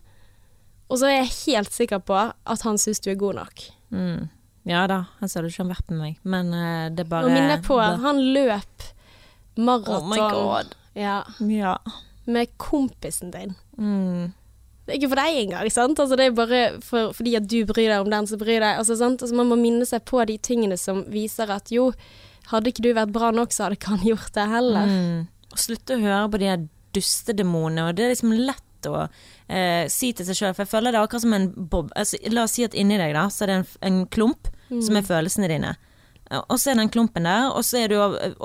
og 0.90 1.02
så 1.02 1.10
er 1.10 1.20
jeg 1.20 1.34
helt 1.48 1.74
sikker 1.74 2.02
på 2.06 2.18
at 2.30 2.66
han 2.66 2.78
syns 2.82 3.02
du 3.02 3.10
er 3.14 3.18
god 3.22 3.42
nok. 3.42 3.66
Mm. 3.94 4.30
Ja 4.70 4.86
da, 4.90 5.04
han 5.18 5.32
sa 5.32 5.42
du 5.42 5.50
ikke 5.50 5.64
har 5.64 5.74
vært 5.74 5.94
med 5.94 6.02
meg, 6.04 6.18
men 6.30 6.54
uh, 6.54 6.90
det 6.94 7.08
bare 7.10 7.26
Og 7.26 7.34
minne 7.34 7.58
på, 7.66 7.78
han 7.80 8.22
løp 8.36 8.86
maraton 9.58 9.98
Oh 9.98 10.10
my 10.10 10.20
god. 10.30 10.76
Ja, 10.96 11.24
Ja. 11.40 11.78
med 12.26 12.52
kompisen 12.58 13.32
din. 13.32 13.56
Mm. 13.78 14.34
Det 14.86 14.96
er 14.96 15.00
ikke 15.00 15.10
for 15.12 15.22
deg 15.22 15.38
engang, 15.44 15.70
sant? 15.72 16.00
Altså, 16.02 16.16
det 16.18 16.26
er 16.26 16.32
bare 16.38 16.60
for, 16.82 17.12
fordi 17.14 17.36
at 17.38 17.46
du 17.48 17.60
bryr 17.66 17.90
deg 17.92 18.00
om 18.02 18.10
den 18.10 18.28
som 18.28 18.40
bryr 18.42 18.60
deg. 18.60 18.78
Altså, 18.80 18.96
sant? 18.98 19.22
Altså, 19.22 19.36
man 19.38 19.50
må 19.52 19.58
minne 19.60 19.86
seg 19.86 20.02
på 20.06 20.22
de 20.26 20.38
tingene 20.38 20.78
som 20.78 21.04
viser 21.14 21.50
at 21.54 21.70
jo, 21.74 21.92
hadde 22.50 22.72
ikke 22.72 22.82
du 22.82 22.94
vært 22.98 23.14
bra 23.14 23.30
nok, 23.32 23.54
så 23.54 23.68
hadde 23.68 23.78
ikke 23.78 23.94
han 23.94 24.08
gjort 24.08 24.34
det 24.34 24.48
heller. 24.50 24.86
Mm. 24.90 25.28
Og 25.54 25.58
slutte 25.62 25.98
å 25.98 26.02
høre 26.02 26.30
på 26.34 26.40
de 26.42 26.50
her 26.50 26.64
dustedemonene, 26.98 27.90
og 27.90 27.96
det 27.98 28.06
er 28.08 28.14
liksom 28.16 28.34
lett 28.34 28.88
å 28.90 29.04
eh, 29.50 29.86
si 29.92 30.10
til 30.16 30.26
seg 30.26 30.38
sjøl, 30.40 30.54
for 30.56 30.64
jeg 30.66 30.72
føler 30.72 30.94
det 30.94 31.00
er 31.02 31.06
akkurat 31.06 31.26
som 31.26 31.36
en 31.38 31.50
bob. 31.70 31.92
Altså, 32.00 32.18
la 32.34 32.46
oss 32.48 32.56
si 32.58 32.66
at 32.66 32.74
inni 32.78 32.98
deg 32.98 33.14
da, 33.18 33.28
så 33.34 33.46
er 33.46 33.52
det 33.52 33.58
en, 33.60 33.68
en 33.90 34.00
klump 34.08 34.50
som 34.70 34.98
er 35.00 35.06
følelsene 35.06 35.50
dine. 35.52 35.76
Og 36.30 36.60
så 36.62 36.70
er 36.72 36.76
den 36.78 36.90
klumpen 36.94 37.26
der, 37.26 37.48
og 37.50 37.64
så 37.66 37.80
er 37.84 37.88
du 37.90 37.96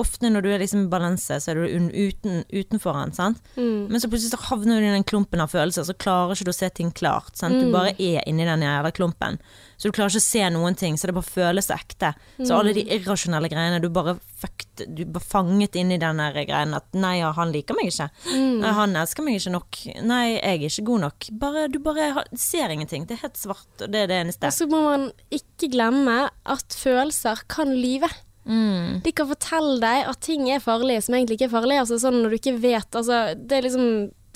ofte 0.01 0.31
når 0.33 0.40
du 0.40 0.49
er 0.55 0.59
liksom 0.62 0.87
i 0.87 0.88
balanse, 0.88 1.37
så 1.40 1.51
er 1.53 1.59
du 1.61 1.90
uten, 1.92 2.38
utenfor 2.49 2.97
den, 2.97 3.12
sant. 3.12 3.42
Men 3.90 4.01
så 4.01 4.09
plutselig 4.09 4.33
så 4.33 4.40
havner 4.49 4.81
du 4.81 4.87
i 4.87 4.94
den 4.94 5.05
klumpen 5.05 5.40
av 5.44 5.53
følelser, 5.53 5.85
så 5.85 5.92
klarer 5.92 6.33
ikke 6.33 6.49
du 6.49 6.53
å 6.55 6.57
se 6.57 6.70
ting 6.73 6.90
klart. 6.97 7.37
Sant? 7.37 7.55
Du 7.61 7.68
bare 7.75 7.92
er 8.01 8.25
inni 8.27 8.47
den 8.49 8.64
jævla 8.64 8.90
klumpen. 8.97 9.37
Så 9.76 9.88
du 9.88 9.96
klarer 9.96 10.12
ikke 10.12 10.22
å 10.22 10.26
se 10.26 10.48
noen 10.54 10.76
ting, 10.78 10.98
så 10.98 11.08
det 11.10 11.16
bare 11.16 11.28
føles 11.28 11.70
ekte. 11.74 12.12
Så 12.40 12.56
alle 12.56 12.74
de 12.76 12.84
irrasjonelle 12.96 13.50
greiene, 13.52 13.80
du 13.82 13.88
bare 13.94 14.16
fucked, 14.40 14.84
du 14.96 15.04
bare 15.04 15.24
fanget 15.24 15.78
inni 15.80 15.98
den 16.02 16.22
der 16.22 16.37
greien 16.44 16.76
at 16.76 16.88
nei, 16.96 17.16
ja, 17.20 17.32
han 17.37 17.54
liker 17.54 17.78
meg 17.78 17.90
ikke. 17.92 18.08
Nei, 18.34 18.74
han 18.78 18.96
elsker 19.00 19.26
meg 19.26 19.38
ikke 19.40 19.54
nok. 19.54 19.80
Nei, 20.06 20.24
jeg 20.34 20.44
er 20.44 20.68
ikke 20.68 20.87
god 20.90 21.04
nok. 21.06 21.30
Bare, 21.44 21.66
du 21.72 21.80
bare 21.84 22.26
ser 22.38 22.74
ingenting. 22.74 23.08
Det 23.08 23.18
er 23.18 23.26
helt 23.26 23.40
svart, 23.40 23.72
og 23.80 23.88
det 23.90 24.04
er 24.04 24.12
det 24.12 24.20
eneste. 24.24 24.50
Og 24.50 24.58
så 24.58 24.68
må 24.70 24.84
man 24.87 25.08
ikke 25.34 25.72
glemme 25.74 26.18
at 26.28 26.78
følelser 26.78 27.44
kan 27.50 27.74
lyve. 27.74 28.10
Mm. 28.44 29.00
De 29.04 29.12
kan 29.16 29.28
fortelle 29.30 29.78
deg 29.80 30.10
at 30.10 30.20
ting 30.24 30.50
er 30.52 30.60
farlige 30.60 31.06
som 31.06 31.16
egentlig 31.16 31.38
ikke 31.38 31.48
er 31.48 31.56
farlige. 31.56 31.84
Altså 31.87 32.00
sånn 32.02 32.20
når 32.20 32.34
du 32.34 32.38
ikke 32.40 32.58
vet 32.60 32.98
altså, 32.98 33.20
Det 33.40 33.56
er 33.56 33.64
liksom 33.64 33.87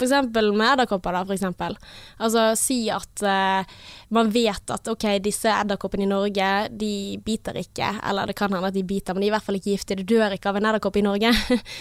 eksempel 0.07 0.53
med 0.55 0.73
edderkopper, 0.75 1.17
da, 1.17 1.25
for 1.27 1.37
eksempel. 1.37 1.77
Altså 2.23 2.47
si 2.59 2.79
at 2.95 3.25
uh, 3.25 3.77
man 4.15 4.33
vet 4.35 4.75
at 4.75 4.93
ok, 4.93 5.11
disse 5.25 5.51
edderkoppene 5.53 6.07
i 6.07 6.11
Norge, 6.11 6.55
de 6.71 6.95
biter 7.25 7.59
ikke. 7.61 7.91
Eller 8.09 8.31
det 8.31 8.39
kan 8.39 8.53
hende 8.55 8.71
at 8.71 8.77
de 8.77 8.87
biter, 8.87 9.15
men 9.15 9.25
de 9.25 9.29
er 9.29 9.33
i 9.33 9.37
hvert 9.37 9.49
fall 9.49 9.61
ikke 9.61 9.75
giftige. 9.77 10.03
Du 10.03 10.17
dør 10.17 10.37
ikke 10.37 10.53
av 10.53 10.61
en 10.61 10.71
edderkopp 10.71 10.99
i 11.01 11.07
Norge. 11.07 11.35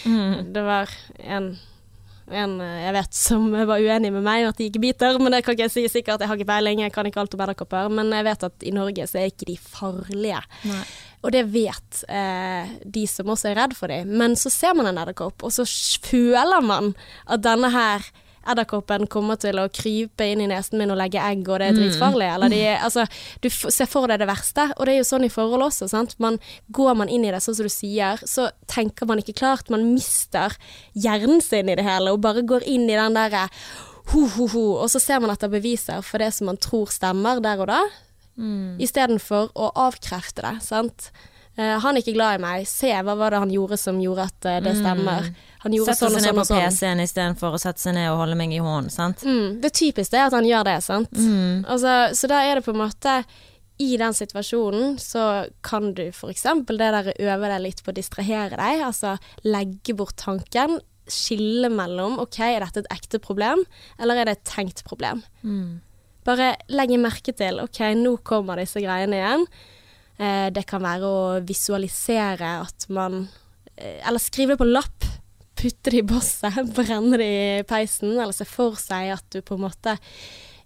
Det 0.58 0.64
var 0.64 0.92
en 1.24 1.52
en 2.28 2.58
jeg 2.60 2.92
vet 2.92 3.16
som 3.16 3.46
var 3.52 3.80
uenig 3.80 4.10
med 4.12 4.24
meg 4.26 4.48
at 4.50 4.58
de 4.60 4.68
ikke 4.68 4.82
biter, 4.84 5.20
men 5.22 5.32
det 5.32 5.44
kan 5.46 5.56
ikke 5.56 5.68
jeg 5.68 5.74
si 5.74 5.84
sikkert. 5.92 6.20
Jeg 6.20 6.28
har 6.30 6.40
ikke 6.40 6.50
peiling, 6.50 6.82
jeg 6.84 6.94
kan 6.96 7.08
ikke 7.08 7.22
alt 7.24 7.36
om 7.38 7.44
edderkopper. 7.46 7.92
Men 7.94 8.12
jeg 8.12 8.28
vet 8.28 8.48
at 8.50 8.66
i 8.68 8.74
Norge 8.76 9.08
så 9.08 9.22
er 9.22 9.32
ikke 9.32 9.48
de 9.48 9.56
farlige. 9.62 10.42
Nei. 10.68 10.82
Og 11.26 11.32
det 11.34 11.46
vet 11.50 12.04
eh, 12.14 12.76
de 12.86 13.08
som 13.10 13.32
også 13.34 13.50
er 13.52 13.58
redd 13.64 13.74
for 13.76 13.90
dem. 13.92 14.12
Men 14.20 14.36
så 14.38 14.52
ser 14.54 14.76
man 14.78 14.86
en 14.92 15.00
edderkopp, 15.02 15.44
og 15.44 15.52
så 15.52 15.66
føler 16.06 16.62
man 16.64 16.94
at 17.26 17.42
denne 17.44 17.72
her 17.74 18.06
edderkoppen 18.48 19.10
kommer 19.12 19.36
til 19.36 19.58
å 19.60 19.66
krype 19.76 20.24
inn 20.24 20.40
i 20.40 20.48
nesen 20.48 20.80
min 20.80 20.94
og 20.94 21.00
legge 21.02 21.20
egg, 21.20 21.42
og 21.52 21.58
det 21.60 21.66
er 21.68 21.76
dritfarlig. 21.76 22.30
Eller 22.32 22.54
de, 22.54 22.60
er- 22.70 22.80
altså, 22.86 23.04
du 23.44 23.50
ser 23.52 23.90
for 23.92 24.08
deg 24.08 24.22
det 24.22 24.30
verste, 24.30 24.70
og 24.78 24.86
det 24.88 24.94
er 24.94 25.02
jo 25.02 25.08
sånn 25.10 25.26
i 25.28 25.32
forhold 25.34 25.66
også. 25.66 25.90
Sant? 25.92 26.16
Man, 26.24 26.38
går 26.72 26.96
man 27.02 27.10
inn 27.12 27.26
i 27.28 27.34
det 27.34 27.42
sånn 27.44 27.58
som 27.60 27.68
du 27.68 27.74
sier, 27.74 28.22
så 28.24 28.48
tenker 28.72 29.10
man 29.10 29.20
ikke 29.20 29.36
klart. 29.42 29.68
Man 29.74 29.84
mister 29.98 30.56
hjernen 30.96 31.42
sin 31.44 31.68
i 31.68 31.76
det 31.76 31.84
hele, 31.84 32.14
og 32.16 32.24
bare 32.24 32.46
går 32.48 32.64
inn 32.72 32.88
i 32.88 32.96
den 32.96 33.18
derre 33.20 33.50
ho-ho-ho, 34.14 34.78
og 34.80 34.88
så 34.94 35.02
ser 35.04 35.20
man 35.20 35.34
etter 35.34 35.52
beviser 35.52 36.00
for 36.06 36.24
det 36.24 36.30
som 36.38 36.48
man 36.48 36.60
tror 36.64 36.88
stemmer 36.94 37.42
der 37.44 37.60
og 37.60 37.68
da, 37.74 37.82
Mm. 38.38 38.78
istedenfor 38.84 39.52
å 39.58 39.72
avkrefte 39.88 40.46
det. 40.46 40.54
Sant? 40.66 41.12
Uh, 41.58 41.80
han 41.82 41.98
er 41.98 42.04
ikke 42.04 42.14
glad 42.14 42.38
i 42.38 42.42
meg. 42.44 42.68
Se, 42.70 42.92
hva 43.02 43.16
var 43.18 43.34
det 43.34 43.42
han 43.42 43.52
gjorde 43.54 43.80
som 43.82 43.98
gjorde 44.02 44.28
at 44.30 44.46
uh, 44.46 44.60
det 44.62 44.76
stemmer? 44.78 45.32
Han 45.64 45.74
gjorde 45.74 45.96
Sette 45.96 46.06
sånn 46.06 46.14
og 46.14 46.22
seg 46.22 46.22
ned 46.22 46.30
sånn 46.30 46.38
på 46.38 46.44
og 46.44 46.50
sånn. 46.52 46.64
PC-en 46.68 47.02
istedenfor 47.02 47.58
å 47.58 47.62
sette 47.62 47.82
seg 47.82 47.96
ned 47.98 48.12
og 48.12 48.22
holde 48.22 48.38
meg 48.38 48.54
i 48.54 48.62
hånden, 48.62 48.94
sant. 48.94 49.26
Mm, 49.26 49.58
det 49.64 49.74
typiske 49.74 50.20
er 50.20 50.30
at 50.30 50.38
han 50.38 50.46
gjør 50.46 50.68
det, 50.70 50.76
sant. 50.86 51.18
Mm. 51.18 51.66
Altså, 51.66 51.96
så 52.20 52.30
da 52.30 52.44
er 52.46 52.60
det 52.60 52.66
på 52.68 52.76
en 52.76 52.84
måte 52.84 53.16
i 53.78 53.90
den 53.98 54.14
situasjonen 54.18 54.96
så 55.02 55.24
kan 55.66 55.92
du 55.98 56.08
f.eks. 56.10 56.46
det 56.70 56.78
der 56.78 57.10
øve 57.14 57.50
deg 57.52 57.64
litt 57.66 57.84
på 57.86 57.94
å 57.94 57.98
distrahere 57.98 58.58
deg, 58.58 58.86
altså 58.88 59.18
legge 59.46 59.98
bort 59.98 60.18
tanken. 60.22 60.80
Skille 61.08 61.70
mellom 61.72 62.18
OK, 62.20 62.40
er 62.44 62.66
dette 62.66 62.84
et 62.84 62.94
ekte 62.98 63.22
problem, 63.24 63.62
eller 64.02 64.22
er 64.22 64.30
det 64.30 64.38
et 64.40 64.48
tenkt 64.50 64.86
problem? 64.88 65.22
Bare 66.28 66.54
legge 66.74 67.00
merke 67.00 67.34
til 67.36 67.62
OK, 67.64 67.82
nå 67.96 68.18
kommer 68.28 68.60
disse 68.60 68.82
greiene 68.84 69.20
igjen. 69.20 69.46
Eh, 70.18 70.48
det 70.52 70.66
kan 70.68 70.84
være 70.84 71.08
å 71.08 71.22
visualisere 71.46 72.56
at 72.64 72.88
man 72.90 73.28
eh, 73.76 74.00
Eller 74.02 74.22
skrive 74.22 74.56
det 74.56 74.62
på 74.64 74.68
lapp. 74.70 75.08
Putte 75.58 75.94
det 75.94 76.02
i 76.02 76.06
bosset, 76.06 76.58
brenne 76.78 77.22
det 77.22 77.30
i 77.30 77.64
peisen, 77.70 78.18
eller 78.18 78.36
se 78.36 78.48
for 78.50 78.78
seg 78.82 79.14
at 79.16 79.26
du 79.34 79.40
på 79.46 79.58
en 79.58 79.66
måte 79.68 79.96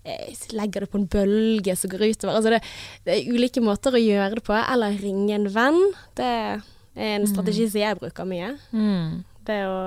eh, 0.03 0.33
legger 0.55 0.85
det 0.85 0.91
på 0.91 0.99
en 0.99 1.07
bølge 1.11 1.75
som 1.79 1.91
går 1.93 2.07
utover. 2.09 2.39
Altså 2.39 2.55
det, 2.55 2.61
det 3.05 3.17
er 3.17 3.31
ulike 3.31 3.63
måter 3.63 3.95
å 3.95 4.01
gjøre 4.01 4.39
det 4.39 4.45
på. 4.47 4.57
Eller 4.57 4.97
ringe 5.03 5.37
en 5.37 5.49
venn. 5.51 5.81
Det 6.17 6.31
er 6.31 7.15
en 7.19 7.29
strategi 7.29 7.69
som 7.69 7.83
jeg 7.83 7.99
bruker 8.01 8.27
mye. 8.27 8.55
Mm. 8.73 9.21
Det 9.47 9.61
å 9.67 9.79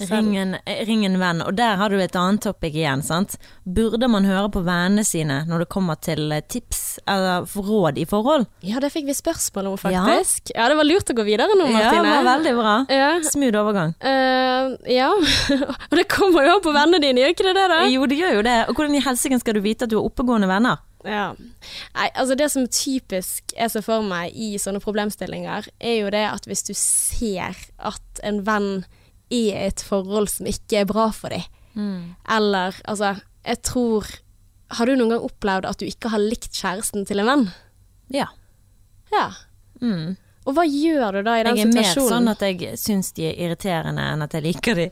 Ring 0.00 0.36
en, 0.36 0.56
ring 0.88 1.04
en 1.06 1.18
venn, 1.20 1.42
og 1.44 1.54
der 1.58 1.76
har 1.76 1.92
du 1.92 2.00
et 2.00 2.16
annet 2.16 2.42
topic 2.42 2.74
igjen, 2.74 3.02
sant. 3.04 3.36
Burde 3.62 4.08
man 4.10 4.24
høre 4.26 4.48
på 4.52 4.62
vennene 4.64 5.04
sine 5.06 5.42
når 5.48 5.64
det 5.64 5.68
kommer 5.74 5.98
til 6.00 6.32
eh, 6.32 6.42
tips 6.48 6.80
eller 7.06 7.44
råd 7.44 8.00
i 8.00 8.06
forhold? 8.08 8.46
Ja, 8.64 8.80
det 8.82 8.92
fikk 8.94 9.06
vi 9.10 9.16
spørsmål 9.16 9.72
om, 9.72 9.76
faktisk. 9.80 10.54
Ja, 10.56 10.70
det 10.72 10.78
var 10.80 10.88
lurt 10.88 11.12
å 11.12 11.16
gå 11.18 11.26
videre 11.28 11.58
nå, 11.58 11.68
Ja, 11.74 11.90
det 11.92 12.06
var 12.08 12.28
veldig 12.30 12.54
bra. 12.56 12.76
Ja. 12.92 13.10
Smooth 13.28 13.60
overgang. 13.60 13.92
Uh, 14.00 14.72
ja. 14.90 15.10
og 15.90 15.98
det 15.98 16.08
kommer 16.10 16.48
jo 16.48 16.56
an 16.56 16.64
på 16.64 16.72
vennene 16.74 17.02
dine, 17.04 17.22
gjør 17.22 17.36
ikke 17.36 17.50
det 17.50 17.58
det, 17.60 17.68
da? 17.74 17.82
Jo, 17.92 18.08
det 18.08 18.18
gjør 18.18 18.40
jo 18.40 18.46
det. 18.48 18.56
Og 18.68 18.78
hvordan 18.78 18.96
i 18.96 19.04
helsike 19.04 19.42
skal 19.42 19.58
du 19.58 19.62
vite 19.64 19.86
at 19.86 19.92
du 19.92 19.98
har 20.00 20.08
oppegående 20.08 20.50
venner? 20.50 20.80
Ja. 21.04 21.32
Nei, 21.96 22.08
altså 22.14 22.36
det 22.38 22.48
som 22.52 22.66
typisk 22.70 23.54
er 23.58 23.70
så 23.72 23.82
for 23.84 24.06
meg 24.06 24.34
i 24.38 24.54
sånne 24.60 24.82
problemstillinger, 24.82 25.68
er 25.82 25.96
jo 25.98 26.10
det 26.14 26.24
at 26.30 26.46
hvis 26.48 26.64
du 26.68 26.72
ser 26.78 27.58
at 27.82 28.22
en 28.26 28.42
venn 28.46 28.70
i 29.32 29.42
et 29.56 29.82
forhold 29.86 30.28
som 30.32 30.48
ikke 30.50 30.82
er 30.82 30.88
bra 30.88 31.08
for 31.16 31.32
dem, 31.34 31.44
eller 32.28 32.76
altså 32.84 33.14
Jeg 33.42 33.62
tror 33.64 34.06
Har 34.76 34.86
du 34.86 34.92
noen 34.92 35.14
gang 35.14 35.24
opplevd 35.24 35.64
at 35.66 35.80
du 35.80 35.86
ikke 35.88 36.10
har 36.12 36.20
likt 36.20 36.52
kjæresten 36.52 37.06
til 37.08 37.20
en 37.22 37.26
venn? 37.28 37.46
Ja. 38.12 38.26
Ja. 39.12 39.26
Mm. 39.80 40.14
Og 40.46 40.56
hva 40.56 40.64
gjør 40.64 41.18
du 41.18 41.22
da 41.26 41.34
i 41.38 41.44
den 41.44 41.58
situasjonen? 41.58 41.76
Jeg 41.76 41.90
er 41.92 42.00
mer 42.00 42.10
sånn 42.12 42.30
at 42.32 42.44
jeg 42.46 42.78
syns 42.80 43.12
de 43.16 43.26
er 43.28 43.40
irriterende 43.46 44.04
enn 44.14 44.24
at 44.24 44.32
jeg 44.36 44.46
liker 44.46 44.78
de. 44.78 44.86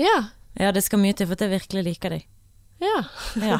Ja. 0.00 0.16
Ja, 0.56 0.70
det 0.72 0.84
skal 0.86 1.02
mye 1.02 1.16
til 1.16 1.28
for 1.28 1.36
at 1.36 1.44
jeg 1.44 1.52
virkelig 1.56 1.82
liker 1.90 2.14
de. 2.16 2.20
Ja. 2.78 3.04
Ja. 3.40 3.56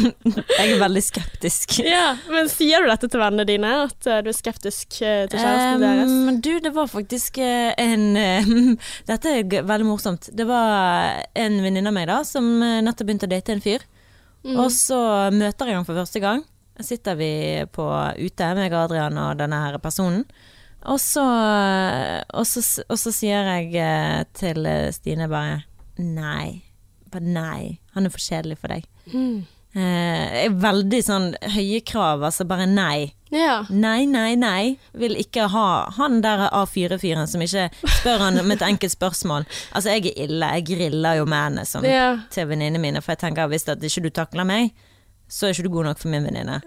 jeg 0.58 0.66
er 0.74 0.80
veldig 0.82 1.02
skeptisk. 1.04 1.78
ja. 1.84 2.12
Men 2.28 2.50
sier 2.52 2.84
du 2.84 2.90
dette 2.90 3.08
til 3.08 3.22
vennene 3.22 3.46
dine, 3.48 3.70
at 3.86 4.08
eh, 4.08 4.20
du 4.24 4.28
er 4.32 4.36
skeptisk 4.36 4.98
eh, 5.00 5.24
til 5.30 5.40
kjæresten 5.40 5.84
deres? 5.84 6.12
Um, 6.12 6.40
du, 6.44 6.50
det 6.60 6.74
var 6.76 6.90
faktisk 6.92 7.40
eh, 7.40 7.72
en 7.80 8.04
Dette 9.10 9.32
er 9.38 9.64
veldig 9.64 9.88
morsomt. 9.88 10.28
Det 10.36 10.44
var 10.48 11.24
en 11.32 11.58
venninne 11.64 11.88
av 11.88 11.96
meg 11.96 12.10
da 12.10 12.20
som 12.28 12.46
nettopp 12.60 13.08
begynte 13.08 13.30
å 13.30 13.32
date 13.32 13.56
en 13.56 13.64
fyr. 13.64 13.88
Og 14.50 14.70
så 14.72 14.98
møter 15.36 15.68
jeg 15.68 15.76
ham 15.76 15.84
for 15.88 16.00
første 16.00 16.20
gang. 16.22 16.44
Sitter 16.80 17.16
vi 17.18 17.32
på 17.68 17.84
ute, 18.16 18.54
meg 18.56 18.72
og 18.72 18.86
Adrian 18.86 19.20
og 19.20 19.36
denne 19.40 19.58
her 19.66 19.76
personen. 19.84 20.24
Og 20.88 20.96
så, 21.00 21.24
og 22.32 22.46
så, 22.48 22.62
og 22.88 22.96
så 22.96 23.12
sier 23.12 23.50
jeg 23.52 24.24
til 24.36 24.64
Stine 24.96 25.28
bare 25.28 25.60
Nei. 26.00 26.69
Bare 27.10 27.26
nei. 27.26 27.78
Han 27.96 28.06
er 28.06 28.14
for 28.14 28.22
kjedelig 28.22 28.60
for 28.60 28.72
deg. 28.72 28.86
Mm. 29.12 29.46
Eh, 29.70 30.44
er 30.46 30.54
veldig 30.58 30.98
sånn 31.06 31.28
høye 31.54 31.78
krav, 31.86 32.24
altså 32.26 32.42
bare 32.48 32.66
nei. 32.66 33.12
Ja. 33.30 33.60
Nei, 33.70 34.02
nei, 34.10 34.34
nei. 34.34 34.74
Vil 34.98 35.14
ikke 35.20 35.46
ha 35.52 35.68
han 35.94 36.18
der 36.24 36.48
A4-fyren 36.48 37.30
som 37.30 37.42
ikke 37.44 37.68
spør 38.00 38.24
han 38.26 38.40
om 38.42 38.50
et 38.50 38.64
enkelt 38.66 38.96
spørsmål. 38.96 39.46
Altså, 39.70 39.94
jeg 39.94 40.10
er 40.10 40.24
ille. 40.26 40.52
Jeg 40.58 40.66
griller 40.72 41.20
jo 41.20 41.28
mennene 41.30 41.66
som 41.68 41.86
ja. 41.86 42.16
til 42.34 42.50
venninnene 42.50 42.82
mine, 42.82 43.02
for 43.04 43.14
jeg 43.14 43.22
tenker 43.28 43.50
hvis 43.52 43.68
at 43.70 43.86
ikke 43.86 44.08
du 44.08 44.10
takler 44.10 44.48
meg, 44.48 44.74
så 45.30 45.46
er 45.46 45.54
ikke 45.54 45.68
du 45.68 45.74
god 45.76 45.92
nok 45.92 46.00
for 46.02 46.10
min 46.10 46.26
venninne. 46.26 46.58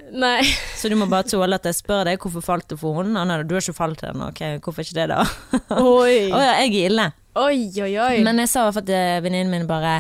Så 0.80 0.88
du 0.88 0.96
må 0.96 1.10
bare 1.12 1.28
tåle 1.28 1.60
at 1.60 1.68
jeg 1.68 1.82
spør 1.82 2.08
deg 2.08 2.24
hvorfor 2.24 2.46
falt 2.46 2.70
du 2.72 2.78
for 2.80 3.02
henne. 3.02 3.20
Ah, 3.20 3.44
du 3.44 3.58
har 3.58 3.66
ikke 3.66 3.76
falt 3.76 4.06
ennå, 4.08 4.30
henne, 4.32 4.32
ok, 4.32 4.64
hvorfor 4.64 4.88
ikke 4.88 5.02
det 5.02 5.10
da? 5.12 5.26
Å 5.76 5.82
oh, 5.84 6.06
ja, 6.08 6.54
jeg 6.64 6.72
er 6.72 6.78
ille. 6.88 7.10
Oi, 7.44 7.58
oi, 7.84 7.96
oi. 7.98 8.14
Men 8.24 8.40
jeg 8.40 8.54
sa 8.54 8.62
i 8.62 8.70
hvert 8.70 8.80
fall 8.80 8.88
til 8.88 9.26
venninnen 9.26 9.52
min 9.52 9.68
bare 9.68 9.98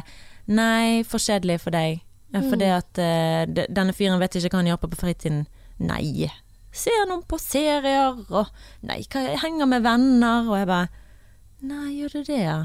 Nei, 0.47 1.03
for 1.07 1.23
kjedelig 1.23 1.61
for 1.63 1.75
deg. 1.75 2.01
Ja, 2.33 2.41
Fordi 2.41 2.69
at 2.73 2.99
uh, 2.99 3.65
denne 3.69 3.93
fyren 3.93 4.19
vet 4.21 4.35
ikke 4.35 4.49
hva 4.49 4.63
han 4.63 4.71
gjør 4.71 4.81
på 4.81 4.89
på 4.95 5.01
fritiden. 5.03 5.45
Nei. 5.83 6.27
Ser 6.73 7.05
noen 7.05 7.21
på 7.29 7.37
serier, 7.37 8.17
og 8.33 8.49
Nei, 8.81 9.03
hva, 9.05 9.21
jeg 9.27 9.41
henger 9.43 9.69
med 9.69 9.85
venner, 9.85 10.47
og 10.49 10.57
jeg 10.57 10.69
bare 10.69 10.87
Nei, 11.63 11.91
gjør 11.99 12.17
du 12.17 12.23
det, 12.27 12.39
ja? 12.41 12.59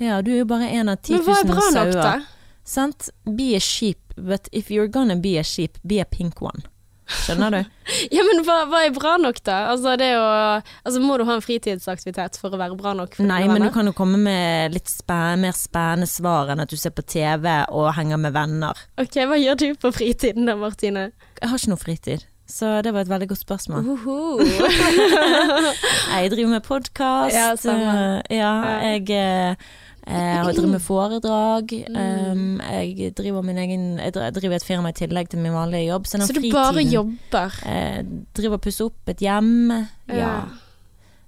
Ja, 0.00 0.22
du 0.24 0.32
er 0.32 0.40
jo 0.40 0.48
bare 0.48 0.70
en 0.72 0.88
av 0.88 1.02
10 1.04 1.12
Men 1.12 1.26
hva 1.26 1.34
er 1.36 1.44
000 1.44 1.52
bra 1.52 1.66
nok, 1.76 1.92
da? 1.92 2.04
sauer. 2.08 2.28
Sant? 2.64 3.10
Be 3.36 3.54
a 3.54 3.60
sheep, 3.60 4.14
but 4.16 4.48
if 4.52 4.70
you're 4.72 4.88
gonna 4.88 5.16
be 5.16 5.36
a 5.38 5.44
sheep, 5.44 5.76
be 5.84 6.00
a 6.00 6.06
pink 6.08 6.40
one. 6.40 6.64
Skjønner 7.10 7.54
du? 7.54 7.60
Ja, 8.14 8.22
men 8.22 8.44
hva, 8.46 8.60
hva 8.70 8.84
er 8.86 8.92
bra 8.94 9.16
nok, 9.18 9.40
da? 9.46 9.56
Altså, 9.72 9.96
det 9.98 10.12
å 10.14 10.26
Altså, 10.30 11.00
må 11.02 11.16
du 11.18 11.24
ha 11.26 11.34
en 11.34 11.42
fritidsaktivitet 11.42 12.38
for 12.38 12.54
å 12.54 12.60
være 12.60 12.76
bra 12.78 12.92
nok? 12.94 13.16
Nei, 13.26 13.42
men 13.50 13.64
du 13.66 13.70
kan 13.74 13.88
jo 13.90 13.94
komme 13.96 14.20
med 14.22 14.76
litt 14.76 14.90
spe 14.90 15.18
mer 15.40 15.56
spennende 15.58 16.06
svar 16.10 16.52
enn 16.54 16.62
at 16.62 16.70
du 16.70 16.78
ser 16.78 16.94
på 16.94 17.02
TV 17.02 17.48
og 17.66 17.90
henger 17.98 18.20
med 18.22 18.36
venner. 18.36 18.78
Ok, 19.00 19.18
hva 19.26 19.38
gjør 19.40 19.58
du 19.58 19.68
på 19.82 19.90
fritiden 19.96 20.46
da, 20.46 20.54
Martine? 20.60 21.08
Jeg 21.40 21.50
har 21.50 21.58
ikke 21.58 21.72
noe 21.72 21.82
fritid, 21.82 22.24
så 22.50 22.76
det 22.86 22.94
var 22.94 23.04
et 23.04 23.10
veldig 23.10 23.30
godt 23.32 23.42
spørsmål. 23.42 23.90
Uhu. 23.90 24.46
Jeg 26.14 26.32
driver 26.36 26.54
med 26.54 26.66
podkast. 26.66 27.34
Ja, 27.34 27.52
samme. 27.58 28.22
ja, 28.30 28.52
jeg 28.86 29.10
eh, 29.18 29.70
jeg 30.06 30.54
driver 30.54 30.70
med 30.72 30.80
foredrag. 30.82 31.72
Um, 31.92 32.60
jeg 32.64 33.12
driver 33.18 33.42
min 33.44 33.58
egen 33.58 33.84
Jeg 34.00 34.12
driver 34.14 34.56
et 34.56 34.64
firma 34.64 34.88
i 34.90 34.96
tillegg 34.96 35.28
til 35.30 35.38
min 35.44 35.52
vanlige 35.54 35.90
jobb. 35.90 36.06
Så, 36.06 36.18
Så 36.26 36.32
du 36.34 36.40
bare 36.52 36.82
jobber? 36.82 37.58
Jeg 37.64 38.06
driver 38.36 38.58
og 38.58 38.64
pusser 38.64 38.88
opp 38.88 39.12
et 39.12 39.20
hjem. 39.20 39.70
Ja. 40.08 40.32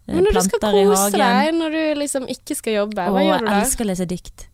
Eh, 0.09 0.15
Men 0.17 0.25
når 0.25 0.33
du 0.33 0.41
skal 0.49 0.61
kose 0.65 1.11
deg, 1.15 1.53
når 1.55 1.71
du 1.77 1.83
liksom 2.01 2.25
ikke 2.29 2.57
skal 2.59 2.73
jobbe, 2.81 2.97
hva 3.07 3.13
Og 3.21 3.27
gjør 3.29 3.39
du 3.45 3.47
da? 3.47 3.53
Jeg 3.59 3.67
elsker 3.69 3.85
å 3.85 3.91
lese 3.93 4.07
dikt. 4.11 4.47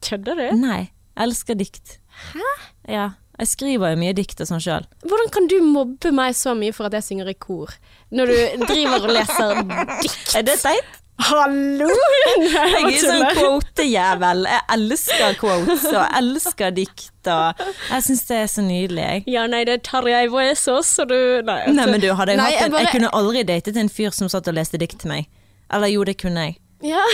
Kødder 0.00 0.38
du? 0.40 0.46
Nei, 0.56 0.78
jeg 0.88 1.26
elsker 1.26 1.58
dikt. 1.60 1.98
Hæ? 2.32 2.46
Ja. 2.88 3.08
Jeg 3.40 3.48
skriver 3.48 3.94
jo 3.94 3.96
mye 3.96 4.12
dikt 4.12 4.40
og 4.44 4.48
sånn 4.50 4.60
sjøl. 4.60 4.84
Hvordan 5.08 5.30
kan 5.32 5.46
du 5.48 5.54
mobbe 5.64 6.10
meg 6.12 6.34
så 6.36 6.52
mye 6.56 6.74
for 6.76 6.88
at 6.90 6.92
jeg 6.98 7.06
synger 7.06 7.30
i 7.32 7.36
kor, 7.40 7.72
når 8.12 8.28
du 8.28 8.64
driver 8.68 9.06
og 9.06 9.12
leser 9.16 9.62
dikt? 10.02 10.34
Er 10.36 10.44
det 10.44 10.58
teit? 10.60 10.90
Hallo! 11.28 11.88
Jeg 12.40 12.84
er 12.86 12.96
sånn 13.02 13.24
quote-jævel. 13.36 14.44
Jeg 14.48 14.62
elsker 14.76 15.34
quotes 15.40 15.84
og 15.90 16.04
elsker 16.20 16.72
dikt 16.76 17.28
og 17.30 17.60
Jeg 17.90 18.04
syns 18.06 18.22
det 18.30 18.38
er 18.44 18.48
så 18.52 18.64
nydelig, 18.64 19.02
jeg. 19.04 19.24
Ja, 19.34 19.44
nei, 19.50 19.62
det 19.68 19.80
tar 19.88 20.06
jeg 20.08 20.30
Voesaas, 20.32 20.88
så 20.96 21.04
du 21.10 21.16
Nei, 21.44 21.58
Nei, 21.76 21.86
men 21.90 22.00
du, 22.02 22.08
hadde 22.16 22.32
jeg, 22.34 22.40
Nei, 22.40 22.50
hatt 22.50 22.56
en, 22.56 22.62
jeg 22.64 22.72
bare- 22.72 22.86
jeg 22.86 22.94
kunne 22.96 23.12
aldri 23.20 23.44
datet 23.48 23.76
en 23.82 23.92
fyr 23.92 24.10
som 24.16 24.30
satt 24.32 24.48
og 24.48 24.56
leste 24.56 24.80
dikt 24.80 25.00
til 25.04 25.12
meg. 25.12 25.28
Eller 25.70 25.92
jo, 25.92 26.04
det 26.08 26.16
kunne 26.22 26.48
jeg. 26.48 26.56
Ja. 26.94 27.04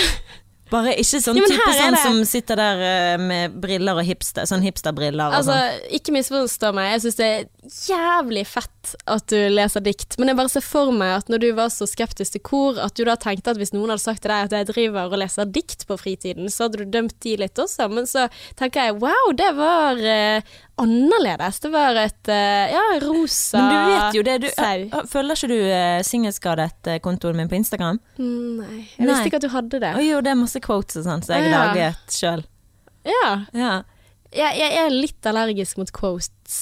Bare 0.70 0.96
ikke 0.98 1.20
sånn 1.22 1.38
Ja, 1.38 1.46
type 1.46 1.74
sånn 1.76 1.96
som 2.02 2.16
sitter 2.26 2.58
der 2.58 2.80
eh, 2.82 3.20
med 3.22 3.54
briller 3.62 4.00
og 4.00 4.06
hipster, 4.06 4.48
sånn 4.50 4.64
hipsterbriller 4.66 5.30
og 5.30 5.36
Altså, 5.38 5.54
sånn. 5.54 5.84
ikke 6.00 6.14
misforstå 6.16 6.72
meg, 6.74 6.88
jeg 6.96 7.04
syns 7.04 7.18
det 7.20 7.28
er 7.28 7.44
jævlig 7.86 8.42
fett 8.50 8.94
at 9.10 9.26
du 9.30 9.38
leser 9.50 9.82
dikt, 9.86 10.16
men 10.18 10.30
jeg 10.30 10.38
bare 10.38 10.50
ser 10.50 10.64
for 10.66 10.90
meg 10.94 11.16
at 11.20 11.30
når 11.30 11.42
du 11.44 11.48
var 11.58 11.70
så 11.74 11.86
skeptisk 11.90 12.36
til 12.36 12.42
kor, 12.46 12.80
at 12.82 12.98
du 12.98 13.04
da 13.06 13.14
tenkte 13.18 13.54
at 13.54 13.60
hvis 13.60 13.74
noen 13.74 13.94
hadde 13.94 14.04
sagt 14.04 14.24
til 14.26 14.30
deg 14.34 14.48
at 14.48 14.56
jeg 14.58 14.68
driver 14.72 15.10
og 15.14 15.22
leser 15.22 15.46
dikt 15.50 15.86
på 15.86 15.98
fritiden, 16.02 16.50
så 16.50 16.66
hadde 16.66 16.82
du 16.82 16.90
dømt 16.98 17.14
de 17.22 17.36
litt 17.44 17.62
også, 17.62 17.86
men 17.92 18.06
så 18.10 18.26
tenker 18.58 18.88
jeg 18.90 18.98
wow, 19.02 19.32
det 19.38 19.52
var 19.58 20.02
eh, 20.02 20.56
annerledes. 20.82 21.60
Det 21.62 21.70
var 21.72 21.96
et 22.00 22.30
eh, 22.32 22.72
ja, 22.74 22.82
rosa 23.02 23.62
Men 23.62 23.72
du 23.72 23.92
vet 23.92 24.18
jo 24.18 24.24
det, 24.26 24.36
du 24.44 24.48
eh, 24.50 24.96
Følger 25.10 25.38
ikke 25.38 25.50
du 25.50 25.58
uh, 25.64 26.00
singelskadet-kontoen 26.06 27.40
min 27.40 27.50
på 27.50 27.58
Instagram? 27.58 28.00
Nei, 28.20 28.82
jeg 28.96 29.08
visste 29.08 29.30
ikke 29.30 29.40
at 29.40 29.46
du 29.46 29.52
hadde 29.54 29.80
det. 29.82 29.92
Jo, 30.04 30.20
det 30.24 30.32
er 30.34 30.38
masse 30.38 30.60
quotes 30.64 31.00
og 31.00 31.08
sånn, 31.08 31.24
så 31.24 31.36
jeg 31.36 31.48
Å, 31.48 31.50
ja. 31.50 31.64
laget 31.64 32.16
sjøl. 32.18 32.44
Ja. 33.06 33.28
Ja. 33.56 33.74
Jeg, 34.34 34.58
jeg 34.60 34.80
er 34.82 34.92
litt 34.92 35.28
allergisk 35.30 35.80
mot 35.80 35.92
quotes. 35.96 36.56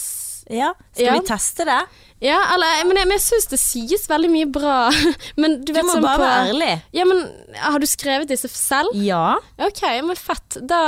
ja. 0.52 0.74
Skal 0.94 1.18
vi 1.18 1.26
teste 1.26 1.66
det? 1.68 1.80
Ja, 2.22 2.38
eller, 2.54 2.84
men 2.86 2.96
jeg, 2.96 3.08
men 3.08 3.16
jeg 3.18 3.24
syns 3.24 3.48
det 3.50 3.58
sies 3.60 4.04
veldig 4.08 4.30
mye 4.32 4.48
bra. 4.48 4.76
Men 5.40 5.58
du, 5.60 5.72
Du 5.72 5.74
vet 5.76 5.84
må 5.84 5.96
sånn 5.96 6.04
bare 6.06 6.20
på 6.20 6.24
være 6.24 6.50
ærlig. 6.52 6.70
Ja, 6.94 7.04
men 7.08 7.24
har 7.58 7.82
du 7.82 7.86
skrevet 7.90 8.30
disse 8.30 8.48
selv? 8.48 8.94
Ja. 8.96 9.34
Ok, 9.58 9.82
men 10.06 10.16
fett. 10.16 10.58
Da, 10.62 10.78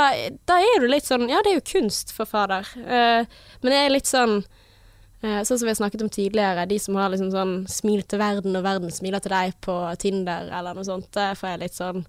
da 0.47 0.59
er 0.63 0.81
du 0.81 0.87
litt 0.89 1.05
sånn 1.05 1.27
Ja, 1.29 1.41
det 1.43 1.51
er 1.51 1.59
jo 1.59 1.65
kunst, 1.67 2.13
for 2.15 2.29
fader. 2.29 2.65
Uh, 2.79 3.27
men 3.61 3.75
jeg 3.75 3.89
er 3.89 3.93
litt 3.93 4.09
sånn 4.09 4.39
uh, 4.39 5.41
Sånn 5.43 5.59
som 5.59 5.65
vi 5.67 5.73
har 5.73 5.79
snakket 5.81 6.05
om 6.05 6.11
tidligere, 6.13 6.65
de 6.71 6.79
som 6.81 6.97
har 6.97 7.11
liksom 7.13 7.29
sånn 7.35 7.55
smil 7.69 8.01
til 8.07 8.23
verden, 8.23 8.55
og 8.57 8.65
verden 8.65 8.93
smiler 8.93 9.21
til 9.23 9.35
deg 9.35 9.57
på 9.67 9.75
Tinder, 10.01 10.47
eller 10.47 10.77
noe 10.77 10.87
sånt, 10.87 11.11
det 11.17 11.33
får 11.37 11.53
jeg 11.53 11.63
litt 11.65 11.77
sånn 11.77 12.05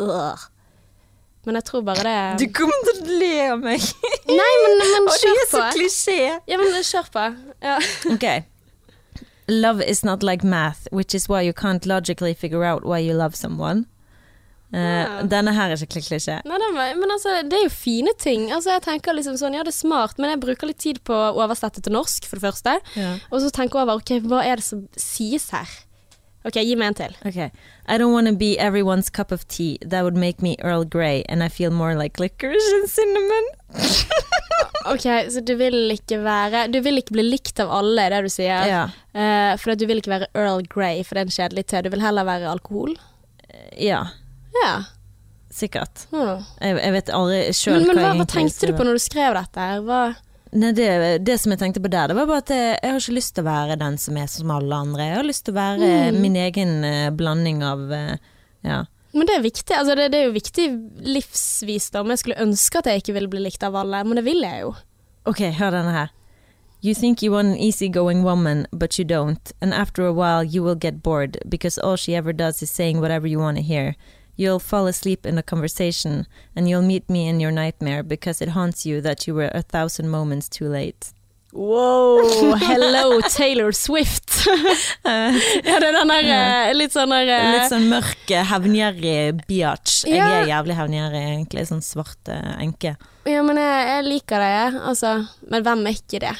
øh. 0.00 0.48
Men 1.48 1.56
jeg 1.56 1.64
tror 1.64 1.80
bare 1.86 2.04
det 2.04 2.44
Du 2.44 2.46
kommer 2.52 2.76
til 2.84 2.98
å 3.00 3.18
le 3.22 3.34
av 3.48 3.62
meg. 3.64 3.84
Nei, 4.28 4.52
men, 4.62 4.78
men 4.82 5.06
Og 5.08 5.14
det 5.16 5.30
er 5.32 5.46
så 5.48 5.64
klisjé. 5.72 6.16
Ja, 6.50 6.58
men 6.60 6.74
kjør 6.84 7.08
på. 7.14 7.26
Ja. 7.64 7.78
Ok. 8.14 8.26
Love 9.48 9.80
is 9.88 10.04
not 10.04 10.22
like 10.22 10.44
math, 10.44 10.84
which 10.92 11.14
is 11.16 11.24
why 11.26 11.40
you 11.40 11.54
can't 11.56 11.86
logically 11.88 12.34
figure 12.34 12.64
out 12.68 12.84
why 12.84 12.98
you 13.00 13.14
love 13.16 13.34
someone. 13.34 13.86
Uh, 14.68 14.76
Ja. 14.76 15.22
Denne 15.24 15.54
her 15.56 15.72
er 15.72 15.80
ikke 15.80 16.02
klisjé. 16.04 16.42
Nei, 16.44 16.58
men 17.00 17.08
altså, 17.14 17.38
det 17.48 17.56
er 17.56 17.64
jo 17.64 17.72
fine 17.72 18.12
ting. 18.20 18.50
Altså, 18.52 18.74
jeg 18.76 18.84
tenker 18.84 19.16
liksom 19.16 19.38
sånn, 19.40 19.56
ja 19.56 19.64
det 19.64 19.72
er 19.72 19.78
smart, 19.78 20.18
men 20.20 20.34
jeg 20.34 20.42
bruker 20.44 20.68
litt 20.68 20.82
tid 20.84 21.00
på 21.08 21.16
å 21.16 21.40
oversette 21.40 21.80
til 21.80 21.96
norsk, 21.96 22.28
for 22.28 22.36
det 22.36 22.44
første. 22.44 22.76
Ja. 23.00 23.14
Og 23.32 23.40
så 23.40 23.48
tenker 23.48 23.80
jeg 23.80 23.88
over, 23.88 24.02
ok, 24.04 24.18
hva 24.28 24.44
er 24.44 24.60
det 24.60 24.66
som 24.68 24.84
sies 25.00 25.48
her? 25.56 25.72
Ok, 26.44 26.60
gi 26.60 26.76
meg 26.76 26.92
en 26.92 26.98
til. 27.00 27.16
Okay. 27.28 27.48
I 27.88 27.96
don't 27.98 28.12
want 28.12 28.26
to 28.28 28.34
be 28.34 28.58
everyone's 28.58 29.08
cup 29.10 29.32
of 29.32 29.46
tea. 29.48 29.78
That 29.82 30.02
would 30.04 30.16
make 30.16 30.42
me 30.42 30.56
Earl 30.60 30.84
Grey, 30.84 31.24
and 31.28 31.42
I 31.42 31.48
feel 31.48 31.70
more 31.70 31.94
like 31.94 32.20
licorice 32.20 32.72
and 32.80 32.88
cinnamon. 32.88 33.44
Ok, 34.88 35.04
så 35.30 35.40
du 35.44 35.52
vil 35.58 35.90
ikke 35.92 36.16
være 36.24 36.66
Du 36.72 36.78
vil 36.80 36.96
ikke 37.00 37.12
bli 37.12 37.24
likt 37.26 37.60
av 37.60 37.68
alle, 37.74 38.06
er 38.06 38.14
det 38.14 38.30
du 38.30 38.32
sier? 38.32 38.64
Ja. 38.70 38.84
Uh, 39.12 39.52
for 39.60 39.76
du 39.76 39.84
vil 39.88 40.00
ikke 40.00 40.14
være 40.14 40.28
Earl 40.38 40.62
Grey, 40.70 41.02
for 41.04 41.18
det 41.18 41.20
er 41.24 41.28
en 41.28 41.34
kjedelig 41.34 41.64
te. 41.68 41.82
Du 41.84 41.90
vil 41.92 42.04
heller 42.04 42.24
være 42.28 42.48
alkohol? 42.50 42.94
ja, 43.78 44.04
Ja. 44.62 44.72
sikkert. 45.52 46.06
Hmm. 46.10 46.44
Jeg, 46.60 46.78
jeg 46.78 46.92
vet 46.92 47.12
aldri 47.14 47.38
sjøl 47.56 47.78
Men, 47.78 47.86
men 47.88 47.96
hva 47.98 48.02
hva, 48.02 48.08
jeg 48.14 48.20
hva 48.22 48.26
tenkte 48.32 48.70
du 48.70 48.74
på 48.78 48.86
når 48.88 48.98
du 48.98 49.02
skrev 49.02 49.36
dette? 49.36 49.68
Hva? 49.86 50.00
Nei, 50.52 50.70
det, 50.72 50.88
det 51.26 51.34
som 51.40 51.52
jeg 51.52 51.58
tenkte 51.60 51.80
på 51.84 51.90
der, 51.92 52.08
det 52.08 52.16
var 52.16 52.26
bare 52.30 52.40
at 52.40 52.48
jeg, 52.54 52.78
jeg 52.82 52.90
har 52.94 53.00
ikke 53.02 53.16
lyst 53.18 53.34
til 53.36 53.44
å 53.44 53.48
være 53.50 53.74
den 53.80 53.98
som 54.00 54.16
er 54.16 54.26
som 54.32 54.50
alle 54.54 54.74
andre. 54.74 55.08
Jeg 55.10 55.16
har 55.18 55.26
lyst 55.28 55.44
til 55.44 55.52
å 55.54 55.58
være 55.58 55.88
Mm. 56.12 56.20
min 56.24 56.36
egen 56.36 56.70
eh, 56.88 57.10
blanding 57.10 57.62
av 57.62 57.82
eh, 57.92 58.14
ja. 58.64 58.84
Men 59.12 59.26
det 59.28 59.34
er 59.36 59.42
viktig. 59.44 59.74
Altså, 59.76 59.94
det, 59.96 60.10
det 60.12 60.18
er 60.22 60.26
jo 60.28 60.36
viktig 60.36 60.64
livsvisdom. 61.16 62.10
Jeg 62.12 62.18
skulle 62.22 62.40
ønske 62.44 62.78
at 62.80 62.86
jeg 62.90 63.02
ikke 63.02 63.14
ville 63.16 63.30
bli 63.32 63.42
likt 63.44 63.62
av 63.66 63.76
alle, 63.76 64.02
men 64.04 64.16
det 64.20 64.24
vil 64.26 64.40
jeg 64.44 64.62
jo. 64.64 64.72
Ok, 65.28 65.40
hør 65.58 65.74
denne 65.74 65.92
her. 65.94 66.10
You 66.80 66.94
think 66.94 67.22
you 67.24 67.32
want 67.32 67.48
an 67.56 67.58
easygoing 67.58 68.22
woman, 68.22 68.66
but 68.72 68.98
you 68.98 69.04
don't. 69.04 69.50
And 69.60 69.74
after 69.74 70.06
a 70.06 70.12
while, 70.12 70.44
you 70.44 70.62
will 70.62 70.76
get 70.78 71.02
bored 71.02 71.38
because 71.48 71.76
all 71.78 71.96
she 71.96 72.14
ever 72.14 72.32
does 72.32 72.62
is 72.62 72.70
saying 72.70 73.00
whatever 73.00 73.26
you 73.26 73.40
want 73.40 73.56
to 73.58 73.62
hear. 73.64 73.96
You'll 74.38 74.60
fall 74.60 74.86
asleep 74.86 75.26
in 75.26 75.36
a 75.36 75.42
conversation, 75.42 76.28
and 76.54 76.68
you'll 76.68 76.80
meet 76.80 77.10
me 77.10 77.26
in 77.26 77.40
your 77.40 77.50
nightmare 77.50 78.04
because 78.04 78.40
it 78.40 78.50
haunts 78.50 78.86
you 78.86 79.00
that 79.00 79.26
you 79.26 79.34
were 79.34 79.50
a 79.52 79.62
thousand 79.62 80.10
moments 80.10 80.48
too 80.48 80.68
late. 80.68 81.12
Wow, 81.52 82.54
hello 82.60 83.20
Taylor 83.22 83.72
Swift. 83.72 84.46
ja, 84.46 85.32
det 85.64 85.74
er 85.74 85.80
den 85.82 86.12
der 86.12 86.28
eh, 86.30 86.70
litt 86.76 86.94
sånn 86.94 87.10
der 87.10 87.32
eh, 87.34 87.50
Litt 87.56 87.72
sånn 87.72 87.88
mørk, 87.90 88.30
hevngjerrig 88.52 89.42
biatch. 89.48 90.04
Jeg 90.06 90.22
er 90.22 90.46
jævlig 90.52 90.78
hevngjerrig, 90.78 91.24
egentlig. 91.32 91.66
Sånn 91.72 91.82
svart 91.82 92.30
eh, 92.30 92.52
enke. 92.62 92.94
Ja, 93.26 93.42
men 93.42 93.58
jeg, 93.58 93.86
jeg 93.90 94.06
liker 94.06 94.44
det, 94.44 94.52
jeg. 94.54 94.82
Altså, 94.92 95.16
men 95.50 95.66
hvem 95.66 95.82
er 95.90 95.98
ikke 95.98 96.22
det? 96.28 96.36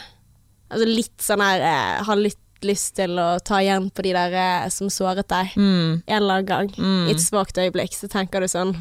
Altså 0.68 0.86
litt 0.86 1.24
sånn 1.24 1.42
her 1.42 1.62
ha 1.64 2.06
Har 2.06 2.20
litt 2.20 2.38
lyst 2.66 2.94
til 2.98 3.18
å 3.20 3.38
ta 3.44 3.60
igjen 3.62 3.90
på 3.94 4.02
de 4.02 4.12
der 4.16 4.34
eh, 4.34 4.68
som 4.74 4.88
såret 4.90 5.28
deg. 5.30 5.52
Mm, 5.56 6.02
En 6.06 6.16
eller 6.22 6.34
annen 6.40 6.46
gang. 6.48 6.70
mm, 6.76 7.08
I 7.08 7.14
et 7.14 7.22
svakt 7.22 7.58
øyeblikk 7.60 7.94
så 7.94 8.08
tenker 8.10 8.40
du 8.40 8.48
sånn 8.50 8.72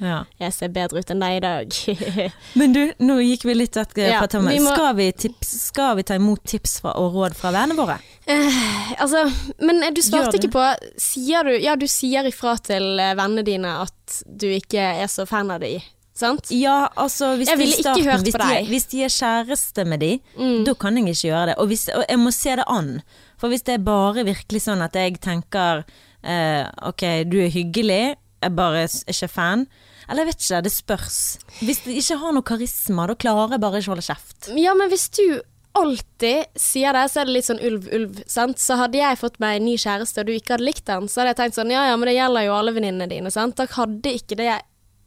ja. 0.00 0.22
Jeg 0.40 0.52
ser 0.56 0.72
bedre 0.74 1.02
ut 1.02 1.10
enn 1.12 1.22
deg 1.22 1.36
i 1.38 1.42
dag. 1.44 1.76
Men 2.58 2.72
du, 2.76 2.82
nå 3.04 3.18
gikk 3.22 3.44
vi 3.48 3.56
litt 3.56 3.76
vekk 3.78 3.96
Ja, 4.02 4.20
fra 4.22 4.30
temaet. 4.36 4.60
må- 4.62 4.72
Skal, 4.74 4.94
vi 4.98 5.08
skal 5.46 5.96
vi 5.98 6.02
ta 6.08 6.14
imot 6.18 6.44
tips 6.48 6.78
fra, 6.82 6.94
og 6.98 7.14
råd 7.16 7.36
fra 7.38 7.52
vennene 7.54 7.76
våre? 7.78 7.98
Eh, 8.26 8.92
altså, 9.02 9.24
men 9.58 9.82
du 9.94 9.98
svarte 10.04 10.38
ikke 10.38 10.52
på 10.54 10.62
Sier 11.02 11.42
du 11.42 11.56
Ja, 11.58 11.74
du 11.74 11.88
sier 11.90 12.22
ifra 12.30 12.52
til 12.62 13.00
eh, 13.02 13.16
vennene 13.18 13.42
dine 13.46 13.72
at 13.82 14.20
du 14.26 14.46
ikke 14.46 14.78
er 15.02 15.10
så 15.10 15.26
fan 15.26 15.50
av 15.50 15.58
de, 15.64 15.80
sant? 16.14 16.50
Ja, 16.50 16.88
altså 16.96 17.32
hvis 17.40 17.48
Jeg 17.48 17.58
ville 17.58 17.76
ikke 17.76 17.82
starten, 17.86 18.04
hørt 18.10 18.24
på 18.26 18.38
de, 18.38 18.48
deg. 18.54 18.66
hvis 18.68 18.86
de 18.92 19.02
er 19.04 19.12
kjæreste 19.14 19.84
med 19.88 20.00
de, 20.00 20.12
Mm. 20.38 20.64
da 20.64 20.74
kan 20.74 20.96
jeg 20.96 21.08
ikke 21.14 21.28
gjøre 21.30 21.46
det. 21.46 21.54
Og, 21.58 21.66
hvis, 21.68 21.88
og 21.94 22.04
jeg 22.08 22.18
må 22.18 22.32
se 22.32 22.56
det 22.56 22.64
an. 22.68 23.02
For 23.38 23.48
hvis 23.48 23.62
det 23.64 23.74
er 23.74 23.84
bare 23.86 24.24
virkelig 24.24 24.62
sånn 24.66 24.82
at 24.84 24.92
jeg 24.94 25.18
tenker 25.20 25.84
eh, 26.24 26.66
ok, 26.82 27.24
du 27.26 27.38
er 27.42 27.50
hyggelig, 27.50 28.16
jeg 28.42 28.54
bare 28.56 28.84
er 28.84 28.88
ikke 29.10 29.28
fan. 29.30 29.66
Eller 30.08 30.24
jeg 30.24 30.32
vet 30.32 30.42
ikke, 30.44 30.62
det 30.62 30.72
spørs. 30.74 31.18
Hvis 31.62 31.80
de 31.84 31.94
ikke 31.98 32.18
har 32.18 32.32
noe 32.36 32.42
karisma, 32.42 33.06
da 33.06 33.14
klarer 33.14 33.54
jeg 33.56 33.60
bare 33.62 33.78
ikke 33.80 33.90
å 33.90 33.94
holde 33.94 34.06
kjeft. 34.06 34.50
Ja, 34.58 34.74
men 34.74 34.90
hvis 34.90 35.08
du 35.14 35.40
alltid 35.74 36.50
sier 36.58 36.92
det, 36.92 37.06
så 37.10 37.22
er 37.22 37.28
det 37.28 37.32
litt 37.38 37.46
sånn 37.48 37.62
ulv-ulv, 37.64 38.18
sant. 38.28 38.58
Så 38.60 38.76
hadde 38.76 38.98
jeg 39.00 39.16
fått 39.22 39.38
meg 39.40 39.56
en 39.60 39.64
ny 39.70 39.76
kjæreste, 39.80 40.20
og 40.20 40.28
du 40.28 40.34
ikke 40.36 40.56
hadde 40.58 40.66
likt 40.68 40.84
den, 40.90 41.06
så 41.08 41.22
hadde 41.22 41.32
jeg 41.32 41.38
tenkt 41.40 41.56
sånn 41.56 41.72
ja 41.72 41.86
ja, 41.88 41.96
men 41.96 42.10
det 42.10 42.16
gjelder 42.18 42.44
jo 42.44 42.56
alle 42.58 42.74
venninnene 42.76 43.08
dine, 43.08 43.32
sant. 43.32 43.56
Da 43.56 43.64
hadde 43.78 44.12
ikke 44.18 44.36
det 44.42 44.50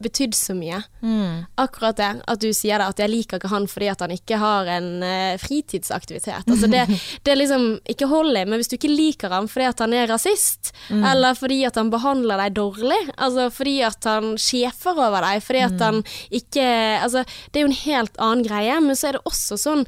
betydd 0.02 0.34
så 0.36 0.54
mye. 0.56 0.82
Akkurat 1.60 1.96
det, 1.96 2.10
at 2.28 2.40
du 2.42 2.50
sier 2.54 2.80
det, 2.80 2.88
at 2.92 3.00
jeg 3.00 3.12
liker 3.12 3.40
ikke 3.40 3.50
han 3.52 3.68
fordi 3.70 3.88
at 3.92 4.02
han 4.04 4.12
ikke 4.12 4.40
har 4.40 4.68
en 4.76 4.88
uh, 5.00 5.36
fritidsaktivitet. 5.40 6.44
Altså 6.44 6.68
det, 6.72 6.82
det 7.24 7.32
er 7.32 7.40
liksom 7.40 7.66
ikke 7.88 8.10
hold 8.10 8.36
i, 8.36 8.44
men 8.44 8.60
hvis 8.60 8.70
du 8.72 8.76
ikke 8.76 8.92
liker 8.92 9.32
han 9.32 9.48
fordi 9.50 9.68
at 9.70 9.82
han 9.84 9.96
er 9.96 10.10
rasist, 10.10 10.72
eller 10.92 11.36
fordi 11.38 11.62
at 11.68 11.78
han 11.80 11.92
behandler 11.92 12.42
deg 12.44 12.56
dårlig, 12.58 13.00
altså 13.16 13.48
fordi 13.54 13.76
at 13.86 14.08
han 14.08 14.34
sjefer 14.40 14.96
over 14.96 15.24
deg, 15.24 15.44
fordi 15.44 15.64
at 15.66 15.86
han 15.86 16.02
ikke 16.30 16.66
Altså, 16.66 17.22
det 17.52 17.58
er 17.58 17.64
jo 17.64 17.68
en 17.70 17.84
helt 17.84 18.18
annen 18.22 18.44
greie, 18.46 18.74
men 18.82 18.96
så 18.98 19.08
er 19.08 19.16
det 19.16 19.28
også 19.28 19.56
sånn 19.60 19.82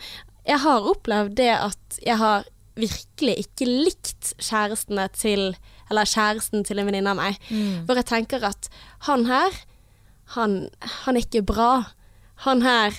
Jeg 0.47 0.61
har 0.63 0.87
opplevd 0.91 1.35
det 1.39 1.51
at 1.55 1.99
jeg 2.05 2.19
har 2.21 2.47
virkelig 2.79 3.35
ikke 3.45 3.69
likt 3.69 4.33
kjærestene 4.39 5.09
til 5.17 5.51
Eller 5.91 6.09
kjæresten 6.09 6.65
til 6.69 6.81
en 6.81 6.89
venninne 6.89 7.15
av 7.15 7.19
meg. 7.19 7.39
Hvor 7.89 7.97
jeg 7.99 8.09
tenker 8.11 8.45
at 8.45 8.69
han 9.09 9.25
her 9.29 9.55
han, 10.35 10.69
han 11.05 11.17
er 11.17 11.25
ikke 11.25 11.43
bra. 11.47 11.71
Han 12.47 12.63
her 12.63 12.97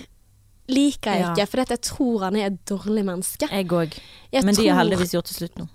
liker 0.69 1.11
jeg 1.13 1.21
Ja. 1.21 1.33
ikke, 1.33 1.47
for 1.49 1.57
jeg 1.65 1.81
tror 1.81 2.23
han 2.27 2.35
er 2.35 2.45
et 2.51 2.59
dårlig 2.69 3.03
menneske. 3.05 3.47
Jeg 3.51 3.67
òg. 3.71 3.99
Men 4.33 4.45
Men 4.45 4.55
de 4.55 4.67
har 4.69 4.77
heldigvis 4.83 5.11
gjort 5.15 5.25
det 5.31 5.35
slutt 5.37 5.57
nå. 5.57 5.67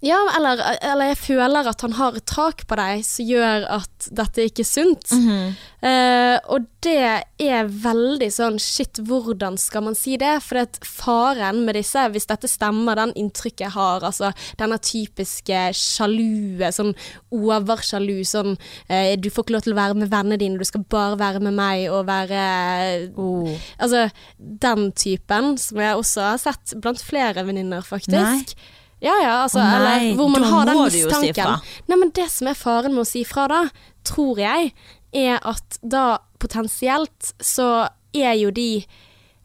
Ja, 0.00 0.16
eller, 0.32 0.60
eller 0.80 1.10
jeg 1.10 1.18
føler 1.20 1.66
at 1.68 1.82
han 1.84 1.92
har 1.98 2.14
et 2.16 2.24
tak 2.28 2.62
på 2.68 2.76
deg 2.80 3.02
som 3.04 3.26
gjør 3.28 3.66
at 3.76 4.06
dette 4.16 4.46
ikke 4.48 4.64
er 4.64 4.68
sunt. 4.68 5.10
Mm 5.12 5.26
-hmm. 5.28 5.50
uh, 5.84 6.38
og 6.54 6.64
det 6.80 7.24
er 7.38 7.68
veldig 7.68 8.30
sånn 8.32 8.58
shit, 8.58 8.96
hvordan 8.96 9.58
skal 9.58 9.82
man 9.82 9.94
si 9.94 10.16
det? 10.16 10.40
For 10.42 10.56
det 10.56 10.80
faren 10.84 11.64
med 11.66 11.74
disse, 11.74 12.08
hvis 12.08 12.26
dette 12.26 12.48
stemmer, 12.48 12.96
den 12.96 13.12
inntrykket 13.12 13.60
jeg 13.60 13.70
har, 13.70 14.00
altså 14.00 14.32
denne 14.56 14.78
typiske 14.78 15.74
sjalue, 15.76 16.72
sånn 16.72 16.94
oversjalu, 17.30 18.24
sånn 18.24 18.56
uh, 18.90 19.16
du 19.20 19.30
får 19.30 19.44
ikke 19.44 19.52
lov 19.52 19.62
til 19.62 19.72
å 19.72 19.82
være 19.82 19.94
med 19.94 20.10
vennene 20.10 20.40
dine, 20.40 20.58
du 20.58 20.64
skal 20.64 20.84
bare 20.88 21.18
være 21.18 21.40
med 21.40 21.52
meg 21.52 21.90
og 21.90 22.06
være 22.06 23.10
Oh. 23.16 23.48
Altså 23.78 24.10
den 24.38 24.92
typen, 24.92 25.58
som 25.58 25.78
jeg 25.78 25.96
også 25.96 26.20
har 26.20 26.38
sett 26.38 26.80
blant 26.80 27.02
flere 27.02 27.44
venninner, 27.44 27.82
faktisk. 27.82 28.16
Nei. 28.16 28.79
Ja, 29.00 29.16
ja, 29.22 29.34
altså, 29.46 29.62
nei, 29.64 29.76
eller 29.76 30.16
hvor 30.18 30.28
man 30.32 30.44
har 30.44 30.68
den 30.68 30.80
mistanken. 30.84 31.60
si. 31.64 31.82
Nei, 31.88 31.96
men 31.96 32.12
det 32.16 32.28
som 32.32 32.50
er 32.50 32.58
faren 32.58 32.92
med 32.94 33.06
å 33.06 33.08
si 33.08 33.24
fra 33.28 33.46
da, 33.50 33.60
tror 34.04 34.40
jeg, 34.40 34.72
er 35.16 35.40
at 35.40 35.80
da 35.82 36.20
potensielt 36.40 37.32
så 37.40 37.88
er 38.16 38.34
jo 38.40 38.52
de 38.54 38.70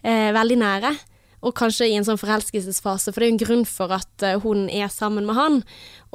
eh, 0.03 0.31
veldig 0.35 0.59
nære. 0.61 0.95
Og 1.45 1.53
kanskje 1.53 1.91
i 1.91 1.97
en 1.97 2.05
sånn 2.07 2.17
forelskelsesfase, 2.17 3.11
for 3.13 3.21
det 3.21 3.27
er 3.27 3.29
jo 3.29 3.35
en 3.35 3.43
grunn 3.43 3.67
for 3.69 3.93
at 3.93 4.23
eh, 4.25 4.39
hun 4.41 4.65
er 4.65 4.89
sammen 4.89 5.27
med 5.27 5.37
han. 5.37 5.59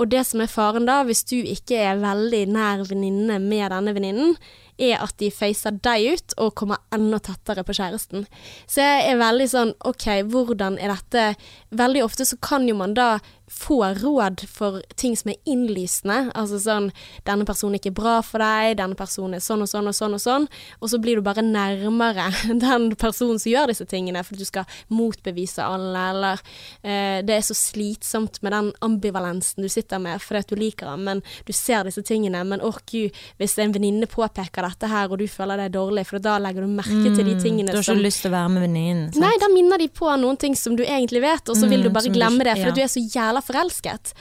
Og 0.00 0.10
det 0.10 0.24
som 0.26 0.42
er 0.42 0.50
faren 0.50 0.88
da, 0.88 1.04
hvis 1.06 1.22
du 1.30 1.36
ikke 1.38 1.78
er 1.78 2.00
veldig 2.02 2.42
nær 2.50 2.82
venninne 2.88 3.38
med 3.42 3.70
denne 3.70 3.94
venninnen, 3.94 4.34
er 4.80 5.02
at 5.04 5.12
de 5.20 5.28
facer 5.30 5.76
deg 5.84 6.16
ut 6.16 6.34
og 6.40 6.54
kommer 6.58 6.80
enda 6.94 7.20
tettere 7.22 7.62
på 7.68 7.76
kjæresten. 7.76 8.24
Så 8.64 8.82
jeg 8.82 9.10
er 9.10 9.20
veldig 9.20 9.48
sånn 9.52 9.74
OK, 9.86 10.06
hvordan 10.32 10.80
er 10.80 10.94
dette 10.94 11.26
Veldig 11.70 12.04
ofte 12.04 12.26
så 12.26 12.36
kan 12.42 12.68
jo 12.68 12.74
man 12.78 12.94
da 12.94 13.18
få 13.50 13.82
råd 13.98 14.44
for 14.46 14.78
ting 14.94 15.16
som 15.18 15.32
er 15.32 15.38
innlysende. 15.44 16.30
Altså 16.38 16.60
sånn 16.62 16.90
Denne 17.26 17.46
personen 17.48 17.74
er 17.74 17.82
ikke 17.82 17.96
bra 17.98 18.20
for 18.22 18.42
deg, 18.42 18.76
denne 18.78 18.94
personen 18.98 19.34
er 19.38 19.42
sånn 19.42 19.64
og 19.64 19.70
sånn 19.70 19.90
og 19.90 19.96
sånn 19.96 20.14
og 20.14 20.22
sånn. 20.22 20.46
Og 20.78 20.92
så 20.92 21.00
blir 21.02 21.18
du 21.18 21.24
bare 21.26 21.42
nærmere 21.42 22.28
den 22.64 22.90
personen 23.00 23.40
som 23.42 23.50
gjør 23.50 23.72
disse 23.72 23.86
tingene, 23.90 24.22
for 24.26 24.38
du 24.38 24.46
skal 24.46 24.68
motbevise 24.94 25.66
alle, 25.66 26.04
eller 26.14 26.44
eh, 26.82 27.18
Det 27.26 27.36
er 27.36 27.42
så 27.46 27.56
slitsomt 27.58 28.38
med 28.46 28.54
den 28.54 28.70
ambivalensen 28.86 29.66
du 29.66 29.68
sitter 29.70 29.98
med 29.98 30.22
fordi 30.22 30.44
at 30.44 30.52
du 30.52 30.56
liker 30.60 30.92
ham, 30.92 31.02
men 31.08 31.24
du 31.46 31.52
ser 31.56 31.84
disse 31.88 32.02
tingene. 32.06 32.44
Men 32.46 32.62
ork 32.62 32.86
gud, 32.90 33.18
hvis 33.40 33.58
en 33.58 33.74
venninne 33.74 34.06
påpeker 34.10 34.66
dette 34.66 34.90
her, 34.90 35.10
og 35.10 35.18
du 35.18 35.26
føler 35.30 35.58
det 35.58 35.70
er 35.70 35.76
dårlig, 35.80 36.06
for 36.06 36.22
da 36.22 36.38
legger 36.38 36.66
du 36.66 36.70
merke 36.78 37.10
til 37.16 37.26
de 37.26 37.34
tingene 37.42 37.74
Du 37.74 37.80
har 37.80 37.82
har 37.82 37.88
som 37.90 37.98
ikke 37.98 38.08
lyst 38.08 38.24
til 38.24 38.30
å 38.30 38.36
være 38.36 38.54
med 38.54 38.64
venninnen? 38.68 39.10
Nei, 39.20 39.32
da 39.42 39.50
minner 39.52 39.82
de 39.82 39.90
på 39.90 40.08
noen 40.22 40.38
ting 40.40 40.54
som 40.58 40.78
du 40.78 40.84
egentlig 40.86 41.22
vet, 41.24 41.50
og 41.50 41.58
så 41.60 41.68
vil 41.68 41.80
Mm, 41.80 41.88
du 41.88 41.90
bare 41.94 42.12
glemme 42.14 42.44
det, 42.44 42.56
fordi 42.58 42.80
du 42.80 42.82
er 42.82 42.92
så 42.92 43.02
jævla 43.04 43.42
forelsket. 43.44 44.12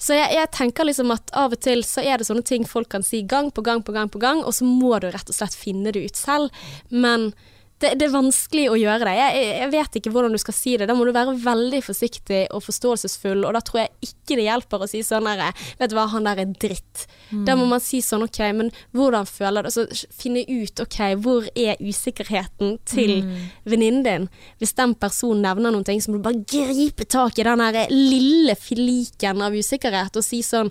Så 0.00 0.14
jeg, 0.16 0.32
jeg 0.32 0.48
tenker 0.56 0.84
liksom 0.88 1.10
at 1.12 1.30
av 1.36 1.52
og 1.52 1.60
til 1.60 1.82
så 1.84 2.00
er 2.00 2.16
det 2.18 2.26
sånne 2.26 2.42
ting 2.48 2.64
folk 2.68 2.88
kan 2.88 3.02
si 3.04 3.20
gang 3.22 3.50
på 3.52 3.60
gang 3.62 3.82
på 3.84 3.92
gang 3.92 4.08
på 4.08 4.18
gang, 4.22 4.40
og 4.44 4.54
så 4.56 4.64
må 4.64 4.96
du 5.00 5.10
rett 5.12 5.28
og 5.28 5.36
slett 5.36 5.54
finne 5.54 5.92
det 5.92 6.00
ut 6.06 6.16
selv. 6.16 6.48
Men 6.88 7.34
det, 7.80 7.90
det 7.98 8.06
er 8.06 8.12
vanskelig 8.12 8.66
å 8.70 8.76
gjøre 8.76 9.06
det. 9.08 9.14
Jeg, 9.16 9.44
jeg- 9.60 9.70
vet 9.72 9.96
ikke 10.00 10.10
hvordan 10.12 10.32
du 10.34 10.38
skal 10.42 10.54
si 10.56 10.76
det. 10.76 10.86
Da 10.90 10.94
må 10.98 11.04
du 11.08 11.12
være 11.16 11.32
veldig 11.40 11.80
forsiktig 11.86 12.40
og 12.54 12.62
forståelsesfull, 12.66 13.44
og 13.48 13.54
da 13.56 13.60
tror 13.64 13.80
jeg 13.82 14.10
ikke 14.10 14.36
det 14.36 14.44
hjelper 14.44 14.84
å 14.84 14.88
si 14.90 15.00
sånn 15.06 15.24
derre 15.24 15.50
Vet 15.80 15.90
du 15.90 15.96
hva, 15.96 16.04
han 16.12 16.26
der 16.28 16.42
er 16.42 16.50
dritt. 16.60 17.06
Da 17.46 17.54
må 17.56 17.64
man 17.70 17.80
si 17.80 18.00
sånn 18.04 18.24
OK, 18.26 18.38
men 18.58 18.70
hvordan 18.92 19.26
føler 19.30 19.62
du 19.64 19.70
Altså 19.70 19.86
finne 20.12 20.42
ut 20.48 20.80
OK, 20.84 20.98
hvor 21.24 21.46
er 21.54 21.80
usikkerheten 21.80 22.76
til 22.90 23.22
venninnen 23.64 24.02
din? 24.04 24.28
Hvis 24.60 24.74
den 24.76 24.94
personen 25.00 25.42
nevner 25.46 25.72
noen 25.72 25.86
ting, 25.86 26.00
så 26.02 26.10
må 26.12 26.18
du 26.20 26.26
bare 26.26 26.44
gripe 26.44 27.06
tak 27.08 27.38
i 27.38 27.46
den 27.46 27.62
der 27.64 27.86
lille 27.94 28.56
filiken 28.58 29.40
av 29.46 29.56
usikkerhet 29.56 30.16
og 30.20 30.24
si 30.26 30.42
sånn 30.44 30.68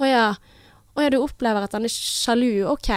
Å 0.00 0.08
ja, 0.08 0.26
å 0.96 1.02
ja, 1.04 1.10
du 1.12 1.18
opplever 1.20 1.66
at 1.66 1.74
han 1.76 1.84
er 1.84 1.92
sjalu. 1.92 2.64
OK. 2.72 2.88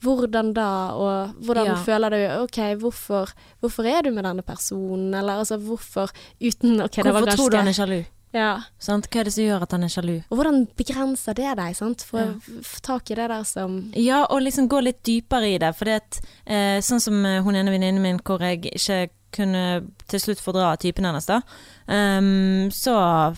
Hvordan 0.00 0.52
da, 0.54 0.66
og 0.94 1.32
hvordan 1.42 1.66
Ja. 1.66 1.74
føler 1.82 2.10
du 2.10 2.42
OK, 2.44 2.58
hvorfor, 2.78 3.32
hvorfor 3.60 3.84
er 3.84 4.02
du 4.02 4.10
med 4.14 4.24
denne 4.24 4.42
personen? 4.42 5.14
Eller 5.14 5.38
altså, 5.42 5.56
hvorfor 5.58 6.10
uten 6.40 6.80
OK, 6.80 6.96
det 7.02 7.04
var 7.04 7.12
Hvorfor 7.20 7.36
tror 7.36 7.50
du 7.50 7.56
han 7.56 7.68
er 7.68 7.72
sjalu? 7.72 8.04
ja. 8.34 8.60
Hva 8.78 8.94
er 9.20 9.24
det 9.24 9.32
som 9.32 9.44
gjør 9.44 9.62
at 9.62 9.72
han 9.72 9.82
er 9.82 9.88
sjalu? 9.88 10.22
Og 10.30 10.36
hvordan 10.38 10.66
begrenser 10.76 11.34
det 11.34 11.56
deg, 11.58 11.74
sant? 11.76 12.02
For 12.02 12.18
Ja. 12.18 12.26
å 12.26 12.62
få 12.62 12.80
tak 12.82 13.10
i 13.10 13.14
det 13.14 13.28
der 13.28 13.42
som 13.44 13.90
Ja, 13.96 14.24
og 14.30 14.42
liksom 14.42 14.68
gå 14.68 14.80
litt 14.82 15.02
dypere 15.02 15.54
i 15.54 15.58
det. 15.58 15.74
For 15.74 15.84
det 15.84 16.02
er 16.46 16.76
eh, 16.76 16.80
sånn 16.80 17.00
som 17.00 17.24
eh, 17.26 17.42
hun 17.42 17.54
ene 17.56 17.70
venninnen 17.70 18.02
min 18.02 18.18
hvor 18.20 18.38
jeg 18.40 18.66
ikke 18.66 19.08
kunne 19.32 19.86
til 20.08 20.20
slutt 20.20 20.40
fordra 20.40 20.76
typen 20.78 21.04
hennes, 21.04 21.26
da. 21.26 21.40
um, 21.88 22.70
så 22.70 23.34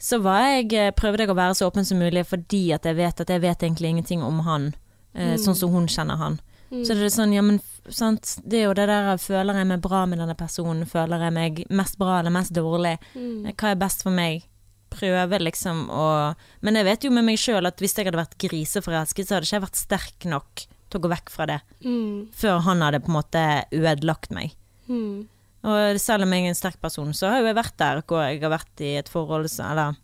så 0.00 0.18
var 0.22 0.40
jeg, 0.46 0.72
eh, 0.78 0.90
prøvde 0.94 1.24
jeg 1.24 1.30
å 1.32 1.34
være 1.34 1.54
så 1.58 1.66
åpen 1.66 1.84
som 1.84 1.98
mulig 1.98 2.22
fordi 2.24 2.72
at 2.72 2.84
jeg 2.86 2.94
vet 2.96 3.20
at 3.20 3.28
jeg 3.28 3.40
vet 3.42 3.58
egentlig 3.66 3.88
ingenting 3.90 4.22
om 4.22 4.38
han. 4.46 4.74
Eh, 5.18 5.34
Sånn 5.42 5.56
som 5.58 5.72
hun 5.74 5.88
kjenner 5.90 6.16
han. 6.20 6.38
Så 6.70 6.92
det 6.94 7.06
er 7.06 7.12
sånn, 7.14 7.32
ja 7.32 7.40
men 7.42 7.60
sant. 7.88 8.34
Det 8.44 8.58
er 8.60 8.66
jo 8.68 8.74
det 8.76 8.84
der 8.90 9.16
føler 9.16 9.56
jeg 9.56 9.66
meg 9.70 9.80
bra 9.80 10.02
med 10.06 10.20
denne 10.20 10.36
personen, 10.36 10.84
føler 10.86 11.22
jeg 11.24 11.32
meg 11.32 11.62
mest 11.72 11.96
bra 11.98 12.18
eller 12.20 12.34
mest 12.34 12.52
dårlig. 12.52 12.98
Mm. 13.16 13.48
Hva 13.56 13.70
er 13.72 13.80
best 13.80 14.04
for 14.04 14.12
meg? 14.12 14.44
Prøve 14.92 15.38
liksom 15.40 15.88
å 15.92 16.34
Men 16.64 16.74
jeg 16.76 16.84
vet 16.84 17.04
jo 17.04 17.10
med 17.12 17.24
meg 17.24 17.36
sjøl 17.40 17.66
at 17.68 17.80
hvis 17.80 17.96
jeg 17.96 18.06
hadde 18.08 18.20
vært 18.20 18.38
griseforelsket, 18.40 19.26
så 19.28 19.34
hadde 19.36 19.48
ikke 19.48 19.56
jeg 19.56 19.64
vært 19.64 19.80
sterk 19.80 20.28
nok 20.28 20.66
til 20.88 21.00
å 21.00 21.02
gå 21.04 21.10
vekk 21.12 21.30
fra 21.32 21.46
det. 21.46 21.58
mm, 21.84 22.28
Før 22.32 22.60
han 22.64 22.80
hadde 22.84 23.00
på 23.00 23.10
en 23.12 23.18
måte 23.18 23.42
ødelagt 23.72 24.30
meg. 24.30 24.54
mm, 24.88 25.26
Og 25.64 26.00
selv 26.00 26.22
om 26.24 26.32
jeg 26.32 26.44
er 26.44 26.48
en 26.48 26.54
sterk 26.54 26.80
person, 26.80 27.12
så 27.12 27.28
har 27.32 27.40
jo 27.40 27.46
jeg 27.50 27.56
vært 27.58 27.76
der 27.76 28.02
hvor 28.02 28.22
jeg 28.24 28.40
har 28.40 28.50
vært 28.54 28.80
i 28.80 28.96
et 28.96 29.08
forhold 29.08 29.48
Eller 29.60 29.96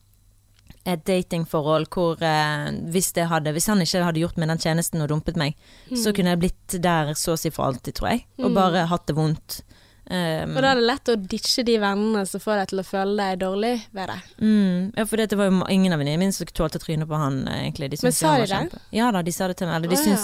et 0.85 1.05
datingforhold 1.09 1.89
hvor 1.95 2.21
eh, 2.21 2.71
hvis, 2.93 3.13
det 3.17 3.29
hadde, 3.31 3.53
hvis 3.57 3.69
han 3.73 3.81
ikke 3.81 4.03
hadde 4.05 4.21
gjort 4.21 4.37
meg 4.41 4.51
den 4.53 4.61
tjenesten 4.61 5.01
og 5.05 5.09
dumpet 5.09 5.39
meg, 5.41 5.55
så 5.97 6.13
kunne 6.13 6.35
jeg 6.35 6.43
blitt 6.45 6.77
der 6.85 7.15
så 7.17 7.35
å 7.35 7.41
si 7.41 7.53
for 7.55 7.71
alltid, 7.71 7.97
tror 7.97 8.11
jeg. 8.13 8.27
Og 8.43 8.53
bare 8.57 8.85
hatt 8.91 9.07
det 9.09 9.17
vondt. 9.17 9.63
Um, 10.05 10.51
Og 10.53 10.61
da 10.61 10.75
er 10.75 10.77
det 10.77 10.85
lett 10.85 11.09
å 11.09 11.15
ditche 11.17 11.63
de 11.65 11.79
vennene 11.81 12.27
som 12.29 12.43
får 12.43 12.59
deg 12.61 12.73
til 12.75 12.83
å 12.83 12.85
føle 12.85 13.15
deg 13.17 13.39
dårlig 13.41 13.71
ved 13.97 14.11
det. 14.13 14.17
Mm, 14.45 14.91
ja, 14.99 15.07
for 15.09 15.17
det 15.23 15.39
var 15.41 15.49
jo 15.49 15.63
ingen 15.73 15.95
av 15.97 16.03
venninnene 16.03 16.21
mine 16.27 16.37
som 16.37 16.51
tålte 16.53 16.83
trynet 16.83 17.09
på 17.09 17.17
han, 17.17 17.39
eh, 17.49 17.63
egentlig. 17.63 17.89
De 17.95 18.01
Men 18.03 18.13
sa 18.13 18.35
de 18.37 18.51
det? 18.51 18.83
Ja 18.93 19.09
da, 19.17 19.23
de 19.25 19.33
sa 19.33 19.49
det 19.49 19.57
til 19.57 19.71
meg. 19.71 19.79
Eller 19.81 19.95
de 19.95 19.97
Å, 19.97 20.05
ja. 20.13 20.21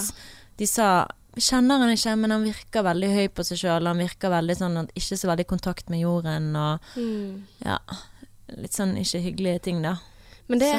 De 0.61 0.67
sa 0.69 1.07
kjenner 1.39 1.79
han 1.81 1.89
ikke, 1.95 2.13
men 2.19 2.33
han 2.35 2.45
virker 2.45 2.85
veldig 2.85 3.09
høy 3.15 3.27
på 3.33 3.45
seg 3.47 3.57
sjøl. 3.63 3.87
Han 3.87 3.97
virker 4.03 4.29
veldig 4.29 4.57
sånn 4.59 4.77
ikke 4.93 5.17
så 5.17 5.31
veldig 5.31 5.47
i 5.47 5.49
kontakt 5.49 5.89
med 5.89 6.03
jorden 6.03 6.55
og 6.59 6.79
Mm. 6.95 7.43
ja, 7.65 7.79
litt 8.57 8.73
sånn 8.73 8.97
ikke 8.99 9.23
hyggelige 9.23 9.61
ting, 9.63 9.81
da. 9.81 9.95
Men 10.47 10.59
det 10.59 10.71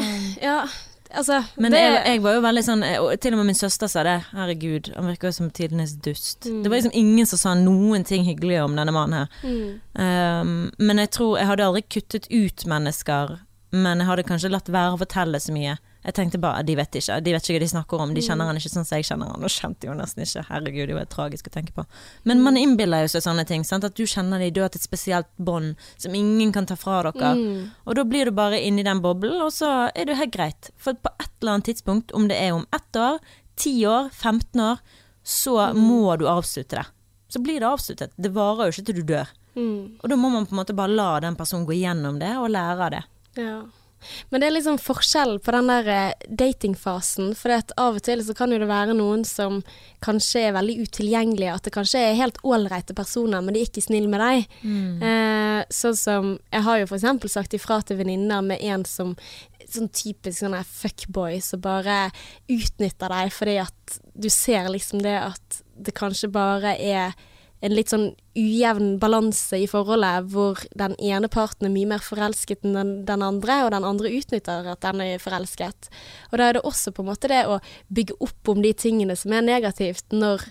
Ja, 0.43 0.67
altså 1.11 1.43
Men 1.57 1.73
det, 1.73 1.81
jeg, 1.81 2.01
jeg 2.07 2.23
var 2.25 2.35
jo 2.37 2.43
veldig 2.45 2.63
sånn 2.67 2.83
eh, 2.87 3.05
Til 3.21 3.35
og 3.37 3.43
med 3.43 3.51
min 3.53 3.59
søster 3.59 3.91
sa 3.91 4.03
det. 4.07 4.17
Herregud, 4.33 4.93
han 4.97 5.09
virker 5.11 5.31
jo 5.31 5.37
som 5.39 5.51
tidenes 5.55 5.95
dust. 6.05 6.47
Mm. 6.47 6.63
Det 6.63 6.73
var 6.73 6.81
liksom 6.81 6.97
ingen 6.99 7.27
som 7.31 7.41
sa 7.41 7.55
noen 7.59 8.05
ting 8.09 8.27
hyggelig 8.29 8.63
om 8.65 8.77
denne 8.79 8.95
mannen 8.95 9.23
her. 9.25 9.41
mm, 9.45 9.81
Um, 9.93 10.71
men 10.79 10.97
jeg 11.03 11.11
tror 11.13 11.35
Jeg 11.37 11.47
hadde 11.51 11.65
aldri 11.67 11.83
kuttet 11.85 12.27
ut 12.33 12.63
mennesker, 12.67 13.35
men 13.77 14.01
jeg 14.01 14.09
hadde 14.09 14.25
kanskje 14.25 14.51
latt 14.53 14.71
være 14.73 14.95
å 14.95 15.01
fortelle 15.03 15.41
så 15.41 15.53
mye. 15.53 15.77
Jeg 16.05 16.15
tenkte 16.15 16.39
bare 16.43 16.63
de 16.67 16.75
vet 16.75 16.97
ikke 16.99 17.21
De 17.23 17.33
vet 17.33 17.43
ikke 17.43 17.55
hva 17.55 17.61
de 17.63 17.69
snakker 17.71 18.01
om. 18.03 18.15
De 18.15 18.21
kjenner 18.27 18.47
han 18.51 18.57
ikke 18.59 18.71
sånn 18.73 18.85
som 18.85 18.97
jeg 18.99 19.05
kjenner 19.07 19.29
han. 19.31 19.43
Og 19.47 19.49
kjente 19.55 19.87
jo 19.87 19.95
nesten 19.95 20.23
ikke. 20.25 20.45
Herregud, 20.49 20.89
det 20.89 20.95
var 20.97 21.05
tragisk 21.07 21.47
å 21.47 21.53
tenke 21.55 21.73
på. 21.77 21.85
Men 22.25 22.43
man 22.43 22.57
innbiller 22.57 23.03
jo 23.05 23.09
seg 23.15 23.23
sånne 23.23 23.45
ting. 23.47 23.63
Sant? 23.65 23.85
At 23.85 23.95
du 23.95 24.03
kjenner 24.05 24.39
de, 24.43 24.51
du 24.51 24.61
har 24.61 24.67
hatt 24.71 24.77
et 24.77 24.83
spesielt 24.83 25.27
bånd 25.39 25.77
som 25.97 26.15
ingen 26.15 26.51
kan 26.53 26.67
ta 26.67 26.75
fra 26.77 27.03
dere. 27.07 27.35
mm, 27.39 27.71
Og 27.87 27.95
da 27.95 28.05
blir 28.05 28.25
du 28.25 28.33
bare 28.33 28.59
inni 28.61 28.83
den 28.83 29.01
boblen, 29.01 29.41
og 29.43 29.53
så 29.53 29.91
er 29.95 30.05
det 30.11 30.17
helt 30.19 30.33
greit. 30.35 30.71
For 30.77 30.95
på 30.95 31.11
et 31.21 31.31
eller 31.41 31.53
annet 31.53 31.65
tidspunkt, 31.71 32.13
om 32.15 32.27
det 32.29 32.37
er 32.41 32.53
om 32.53 32.67
ett 32.73 32.97
år, 32.99 33.21
ti 33.57 33.87
år, 33.87 34.11
15 34.11 34.61
år, 34.61 34.79
så 35.23 35.73
må 35.75 36.17
du 36.19 36.27
avslutte 36.27 36.77
det. 36.81 36.87
Så 37.29 37.39
blir 37.41 37.61
det 37.61 37.69
avsluttet. 37.69 38.11
Det 38.17 38.33
varer 38.35 38.67
jo 38.69 38.75
ikke 38.75 38.87
til 38.91 38.95
du 38.99 39.03
dør. 39.15 39.29
mm, 39.55 40.01
Og 40.03 40.09
da 40.11 40.17
må 40.17 40.29
man 40.33 40.47
på 40.47 40.53
en 40.53 40.59
måte 40.65 40.75
bare 40.75 40.91
la 40.91 41.21
den 41.21 41.37
personen 41.37 41.65
gå 41.67 41.73
gjennom 41.79 42.19
det, 42.19 42.33
og 42.37 42.51
lære 42.51 42.81
av 42.87 42.91
det. 42.91 43.05
ja. 43.37 43.63
Men 44.31 44.43
det 44.43 44.49
er 44.49 44.57
liksom 44.57 44.79
forskjell 44.83 45.39
på 45.45 45.55
den 45.57 45.71
der 45.71 45.91
eh, 45.93 46.27
datingfasen. 46.43 47.33
For 47.39 47.55
av 47.55 47.99
og 47.99 48.03
til 48.07 48.23
så 48.25 48.37
kan 48.39 48.53
jo 48.53 48.61
det 48.63 48.71
være 48.71 48.97
noen 48.99 49.25
som 49.29 49.61
kanskje 50.05 50.49
er 50.49 50.57
veldig 50.57 50.79
utilgjengelige. 50.87 51.57
At 51.57 51.69
det 51.69 51.75
kanskje 51.75 52.03
er 52.03 52.19
helt 52.19 52.41
ålreite 52.47 52.97
personer, 52.99 53.43
men 53.43 53.55
de 53.55 53.63
er 53.63 53.71
ikke 53.71 53.85
snille 53.85 54.11
med 54.13 54.23
deg. 54.23 54.59
Eh, 55.09 55.61
sånn 55.73 55.99
som 55.99 56.33
Jeg 56.53 56.63
har 56.67 56.79
jo 56.81 56.87
eksempel 56.97 57.31
sagt 57.31 57.55
ifra 57.55 57.81
til 57.83 57.99
venninner 58.01 58.43
med 58.43 58.63
en 58.63 58.85
som 58.89 59.17
Sånn 59.73 59.89
typisk 59.95 60.43
sånn 60.43 60.57
fuckboy 60.69 61.39
som 61.41 61.61
bare 61.63 62.11
utnytter 62.51 63.09
deg 63.09 63.31
fordi 63.33 63.55
at 63.63 63.95
du 64.13 64.27
ser 64.29 64.67
liksom 64.69 65.01
det 65.01 65.15
at 65.17 65.61
det 65.79 65.95
kanskje 65.97 66.29
bare 66.35 66.75
er 66.77 67.15
en 67.63 67.75
litt 67.77 67.93
sånn 67.93 68.09
ujevn 68.35 68.97
balanse 68.99 69.61
i 69.63 69.69
forholdet, 69.71 70.27
hvor 70.33 70.59
den 70.79 70.97
ene 70.99 71.29
parten 71.31 71.69
er 71.69 71.75
mye 71.75 71.87
mer 71.93 72.03
forelsket 72.03 72.67
enn 72.67 72.75
den, 72.75 72.93
den 73.07 73.23
andre, 73.23 73.61
og 73.67 73.71
den 73.75 73.87
andre 73.87 74.11
utnytter 74.11 74.67
at 74.73 74.83
den 74.83 75.03
er 75.05 75.23
forelsket. 75.23 75.91
Og 76.33 76.41
da 76.41 76.49
er 76.49 76.59
det 76.59 76.65
også 76.67 76.91
på 76.97 77.05
en 77.05 77.11
måte 77.13 77.31
det 77.31 77.45
å 77.47 77.61
bygge 77.95 78.19
opp 78.25 78.51
om 78.51 78.65
de 78.65 78.75
tingene 78.75 79.17
som 79.19 79.35
er 79.37 79.47
negativt, 79.47 80.09
når 80.11 80.49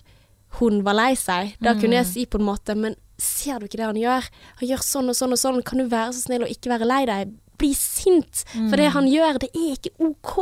hun 0.60 0.82
var 0.88 0.98
lei 1.00 1.12
seg. 1.20 1.56
Da 1.64 1.76
kunne 1.80 2.00
jeg 2.00 2.10
si 2.10 2.26
på 2.28 2.40
en 2.40 2.48
måte, 2.48 2.76
men 2.76 2.96
ser 3.22 3.60
du 3.60 3.68
ikke 3.68 3.80
det 3.80 3.90
han 3.92 4.00
gjør? 4.02 4.32
Han 4.62 4.72
gjør 4.72 4.84
sånn 4.88 5.12
og 5.12 5.16
sånn 5.20 5.36
og 5.36 5.40
sånn, 5.40 5.62
kan 5.68 5.84
du 5.84 5.88
være 5.92 6.16
så 6.16 6.26
snill 6.26 6.48
og 6.48 6.52
ikke 6.52 6.72
være 6.74 6.88
lei 6.90 7.04
deg? 7.12 7.36
Bli 7.62 7.74
sint! 7.78 8.44
For 8.56 8.80
det 8.80 8.90
han 8.96 9.08
gjør, 9.12 9.38
det 9.44 9.52
er 9.54 9.74
ikke 9.76 9.92
OK. 10.08 10.36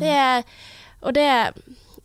Det 0.00 0.14
er 0.16 0.44
Og 1.04 1.14
det 1.14 1.28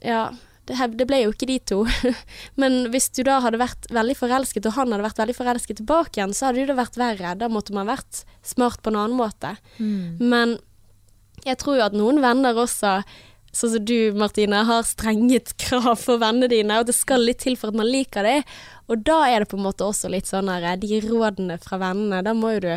Ja. 0.03 0.27
Det, 0.70 0.78
det 0.95 1.07
ble 1.09 1.24
jo 1.26 1.34
ikke 1.34 1.49
de 1.49 1.57
to. 1.74 1.80
Men 2.61 2.86
hvis 2.93 3.09
du 3.16 3.24
da 3.28 3.39
hadde 3.43 3.59
vært 3.61 3.89
veldig 3.93 4.16
forelsket, 4.20 4.68
og 4.70 4.78
han 4.78 4.93
hadde 4.95 5.07
vært 5.07 5.20
veldig 5.24 5.36
forelsket 5.36 5.82
tilbake 5.82 6.20
igjen, 6.20 6.36
så 6.36 6.49
hadde 6.49 6.68
det 6.70 6.78
vært 6.78 6.99
verre. 6.99 7.34
Da 7.39 7.49
måtte 7.51 7.76
man 7.76 7.89
vært 7.91 8.24
smart 8.47 8.84
på 8.84 8.93
en 8.93 9.01
annen 9.01 9.20
måte. 9.20 9.55
Men 10.24 10.57
jeg 11.43 11.59
tror 11.59 11.80
jo 11.80 11.86
at 11.86 11.97
noen 11.97 12.22
venner 12.24 12.55
også, 12.55 13.01
sånn 13.53 13.74
som 13.76 13.86
du 13.86 14.14
Martine, 14.18 14.64
har 14.70 14.86
strenget 14.88 15.55
krav 15.66 15.97
for 16.01 16.22
vennene 16.22 16.51
dine, 16.51 16.80
og 16.80 16.88
det 16.88 16.95
skal 16.97 17.26
litt 17.28 17.43
til 17.43 17.59
for 17.59 17.74
at 17.74 17.80
man 17.82 17.89
liker 17.89 18.24
dem. 18.28 18.47
Og 18.91 19.03
da 19.03 19.24
er 19.28 19.43
det 19.43 19.51
på 19.51 19.59
en 19.59 19.68
måte 19.68 19.86
også 19.88 20.11
litt 20.11 20.30
sånn 20.30 20.51
her, 20.51 20.74
de 20.80 21.03
rådene 21.03 21.59
fra 21.64 21.80
vennene, 21.82 22.24
da 22.24 22.36
må 22.36 22.55
jo 22.57 22.64
du 22.68 22.74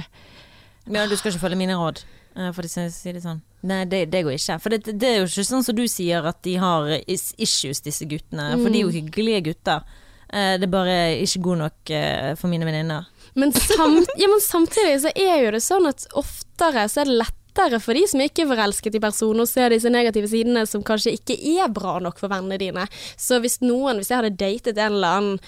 Men 0.86 1.10
du 1.10 1.16
skal 1.18 1.32
ikke 1.32 1.42
følge 1.48 1.58
mine 1.58 1.78
råd, 1.78 2.04
for 2.52 2.66
å 2.66 2.70
si 2.70 2.86
si 2.92 3.12
det 3.16 3.22
sånn. 3.24 3.38
Nei, 3.66 3.84
det, 3.90 4.04
det 4.12 4.20
går 4.26 4.36
ikke. 4.36 4.58
For 4.62 4.74
det, 4.74 4.92
det 5.00 5.08
er 5.08 5.16
jo 5.22 5.28
ikke 5.30 5.44
sånn 5.48 5.64
som 5.66 5.76
du 5.78 5.86
sier, 5.90 6.26
at 6.28 6.42
de 6.46 6.56
har 6.60 6.90
issues, 7.08 7.80
disse 7.82 8.04
guttene. 8.06 8.52
For 8.60 8.68
de 8.70 8.82
er 8.82 8.84
jo 8.84 8.92
hyggelige 8.94 9.40
gutter. 9.48 9.86
Eh, 10.28 10.54
Det 10.60 10.66
er 10.68 10.74
bare 10.74 10.98
ikke 11.24 11.40
god 11.48 11.58
nok 11.64 11.90
eh, 11.96 12.34
for 12.38 12.52
mine 12.52 12.68
venninner. 12.68 13.08
Men, 13.36 13.52
samt, 13.52 14.12
ja, 14.20 14.28
men 14.30 14.40
samtidig 14.44 15.00
så 15.02 15.10
er 15.16 15.42
jo 15.44 15.50
det 15.56 15.62
sånn 15.64 15.88
at 15.90 16.06
oftere 16.16 16.86
så 16.88 17.02
er 17.02 17.10
det 17.10 17.16
lettere 17.24 17.80
for 17.80 17.96
de 17.96 18.04
som 18.08 18.20
ikke 18.20 18.44
er 18.44 18.50
forelsket 18.52 18.96
i 18.98 19.00
personen, 19.02 19.42
å 19.44 19.48
se 19.48 19.64
disse 19.72 19.90
negative 19.92 20.28
sidene 20.30 20.62
som 20.68 20.84
kanskje 20.86 21.14
ikke 21.16 21.36
er 21.56 21.72
bra 21.72 21.96
nok 22.04 22.20
for 22.20 22.32
vennene 22.32 22.58
dine. 22.60 22.84
Så 23.16 23.40
hvis 23.44 23.58
noen, 23.64 23.98
hvis 24.00 24.12
jeg 24.12 24.20
hadde 24.22 24.36
datet 24.40 24.76
en 24.78 24.98
eller 24.98 25.18
annen 25.18 25.38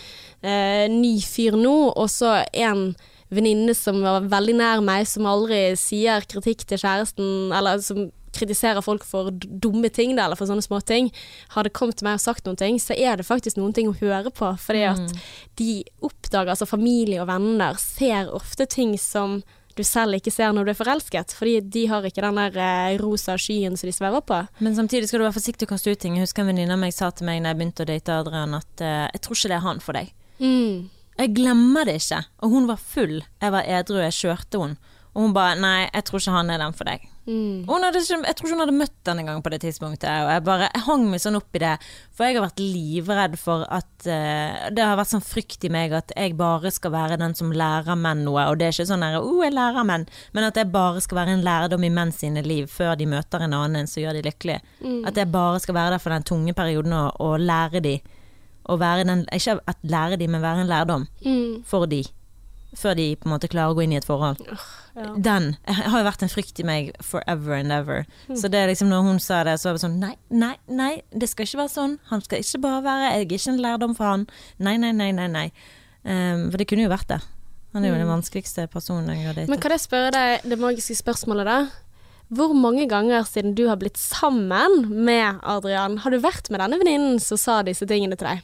eh, 0.42 0.86
ny 0.92 1.14
fyr 1.24 1.56
nå, 1.60 1.76
og 1.92 2.08
så 2.12 2.38
en 2.52 2.90
venninne 3.34 3.74
som 3.76 4.00
var 4.04 4.28
veldig 4.30 4.54
nær 4.60 4.84
meg, 4.84 5.08
som 5.08 5.28
aldri 5.28 5.72
sier 5.78 6.24
kritikk 6.28 6.64
til 6.68 6.80
kjæresten, 6.80 7.52
eller 7.54 7.82
som 7.84 8.08
kritiserer 8.38 8.84
folk 8.84 9.04
for 9.08 9.32
dumme 9.32 9.90
ting, 9.92 10.14
da, 10.16 10.26
eller 10.26 10.38
for 10.38 10.48
sånne 10.50 10.64
små 10.64 10.80
ting, 10.86 11.10
hadde 11.54 11.72
kommet 11.74 11.98
til 11.98 12.08
meg 12.08 12.18
og 12.18 12.24
sagt 12.24 12.46
noen 12.46 12.58
ting, 12.60 12.80
så 12.82 12.96
er 12.96 13.18
det 13.18 13.26
faktisk 13.28 13.58
noen 13.58 13.74
ting 13.76 13.90
å 13.90 13.96
høre 13.98 14.32
på. 14.34 14.50
Fordi 14.62 14.84
at 14.90 15.14
de 15.60 15.82
oppdager, 16.04 16.52
altså 16.52 16.68
familie 16.68 17.22
og 17.22 17.30
venner, 17.30 17.78
ser 17.80 18.30
ofte 18.34 18.68
ting 18.70 18.94
som 19.00 19.40
du 19.78 19.84
selv 19.86 20.18
ikke 20.18 20.32
ser 20.34 20.50
når 20.54 20.66
du 20.66 20.72
er 20.72 20.78
forelsket. 20.78 21.32
Fordi 21.38 21.60
de 21.62 21.84
har 21.90 22.06
ikke 22.06 22.24
den 22.24 22.40
der 22.40 22.58
eh, 22.58 22.98
rosa 22.98 23.36
skyen 23.38 23.78
som 23.78 23.86
de 23.86 23.94
svever 23.94 24.24
på. 24.26 24.40
Men 24.64 24.74
samtidig 24.74 25.10
skal 25.10 25.22
du 25.22 25.28
være 25.28 25.38
forsiktig 25.38 25.68
og 25.68 25.74
kaste 25.76 25.94
ut 25.94 26.02
ting. 26.02 26.18
Jeg 26.18 26.26
husker 26.26 26.42
en 26.42 26.50
venninne 26.50 26.74
av 26.74 26.82
meg 26.82 26.94
sa 26.96 27.12
til 27.14 27.28
meg 27.28 27.44
da 27.44 27.52
jeg 27.52 27.60
begynte 27.60 27.86
å 27.86 27.90
date 27.92 28.20
Adrian, 28.24 28.58
at 28.58 28.84
eh, 28.84 29.04
jeg 29.14 29.24
tror 29.24 29.38
ikke 29.38 29.52
det 29.52 29.58
er 29.60 29.66
han 29.68 29.84
for 29.84 30.00
deg. 30.00 30.14
Mm. 30.42 30.88
Jeg 31.18 31.34
glemmer 31.34 31.88
det 31.88 31.98
ikke. 31.98 32.22
Og 32.42 32.54
hun 32.54 32.70
var 32.70 32.78
full. 32.78 33.18
Jeg 33.42 33.54
var 33.54 33.66
edru, 33.66 33.98
jeg 34.04 34.16
kjørte 34.20 34.62
hun. 34.62 34.78
Og 35.16 35.24
hun 35.24 35.32
bare 35.34 35.58
nei, 35.58 35.88
jeg 35.88 36.04
tror 36.06 36.22
ikke 36.22 36.34
han 36.36 36.50
er 36.54 36.60
den 36.62 36.76
for 36.78 36.86
deg. 36.86 37.06
Mm. 37.28 37.66
Hadde, 37.68 38.00
jeg 38.00 38.36
tror 38.38 38.46
ikke 38.46 38.54
hun 38.54 38.62
hadde 38.62 38.74
møtt 38.78 38.94
den 39.04 39.18
engang 39.20 39.40
på 39.44 39.50
det 39.52 39.58
tidspunktet. 39.64 40.06
Og 40.08 40.30
jeg 40.32 40.44
bare 40.46 40.68
jeg 40.68 40.84
hang 40.86 41.08
meg 41.10 41.20
sånn 41.20 41.36
opp 41.36 41.58
i 41.58 41.60
det. 41.60 41.72
For 42.16 42.24
jeg 42.24 42.38
har 42.38 42.44
vært 42.46 42.62
livredd 42.62 43.34
for 43.40 43.66
at 43.66 44.06
uh, 44.06 44.68
Det 44.72 44.84
har 44.84 44.96
vært 45.00 45.10
sånn 45.10 45.24
frykt 45.24 45.66
i 45.66 45.72
meg 45.74 45.92
at 45.96 46.14
jeg 46.14 46.36
bare 46.38 46.72
skal 46.72 46.94
være 46.94 47.18
den 47.20 47.34
som 47.36 47.50
lærer 47.52 47.98
menn 47.98 48.22
noe. 48.28 48.46
Og 48.48 48.60
det 48.60 48.68
er 48.68 48.76
ikke 48.76 48.88
sånn 48.92 49.04
der, 49.04 49.18
oh, 49.20 49.42
jeg 49.44 49.56
lærer 49.56 49.88
menn, 49.90 50.06
men 50.36 50.48
at 50.48 50.60
jeg 50.60 50.70
bare 50.72 51.02
skal 51.04 51.20
være 51.20 51.34
en 51.36 51.44
lærdom 51.44 51.84
i 51.84 51.92
menn 51.98 52.14
sine 52.14 52.44
liv 52.46 52.70
før 52.72 52.94
de 53.00 53.10
møter 53.10 53.44
en 53.44 53.58
annen 53.58 53.90
som 53.90 54.04
gjør 54.04 54.20
de 54.20 54.24
lykkelige. 54.28 54.62
At 55.08 55.18
jeg 55.18 55.32
bare 55.34 55.60
skal 55.64 55.76
være 55.76 55.96
der 55.96 56.04
for 56.04 56.14
den 56.14 56.30
tunge 56.30 56.54
perioden 56.56 56.94
og, 56.96 57.18
og 57.20 57.42
lære 57.42 57.84
de. 57.84 57.98
Og 58.68 58.78
være 58.80 59.04
den, 59.08 59.24
ikke 59.32 59.58
at 59.66 59.76
lære 59.82 60.16
de, 60.20 60.28
men 60.28 60.42
være 60.44 60.60
en 60.60 60.66
lærdom 60.70 61.06
Mm. 61.24 61.62
for 61.64 61.86
de. 61.86 62.04
Før 62.76 62.94
de 62.94 63.16
på 63.16 63.24
en 63.26 63.32
måte 63.32 63.48
klarer 63.48 63.72
å 63.72 63.74
gå 63.78 63.82
inn 63.86 63.92
i 63.94 63.96
et 63.96 64.04
forhold. 64.04 64.42
Ja. 64.94 65.14
Den 65.16 65.56
har 65.66 65.98
jo 66.02 66.04
vært 66.04 66.22
en 66.22 66.28
frykt 66.28 66.60
i 66.60 66.66
meg 66.68 66.90
forever 67.00 67.54
and 67.56 67.72
ever. 67.72 68.04
Så 68.36 68.50
det 68.50 68.60
er 68.60 68.68
liksom 68.68 68.90
når 68.90 69.02
hun 69.06 69.18
sa 69.24 69.42
det, 69.44 69.54
så 69.58 69.70
var 69.70 69.78
det 69.78 69.84
sånn 69.86 69.96
Nei, 70.02 70.14
nei, 70.30 70.56
nei, 70.68 71.02
det 71.16 71.30
skal 71.30 71.46
ikke 71.46 71.62
være 71.62 71.72
sånn. 71.72 71.98
Han 72.10 72.20
skal 72.20 72.38
ikke 72.44 72.60
bare 72.60 72.82
være 72.84 73.08
Jeg 73.14 73.24
er 73.24 73.38
ikke 73.38 73.52
en 73.54 73.62
lærdom 73.64 73.96
for 73.96 74.04
han. 74.04 74.26
Nei, 74.58 74.76
nei, 74.76 74.92
nei, 74.92 75.10
nei. 75.12 75.26
nei. 75.28 75.46
Um, 76.04 76.50
for 76.50 76.58
det 76.58 76.68
kunne 76.68 76.84
jo 76.84 76.92
vært 76.92 77.08
det. 77.08 77.20
Han 77.72 77.84
er 77.84 77.88
jo 77.92 77.98
den 78.00 78.08
vanskeligste 78.10 78.68
personen 78.72 79.08
jeg 79.16 79.26
har 79.26 79.34
datet. 79.34 79.48
Men 79.48 79.60
kan 79.60 79.70
jeg 79.70 79.80
spørre 79.86 80.12
deg 80.12 80.44
det 80.50 80.58
magiske 80.60 80.96
spørsmålet, 81.00 81.44
da? 81.48 81.58
Hvor 82.28 82.52
mange 82.52 82.84
ganger 82.88 83.24
siden 83.24 83.54
du 83.56 83.66
har 83.68 83.76
blitt 83.80 83.96
sammen 83.96 84.90
med 85.06 85.40
Adrian, 85.42 85.96
har 86.04 86.10
du 86.12 86.18
vært 86.20 86.50
med 86.52 86.60
denne 86.60 86.76
venninnen 86.80 87.20
som 87.20 87.38
sa 87.40 87.62
disse 87.64 87.86
tingene 87.88 88.16
til 88.20 88.28
deg? 88.28 88.42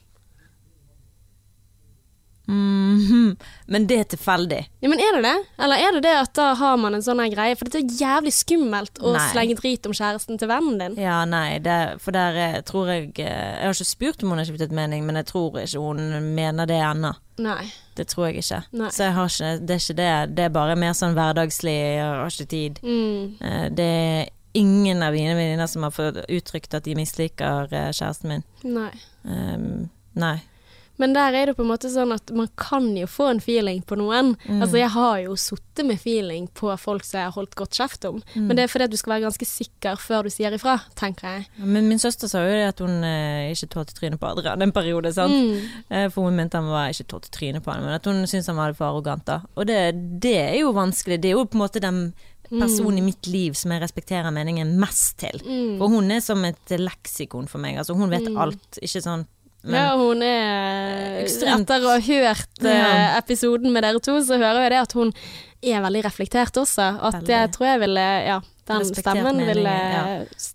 Mhm. 2.47 3.37
Men 3.67 3.87
det 3.89 3.97
er 3.99 4.05
tilfeldig. 4.17 4.59
Ja, 4.81 4.89
men 4.89 4.99
Er 5.01 5.17
det 5.17 5.23
det? 5.25 5.47
Eller 5.65 5.77
er 5.81 5.93
det 5.97 6.03
det 6.03 6.13
at 6.21 6.33
da 6.37 6.55
har 6.55 6.77
man 6.77 6.95
en 6.95 7.01
sånn 7.03 7.23
greie? 7.33 7.57
For 7.57 7.65
det 7.65 7.81
er 7.81 7.97
jævlig 7.99 8.33
skummelt 8.37 9.01
å 9.01 9.15
Nei. 9.15 9.25
slenge 9.33 9.57
drit 9.57 9.87
om 9.89 9.93
kjæresten 9.97 10.39
til 10.39 10.49
vennen 10.49 10.79
din. 10.79 10.99
Ja, 11.03 11.25
nei, 11.25 11.59
det, 11.59 12.01
for 12.05 12.13
der 12.13 12.37
eh, 12.37 12.61
tror 12.63 12.89
jeg 12.93 13.13
eh, 13.19 13.25
Jeg 13.25 13.65
har 13.65 13.73
ikke 13.75 13.89
spurt 13.89 14.23
om 14.23 14.31
hun 14.35 14.39
har 14.39 14.45
skiftet 14.49 14.73
mening, 14.73 15.07
men 15.07 15.17
jeg 15.17 15.27
tror 15.33 15.57
ikke 15.63 15.81
hun 15.81 16.35
mener 16.35 16.67
det 16.67 16.81
ennå. 16.83 17.15
Nei. 17.39 17.65
Det 17.97 18.07
tror 18.13 18.29
jeg 18.29 18.43
ikke. 18.45 18.63
Nei. 18.73 18.91
Så 18.91 19.05
jeg 19.09 19.13
har 19.17 19.27
ikke, 19.33 19.67
det 19.67 19.75
er 19.75 19.83
ikke 19.83 19.97
det. 20.03 20.37
Det 20.37 20.45
er 20.45 20.55
bare 20.61 20.77
mer 20.77 20.93
sånn 20.95 21.15
hverdagslig, 21.17 21.75
jeg 21.75 22.05
har 22.05 22.27
ikke 22.31 22.51
tid. 22.53 22.81
Mm. 22.85 23.37
Eh, 23.41 23.69
Det 23.75 23.91
er 23.91 24.29
ingen 24.55 25.03
av 25.03 25.13
mine 25.17 25.35
venninner 25.35 25.67
som 25.67 25.83
har 25.83 25.91
fått 25.91 26.21
uttrykt 26.31 26.75
at 26.75 26.85
de 26.85 26.95
misliker 26.95 27.67
kjæresten 27.73 28.29
min. 28.31 28.45
Nei. 28.63 28.91
Um, 29.25 29.89
nei. 30.15 30.37
Men 30.97 31.15
der 31.17 31.35
er 31.35 31.47
det 31.51 31.57
på 31.59 31.65
en 31.65 31.71
måte 31.73 31.91
sånn 31.91 32.13
at 32.15 32.31
man 32.37 32.49
kan 32.61 32.85
jo 32.97 33.07
få 33.11 33.27
en 33.33 33.41
feeling 33.43 33.81
på 33.83 33.97
noen. 33.99 34.35
Mm. 34.47 34.61
Altså 34.63 34.79
Jeg 34.79 34.93
har 34.95 35.17
jo 35.25 35.35
sittet 35.41 35.87
med 35.89 35.99
feeling 35.99 36.47
på 36.55 36.71
folk 36.79 37.03
som 37.07 37.19
jeg 37.19 37.29
har 37.31 37.35
holdt 37.35 37.57
godt 37.59 37.75
kjeft 37.81 38.07
om. 38.07 38.21
Mm. 38.35 38.45
Men 38.47 38.57
det 38.57 38.65
er 38.65 38.71
fordi 38.71 38.87
at 38.87 38.95
du 38.95 38.99
skal 39.01 39.17
være 39.17 39.25
ganske 39.27 39.49
sikker 39.49 39.99
før 39.99 40.29
du 40.29 40.31
sier 40.31 40.55
ifra, 40.55 40.77
tenker 40.99 41.27
jeg. 41.39 41.49
Men 41.59 41.89
min 41.91 41.99
søster 42.03 42.31
sa 42.31 42.45
jo 42.45 42.53
det 42.55 42.69
at 42.71 42.83
hun 42.85 43.03
eh, 43.07 43.51
ikke 43.55 43.73
tålte 43.75 43.97
trynet 43.99 44.23
på 44.23 44.31
Adrian 44.31 44.63
en 44.63 44.75
periode, 44.77 45.11
sant. 45.17 45.35
Mm. 45.35 45.81
Eh, 45.91 46.07
For 46.15 46.29
hun 46.29 46.39
mente 46.39 46.61
han 46.61 46.71
var 46.71 46.95
ikke 46.95 47.09
tålte 47.11 47.33
trynet 47.35 47.65
på 47.65 47.75
han, 47.75 47.83
men 47.89 47.99
at 47.99 48.07
hun 48.07 48.23
syntes 48.31 48.53
han 48.53 48.61
var 48.61 48.77
for 48.79 48.93
arrogant. 48.93 49.27
da 49.27 49.41
Og 49.59 49.67
det, 49.67 49.81
det 50.23 50.37
er 50.45 50.61
jo 50.61 50.71
vanskelig. 50.77 51.19
Det 51.23 51.33
er 51.33 51.39
jo 51.41 51.47
på 51.49 51.59
en 51.59 51.65
måte 51.67 51.83
den 51.83 52.05
personen 52.55 52.99
i 52.99 53.07
mitt 53.09 53.27
liv 53.27 53.55
som 53.59 53.73
jeg 53.73 53.83
respekterer 53.83 54.31
meningen 54.35 54.77
mest 54.79 55.17
til. 55.23 55.41
Mm. 55.43 55.79
For 55.81 55.91
hun 55.91 56.11
er 56.15 56.21
som 56.23 56.45
et 56.47 56.75
leksikon 56.79 57.49
for 57.51 57.63
meg. 57.63 57.79
Altså 57.81 57.97
Hun 57.99 58.13
vet 58.13 58.29
alt. 58.31 58.79
Ikke 58.85 59.03
sånn 59.03 59.25
men, 59.65 59.75
ja, 59.81 59.97
hun 59.97 60.23
er 60.23 61.23
Ekstremt. 61.25 61.65
Etter 61.65 61.85
å 61.87 61.93
ha 61.95 62.01
hørt 62.05 62.65
eh, 62.65 62.79
Ja. 62.79 63.19
episoden 63.19 63.73
med 63.73 63.83
dere 63.87 64.01
to, 64.05 64.19
så 64.25 64.37
hører 64.41 64.62
jeg 64.67 64.75
det 64.75 64.81
at 64.83 64.93
hun 64.99 65.12
er 65.65 65.81
veldig 65.81 66.03
reflektert 66.05 66.59
også. 66.61 66.89
At 67.01 67.15
Veldig. 67.23 67.33
jeg 67.33 67.53
tror 67.57 67.67
jeg 67.71 67.81
ville 67.81 68.05
Ja, 68.27 68.41
den 68.69 68.85
stemmen 68.91 69.25
meningen, 69.39 69.49
ville 69.55 69.73
ja. 69.73 70.05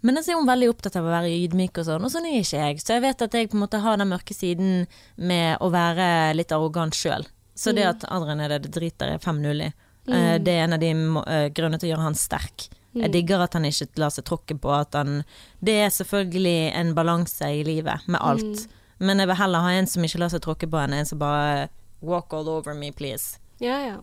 Men 0.06 0.22
så 0.22 0.32
er 0.34 0.40
hun 0.40 0.48
veldig 0.50 0.70
opptatt 0.70 0.96
av 1.00 1.06
å 1.10 1.14
være 1.14 1.32
ydmyk 1.34 1.78
og 1.82 1.86
sånn, 1.90 2.06
og 2.06 2.14
sånn 2.14 2.26
er 2.30 2.40
ikke 2.44 2.62
jeg. 2.64 2.80
Så 2.86 2.94
jeg 2.98 3.02
vet 3.08 3.22
at 3.26 3.34
jeg 3.38 3.50
på 3.50 3.58
en 3.58 3.64
måte 3.66 3.82
har 3.82 3.98
den 3.98 4.10
mørke 4.10 4.34
siden 4.38 4.88
med 5.18 5.58
å 5.62 5.70
være 5.74 6.34
litt 6.38 6.52
arrogant 6.56 6.94
sjøl. 6.98 7.26
Så 7.60 7.74
det 7.76 7.84
at 7.90 8.06
Adrian 8.08 8.40
er 8.42 8.54
det, 8.56 8.62
det 8.70 8.72
driter 8.78 9.10
jeg 9.16 9.22
5-0 9.26 9.66
i. 9.66 9.72
Eh, 10.10 10.38
Det 10.40 10.54
er 10.54 10.64
en 10.64 10.74
av 10.74 10.80
de 10.80 10.90
eh, 10.94 11.50
grunnene 11.50 11.80
til 11.82 11.90
å 11.90 11.96
gjøre 11.96 12.06
han 12.08 12.16
sterk. 12.16 12.70
Jeg 12.96 13.12
digger 13.14 13.44
at 13.44 13.54
han 13.54 13.66
ikke 13.68 14.00
lar 14.02 14.10
seg 14.10 14.26
tråkke 14.26 14.56
på. 14.60 14.72
At 14.74 14.96
han, 14.98 15.24
det 15.62 15.76
er 15.84 15.90
selvfølgelig 15.94 16.74
en 16.80 16.94
balanse 16.98 17.46
i 17.46 17.64
livet 17.64 18.08
med 18.08 18.20
alt. 18.22 18.68
Men 19.00 19.20
jeg 19.24 19.32
vil 19.32 19.40
heller 19.40 19.66
ha 19.66 19.74
en 19.80 19.88
som 19.88 20.06
ikke 20.06 20.22
lar 20.22 20.32
seg 20.34 20.44
tråkke 20.44 20.70
på, 20.70 20.80
enn 20.84 20.96
en 21.00 21.08
som 21.08 21.20
bare 21.22 21.70
Walk 22.02 22.32
all 22.32 22.48
over 22.48 22.74
me, 22.74 22.94
please. 22.96 23.40
Ja, 23.60 23.80
ja. 23.84 23.98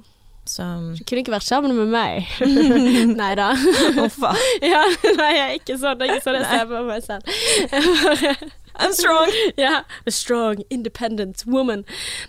Så 0.47 0.63
Du 0.95 1.03
kunne 1.03 1.23
ikke 1.25 1.33
vært 1.35 1.47
sammen 1.47 1.73
med 1.75 1.89
meg. 1.91 2.29
nei 3.21 3.33
da. 3.39 3.51
Hvorfor? 3.97 4.37
ja, 4.73 4.83
nei, 5.17 5.31
jeg 5.33 5.47
er 5.47 5.57
ikke 5.57 5.79
sånn. 5.81 5.99
Det 5.99 6.07
er 6.07 6.15
ikke 6.15 6.27
sånn 6.27 6.39
jeg 6.39 6.51
ser 6.53 6.69
på 6.71 6.85
meg 6.87 7.03
selv. 7.07 8.53
I'm 8.77 8.93
strong! 8.93 9.33
ja, 9.57 9.81
a 10.05 10.13
strong, 10.13 10.61
independent 10.69 11.47
woman. 11.49 11.87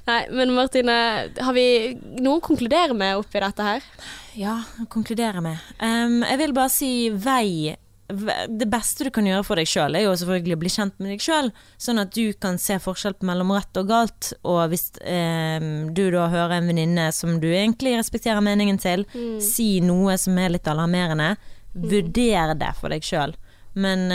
Nei, 0.07 0.21
men 0.31 0.53
Martine, 0.55 0.95
har 1.43 1.55
vi 1.57 1.97
noe 2.23 2.39
å 2.39 2.45
konkludere 2.45 2.95
med 2.95 3.19
oppi 3.19 3.41
dette 3.43 3.65
her? 3.67 3.89
Ja, 4.37 4.61
konkludere 4.93 5.43
med. 5.43 5.59
Um, 5.83 6.21
jeg 6.23 6.39
vil 6.39 6.55
bare 6.55 6.71
si 6.71 6.91
vei. 7.11 7.75
Det 8.07 8.67
beste 8.71 9.07
du 9.07 9.11
kan 9.11 9.25
gjøre 9.27 9.43
for 9.43 9.59
deg 9.59 9.67
sjøl, 9.67 9.97
er 9.97 10.05
jo 10.05 10.13
selvfølgelig 10.15 10.55
å 10.55 10.61
bli 10.61 10.71
kjent 10.71 10.93
med 11.01 11.11
deg 11.11 11.23
sjøl, 11.25 11.49
sånn 11.81 11.99
at 11.99 12.13
du 12.15 12.31
kan 12.39 12.59
se 12.61 12.77
forskjell 12.79 13.17
mellom 13.27 13.51
rett 13.55 13.79
og 13.81 13.89
galt. 13.89 14.31
Og 14.47 14.61
hvis 14.71 14.89
eh, 15.03 15.59
du 15.91 16.05
da 16.13 16.29
hører 16.31 16.57
en 16.57 16.71
venninne 16.71 17.09
som 17.15 17.35
du 17.43 17.49
egentlig 17.49 17.97
respekterer 17.97 18.43
meningen 18.45 18.79
til, 18.79 19.03
si 19.43 19.81
noe 19.83 20.15
som 20.21 20.39
er 20.39 20.55
litt 20.55 20.71
alarmerende, 20.71 21.33
vurder 21.77 22.55
det 22.57 22.71
for 22.79 22.95
deg 22.95 23.03
sjøl. 23.05 23.35
Men 23.77 24.07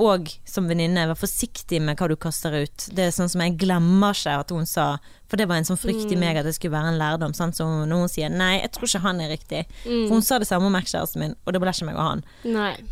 òg 0.00 0.32
som 0.48 0.66
venninne, 0.66 1.04
vær 1.06 1.18
forsiktig 1.20 1.78
med 1.84 1.98
hva 2.00 2.08
du 2.10 2.16
kaster 2.18 2.54
ut. 2.64 2.88
Det 2.96 3.04
er 3.08 3.14
sånn 3.14 3.30
som 3.30 3.44
jeg 3.44 3.54
glemmer 3.60 4.16
ikke 4.16 4.34
at 4.42 4.50
hun 4.50 4.66
sa, 4.66 4.96
for 5.28 5.36
det 5.38 5.46
var 5.46 5.60
en 5.60 5.66
sånn 5.68 5.78
frykt 5.78 6.10
i 6.10 6.16
meg 6.18 6.38
at 6.40 6.46
det 6.48 6.54
skulle 6.56 6.72
være 6.74 6.94
en 6.94 6.98
lærdom. 6.98 7.34
Sant? 7.36 7.54
Så 7.54 7.62
når 7.68 8.00
hun 8.02 8.08
sier 8.10 8.30
'nei, 8.32 8.60
jeg 8.62 8.72
tror 8.72 8.88
ikke 8.88 9.02
han 9.04 9.20
er 9.20 9.28
riktig', 9.36 9.66
for 10.08 10.14
hun 10.16 10.22
sa 10.22 10.38
det 10.38 10.48
samme 10.48 10.66
om 10.66 10.74
ekskjæresten 10.80 11.20
min, 11.20 11.34
og 11.46 11.52
det 11.52 11.60
ble 11.60 11.70
ikke 11.70 11.86
meg 11.86 11.96
og 11.96 12.06
han. 12.08 12.24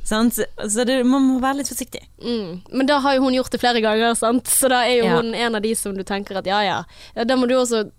Så 0.04 0.84
det, 0.86 1.00
man 1.07 1.22
må 1.22 1.40
være 1.40 1.59
litt 1.62 1.68
forsiktig. 1.72 2.02
Mm. 2.22 2.62
Men 2.72 2.86
da 2.86 3.00
har 3.00 3.14
jo 3.16 3.22
hun 3.22 3.34
gjort 3.34 3.50
det 3.50 3.61
flere 3.61 3.80
ganger, 3.82 4.14
sant? 4.14 4.46
så 4.46 4.68
da 4.68 4.84
er 4.86 4.98
jo 5.00 5.04
Ja. 5.07 5.16
hun 5.16 5.34
en 5.34 5.54
av 5.54 5.62
de 5.62 5.74
som 5.74 5.96
du 5.96 6.04
tenker 6.04 6.36
at 6.36 6.46
ja 6.46 6.61
ja. 6.62 6.84
ja 7.16 7.24
da 7.24 7.34
må 7.36 7.48
du 7.48 7.54
også 7.54 7.90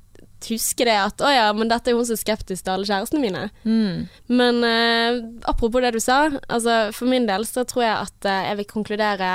huske 0.46 0.86
det 0.88 0.98
at 1.00 1.24
å 1.24 1.32
ja, 1.34 1.48
men 1.58 1.72
dette 1.72 1.92
er 1.92 1.98
hun 1.98 2.06
som 2.08 2.18
er 2.18 2.22
skeptisk 2.22 2.66
til 2.66 2.74
alle 2.76 2.90
kjærestene 2.90 3.24
mine. 3.24 3.48
Mm. 3.66 4.08
Men 4.30 4.62
uh, 4.64 5.22
apropos 5.50 5.84
det 5.84 5.96
du 5.98 6.02
sa, 6.04 6.26
altså 6.48 6.88
for 6.96 7.10
min 7.10 7.28
del 7.30 7.48
så 7.50 7.66
tror 7.68 7.86
jeg 7.86 7.96
at 8.08 8.30
uh, 8.30 8.44
jeg 8.50 8.60
vil 8.62 8.70
konkludere 8.72 9.32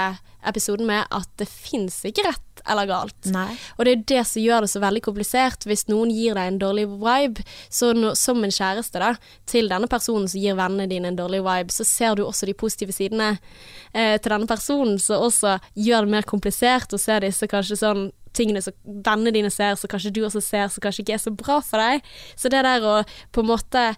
episoden 0.49 0.89
med 0.89 1.07
at 1.15 1.29
det 1.41 1.49
fins 1.51 2.01
ikke 2.09 2.25
rett 2.27 2.63
eller 2.69 2.87
galt. 2.87 3.29
Nei. 3.35 3.49
Og 3.77 3.87
det 3.87 3.93
er 3.93 4.05
det 4.13 4.23
som 4.29 4.43
gjør 4.43 4.65
det 4.65 4.71
så 4.73 4.83
veldig 4.83 5.03
komplisert. 5.05 5.67
Hvis 5.67 5.87
noen 5.91 6.13
gir 6.15 6.37
deg 6.39 6.51
en 6.51 6.61
dårlig 6.63 6.87
vibe, 6.91 7.45
så 7.73 7.93
no, 7.97 8.13
som 8.19 8.43
en 8.45 8.55
kjæreste 8.55 9.03
da, 9.03 9.13
til 9.51 9.71
denne 9.73 9.89
personen 9.91 10.29
som 10.31 10.43
gir 10.43 10.59
vennene 10.59 10.89
dine 10.91 11.11
en 11.13 11.19
dårlig 11.19 11.43
vibe, 11.47 11.75
så 11.75 11.87
ser 11.89 12.19
du 12.19 12.25
også 12.27 12.49
de 12.49 12.57
positive 12.59 12.95
sidene 12.95 13.35
eh, 13.35 14.19
til 14.19 14.35
denne 14.35 14.51
personen, 14.51 14.99
som 15.03 15.27
også 15.29 15.59
gjør 15.79 16.07
det 16.07 16.17
mer 16.17 16.29
komplisert 16.29 16.95
å 16.95 17.01
se 17.01 17.19
disse 17.25 17.51
kanskje 17.51 17.81
sånn 17.83 18.11
tingene 18.37 18.63
som 18.65 18.77
vennene 18.85 19.35
dine 19.35 19.51
ser, 19.53 19.75
som 19.77 19.91
kanskje 19.93 20.13
du 20.15 20.23
også 20.27 20.41
ser, 20.45 20.69
som 20.73 20.85
kanskje 20.85 21.05
ikke 21.05 21.17
er 21.19 21.25
så 21.25 21.33
bra 21.37 21.59
for 21.65 21.83
deg. 21.83 22.07
Så 22.37 22.53
det 22.53 22.63
der 22.65 22.87
å 22.87 23.01
på 23.33 23.45
en 23.45 23.53
måte 23.53 23.93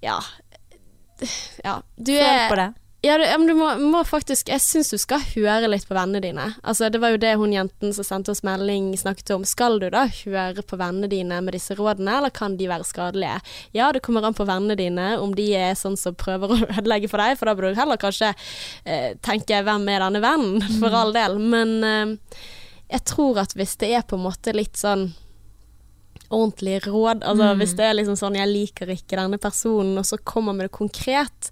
Ja. 0.00 0.20
Ja, 1.60 1.82
du 2.00 2.14
Føl 2.16 2.46
på 2.48 2.56
det. 2.56 2.70
Ja, 3.02 3.16
du, 3.16 3.46
du 3.46 3.54
må, 3.56 3.70
må 3.80 4.02
faktisk 4.04 4.50
Jeg 4.52 4.60
syns 4.60 4.90
du 4.92 4.98
skal 5.00 5.22
høre 5.32 5.70
litt 5.72 5.86
på 5.88 5.96
vennene 5.96 6.20
dine. 6.20 6.50
Altså, 6.60 6.90
det 6.92 7.00
var 7.00 7.14
jo 7.14 7.20
det 7.22 7.32
hun 7.40 7.54
jenten 7.54 7.94
som 7.96 8.04
sendte 8.04 8.34
oss 8.34 8.42
melding 8.44 8.90
snakket 9.00 9.32
om. 9.32 9.46
Skal 9.48 9.78
du 9.80 9.86
da 9.92 10.02
høre 10.04 10.60
på 10.60 10.76
vennene 10.76 11.08
dine 11.08 11.38
med 11.40 11.56
disse 11.56 11.76
rådene, 11.78 12.18
eller 12.18 12.34
kan 12.36 12.58
de 12.60 12.68
være 12.68 12.84
skadelige? 12.84 13.38
Ja, 13.76 13.88
det 13.96 14.02
kommer 14.04 14.28
an 14.28 14.36
på 14.36 14.44
vennene 14.48 14.76
dine, 14.76 15.14
om 15.16 15.32
de 15.36 15.48
er 15.56 15.78
sånn 15.80 15.96
som 16.00 16.18
prøver 16.18 16.52
å 16.52 16.60
ødelegge 16.76 17.08
for 17.08 17.24
deg, 17.24 17.40
for 17.40 17.48
da 17.48 17.56
burde 17.56 17.72
du 17.72 17.80
heller 17.80 18.00
kanskje 18.00 18.34
eh, 18.84 19.16
tenke 19.24 19.62
'hvem 19.64 19.88
er 19.88 20.04
denne 20.04 20.24
vennen', 20.26 20.68
for 20.82 21.00
all 21.00 21.16
del. 21.16 21.40
Men 21.40 21.74
eh, 21.80 22.14
jeg 22.92 23.06
tror 23.08 23.40
at 23.46 23.56
hvis 23.56 23.78
det 23.80 23.94
er 23.96 24.04
på 24.04 24.20
en 24.20 24.26
måte 24.28 24.52
litt 24.52 24.76
sånn 24.76 25.08
ordentlig 26.30 26.84
råd. 26.84 27.24
Altså 27.26 27.54
Hvis 27.58 27.72
det 27.74 27.84
er 27.88 27.96
liksom 27.96 28.16
sånn 28.18 28.36
'jeg 28.36 28.52
liker 28.52 28.92
ikke 28.92 29.16
denne 29.16 29.40
personen', 29.40 29.96
og 29.98 30.04
så 30.04 30.20
kommer 30.20 30.52
med 30.52 30.68
det 30.68 30.76
konkret, 30.76 31.50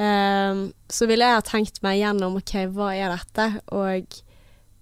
ehm, 0.00 0.66
så 0.90 1.08
ville 1.10 1.26
jeg 1.28 1.40
ha 1.40 1.44
tenkt 1.46 1.82
meg 1.84 2.00
gjennom 2.00 2.38
OK, 2.40 2.54
hva 2.74 2.92
er 2.96 3.14
dette, 3.14 3.48
og 3.74 4.20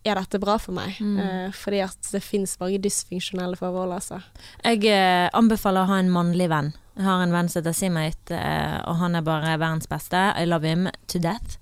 er 0.03 0.19
dette 0.19 0.41
bra 0.43 0.59
for 0.59 0.75
meg? 0.77 0.99
Eh, 0.99 1.49
fordi 1.55 1.83
at 1.85 2.13
det 2.15 2.23
finnes 2.25 2.57
mange 2.61 2.81
dysfunksjonelle 2.83 3.59
forhold, 3.59 3.95
altså. 3.95 4.23
Jeg 4.65 4.83
uh, 4.89 5.29
anbefaler 5.39 5.85
å 5.85 5.93
ha 5.93 6.01
en 6.03 6.11
mannlig 6.13 6.49
venn. 6.51 6.73
Jeg 6.99 7.07
har 7.07 7.23
en 7.23 7.33
venn 7.33 7.49
som 7.49 7.63
heter 7.63 7.77
Simait, 7.77 8.35
uh, 8.35 8.83
og 8.91 8.99
han 9.01 9.17
er 9.17 9.25
bare 9.27 9.55
verdens 9.57 9.89
beste. 9.91 10.27
I 10.37 10.49
love 10.49 10.69
him 10.69 10.91
to 11.13 11.23
death. 11.23 11.61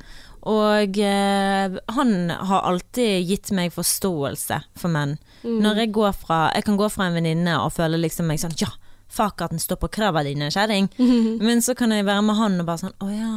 Og 0.48 0.98
eh, 0.98 1.78
han 1.92 2.12
har 2.30 2.64
alltid 2.64 3.26
gitt 3.28 3.51
meg 3.53 3.74
forståelse 3.74 4.62
for 4.80 4.92
menn. 4.92 5.18
Når 5.44 5.82
jeg 5.82 5.92
går 5.96 6.12
fra 6.16 6.38
Jeg 6.53 6.66
kan 6.66 6.76
gå 6.76 6.88
fra 6.92 7.07
en 7.09 7.16
venninne 7.16 7.55
og 7.61 7.72
føle 7.72 7.96
liksom 8.01 8.26
meg 8.28 8.42
sånn 8.42 8.57
Ja, 8.61 8.68
fuck 9.11 9.42
at 9.42 9.54
den 9.54 9.62
står 9.62 9.80
på 9.82 9.90
krava 9.98 10.22
dine, 10.26 10.50
kjerring. 10.52 10.88
Men 11.46 11.62
så 11.62 11.74
kan 11.78 11.92
jeg 11.94 12.06
være 12.08 12.22
med 12.26 12.38
han 12.38 12.61
og 12.62 12.70
bare 12.70 12.84
sånn 12.84 12.96
Å 13.02 13.11
ja. 13.11 13.34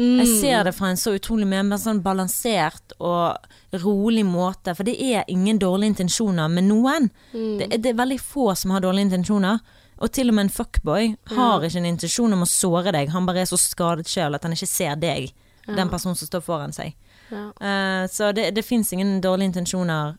Jeg 0.00 0.26
ser 0.38 0.62
det 0.64 0.72
fra 0.76 0.92
en 0.92 0.98
så 1.00 1.16
utrolig 1.16 1.48
mer, 1.50 1.64
mer 1.66 1.80
sånn 1.82 1.98
balansert 2.04 2.94
og 3.02 3.80
rolig 3.82 4.22
måte. 4.24 4.72
For 4.78 4.86
det 4.86 4.94
er 5.02 5.26
ingen 5.28 5.58
dårlige 5.58 5.96
intensjoner 5.96 6.48
med 6.48 6.68
noen. 6.68 7.08
Det, 7.32 7.66
er, 7.66 7.80
det 7.82 7.90
er 7.90 7.98
veldig 7.98 8.20
få 8.22 8.52
som 8.56 8.70
har 8.74 8.84
dårlige 8.84 9.08
intensjoner. 9.10 9.58
Og 10.00 10.12
til 10.14 10.30
og 10.30 10.38
med 10.38 10.46
en 10.46 10.54
fuckboy 10.54 11.10
har 11.34 11.66
ikke 11.66 11.82
en 11.82 11.90
intensjon 11.90 12.32
om 12.32 12.46
å 12.46 12.48
såre 12.48 12.94
deg. 12.94 13.10
Han 13.12 13.26
bare 13.28 13.42
er 13.42 13.50
så 13.50 13.58
skadet 13.60 14.08
sjøl 14.08 14.38
at 14.38 14.46
han 14.46 14.54
ikke 14.56 14.70
ser 14.70 14.94
deg, 15.02 15.34
den 15.66 15.90
personen 15.92 16.16
som 16.16 16.30
står 16.30 16.46
foran 16.46 16.72
seg. 16.72 16.94
Ja. 17.30 17.50
Uh, 17.60 18.04
så 18.10 18.30
det, 18.34 18.48
det 18.56 18.64
fins 18.66 18.94
ingen 18.94 19.18
dårlige 19.22 19.52
intensjoner. 19.52 20.16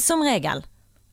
Som 0.00 0.24
regel. 0.24 0.64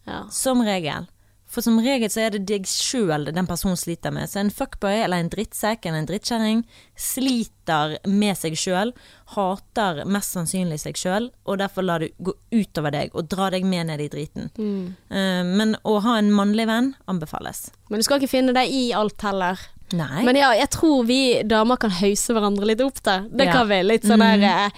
Ja. 0.08 0.24
Som 0.32 0.64
regel. 0.66 1.10
For 1.48 1.64
som 1.64 1.78
regel 1.80 2.10
så 2.12 2.26
er 2.26 2.34
det 2.36 2.42
deg 2.50 2.66
sjøl 2.68 3.30
den 3.32 3.48
personen 3.48 3.78
sliter 3.80 4.12
med. 4.12 4.28
Så 4.28 4.42
en 4.42 4.52
fuckboy 4.52 5.00
eller 5.06 5.24
en 5.24 5.30
drittsekk 5.32 5.86
eller 5.88 6.02
en 6.02 6.10
drittkjerring 6.10 6.64
sliter 7.00 7.96
med 8.04 8.36
seg 8.36 8.58
sjøl, 8.60 8.92
hater 9.36 10.04
mest 10.12 10.36
sannsynlig 10.36 10.82
seg 10.84 11.00
sjøl, 11.00 11.30
og 11.48 11.62
derfor 11.62 11.88
lar 11.88 12.04
det 12.04 12.12
gå 12.20 12.36
utover 12.52 12.92
deg 12.96 13.16
og 13.16 13.30
dra 13.32 13.48
deg 13.54 13.64
med 13.68 13.88
ned 13.88 14.04
i 14.04 14.10
driten. 14.12 14.52
Eh, 14.60 15.42
men 15.48 15.78
å 15.88 15.98
ha 16.04 16.18
en 16.20 16.34
mannlig 16.36 16.68
venn 16.68 16.92
anbefales. 17.08 17.70
Men 17.88 18.04
du 18.04 18.08
skal 18.08 18.20
ikke 18.20 18.36
finne 18.36 18.56
deg 18.58 18.74
i 18.74 18.90
alt 18.98 19.24
heller. 19.24 19.62
Nei. 19.96 20.26
Men 20.28 20.36
ja, 20.36 20.52
jeg 20.58 20.68
tror 20.76 21.08
vi 21.08 21.22
damer 21.48 21.80
kan 21.80 21.96
hause 22.02 22.36
hverandre 22.36 22.68
litt 22.68 22.84
opp 22.84 23.00
det. 23.08 23.22
Det 23.32 23.48
Ja. 23.48 23.54
kan 23.56 23.70
vi. 23.72 23.82
Litt 23.88 24.04
sånn 24.04 24.20
der 24.20 24.44
mm. 24.44 24.72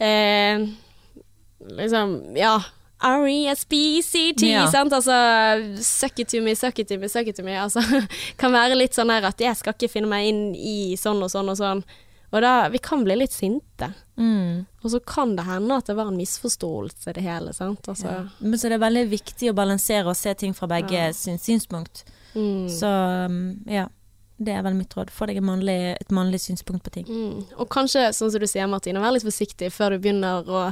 eh, 0.00 0.66
Liksom, 1.66 2.36
ja. 2.36 2.62
R-E-S-B-C-T, 3.06 4.46
Ja. 4.50 4.66
sant. 4.70 4.92
Altså 4.92 5.14
suck 5.82 6.18
it 6.20 6.28
to 6.28 6.40
me, 6.42 6.54
suck 6.54 6.78
it 6.78 6.88
to 6.88 6.98
me, 6.98 7.08
suck 7.08 7.26
it 7.28 7.36
to 7.36 7.42
me. 7.46 7.52
Altså 7.58 7.80
kan 8.40 8.52
være 8.52 8.76
litt 8.78 8.94
sånn 8.96 9.08
der 9.12 9.26
at 9.30 9.40
jeg 9.40 9.56
skal 9.56 9.74
ikke 9.76 9.90
finne 9.92 10.10
meg 10.10 10.28
inn 10.32 10.42
i 10.56 10.96
sånn 11.00 11.22
og 11.22 11.30
sånn 11.32 11.48
og 11.52 11.58
sånn. 11.60 11.84
Og 12.34 12.42
da 12.42 12.68
Vi 12.68 12.78
kan 12.82 13.04
bli 13.06 13.14
litt 13.16 13.32
sinte. 13.32 13.92
mm. 14.18 14.66
Og 14.84 14.90
så 14.90 14.98
kan 15.06 15.36
det 15.36 15.44
hende 15.46 15.76
at 15.78 15.86
det 15.86 15.94
var 15.96 16.08
en 16.10 16.16
misforståelse, 16.18 17.12
det 17.14 17.22
hele. 17.22 17.52
sant? 17.54 17.86
Altså, 17.88 18.06
ja. 18.06 18.24
Men 18.40 18.58
så 18.58 18.68
det 18.68 18.76
er 18.78 18.82
veldig 18.86 19.04
viktig 19.10 19.50
å 19.50 19.54
balansere 19.54 20.06
og 20.10 20.16
se 20.16 20.34
ting 20.34 20.52
fra 20.54 20.66
begge 20.66 20.92
Ja. 20.92 21.12
sin 21.12 21.38
synspunkt. 21.38 22.04
mm. 22.34 22.68
Så 22.70 22.86
um, 23.26 23.62
ja. 23.66 23.86
Det 24.38 24.52
er 24.52 24.60
vel 24.62 24.74
mitt 24.76 24.92
råd. 24.92 25.08
Få 25.10 25.24
deg 25.30 25.38
mannlig, 25.40 25.96
et 25.98 26.10
mannlig 26.12 26.38
synspunkt 26.42 26.82
på 26.84 26.90
ting. 26.92 27.06
Mm. 27.08 27.46
Og 27.58 27.70
kanskje, 27.72 28.10
sånn 28.12 28.30
som 28.30 28.38
du 28.42 28.46
sier, 28.46 28.66
Martine, 28.68 29.00
vær 29.00 29.14
litt 29.14 29.24
forsiktig 29.24 29.70
før 29.72 29.94
du 29.94 29.98
begynner 30.04 30.44
å 30.44 30.66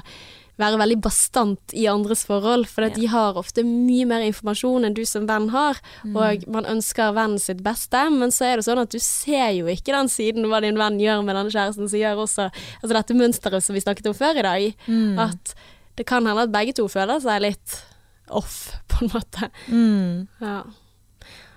være 0.58 0.78
veldig 0.78 1.00
bastant 1.02 1.72
i 1.74 1.86
andres 1.90 2.24
forhold, 2.24 2.66
for 2.70 2.82
Ja. 2.84 2.88
de 2.94 3.06
har 3.06 3.34
ofte 3.34 3.64
mye 3.64 4.06
mer 4.06 4.20
informasjon 4.22 4.84
enn 4.86 4.94
du 4.94 5.04
som 5.04 5.26
venn 5.26 5.48
har, 5.50 5.80
Mm. 6.04 6.16
og 6.16 6.48
man 6.48 6.64
ønsker 6.64 7.12
vennen 7.12 7.40
sitt 7.40 7.62
beste, 7.62 8.08
men 8.10 8.30
så 8.30 8.44
er 8.52 8.56
det 8.56 8.64
sånn 8.64 8.78
at 8.80 8.90
du 8.90 8.98
ser 9.00 9.50
jo 9.50 9.66
ikke 9.66 9.90
den 9.92 10.06
siden 10.08 10.46
hva 10.46 10.60
din 10.60 10.76
venn 10.76 10.98
gjør 11.00 11.24
med 11.24 11.34
denne 11.34 11.50
kjæresten, 11.50 11.88
som 11.90 11.98
gjør 11.98 12.22
også 12.22 12.50
altså 12.82 12.92
dette 12.92 13.14
mønsteret 13.14 13.62
som 13.62 13.74
vi 13.74 13.80
snakket 13.80 14.06
om 14.06 14.14
før 14.14 14.38
i 14.38 14.42
dag, 14.42 14.74
Mm. 14.86 15.18
at 15.18 15.54
det 15.96 16.06
kan 16.06 16.24
hende 16.26 16.42
at 16.42 16.52
begge 16.52 16.72
to 16.74 16.86
føler 16.88 17.20
seg 17.20 17.40
litt 17.42 17.82
off, 18.30 18.78
på 18.88 19.02
en 19.02 19.08
måte. 19.10 19.50
Mm. 19.68 20.28
Ja. 20.40 20.62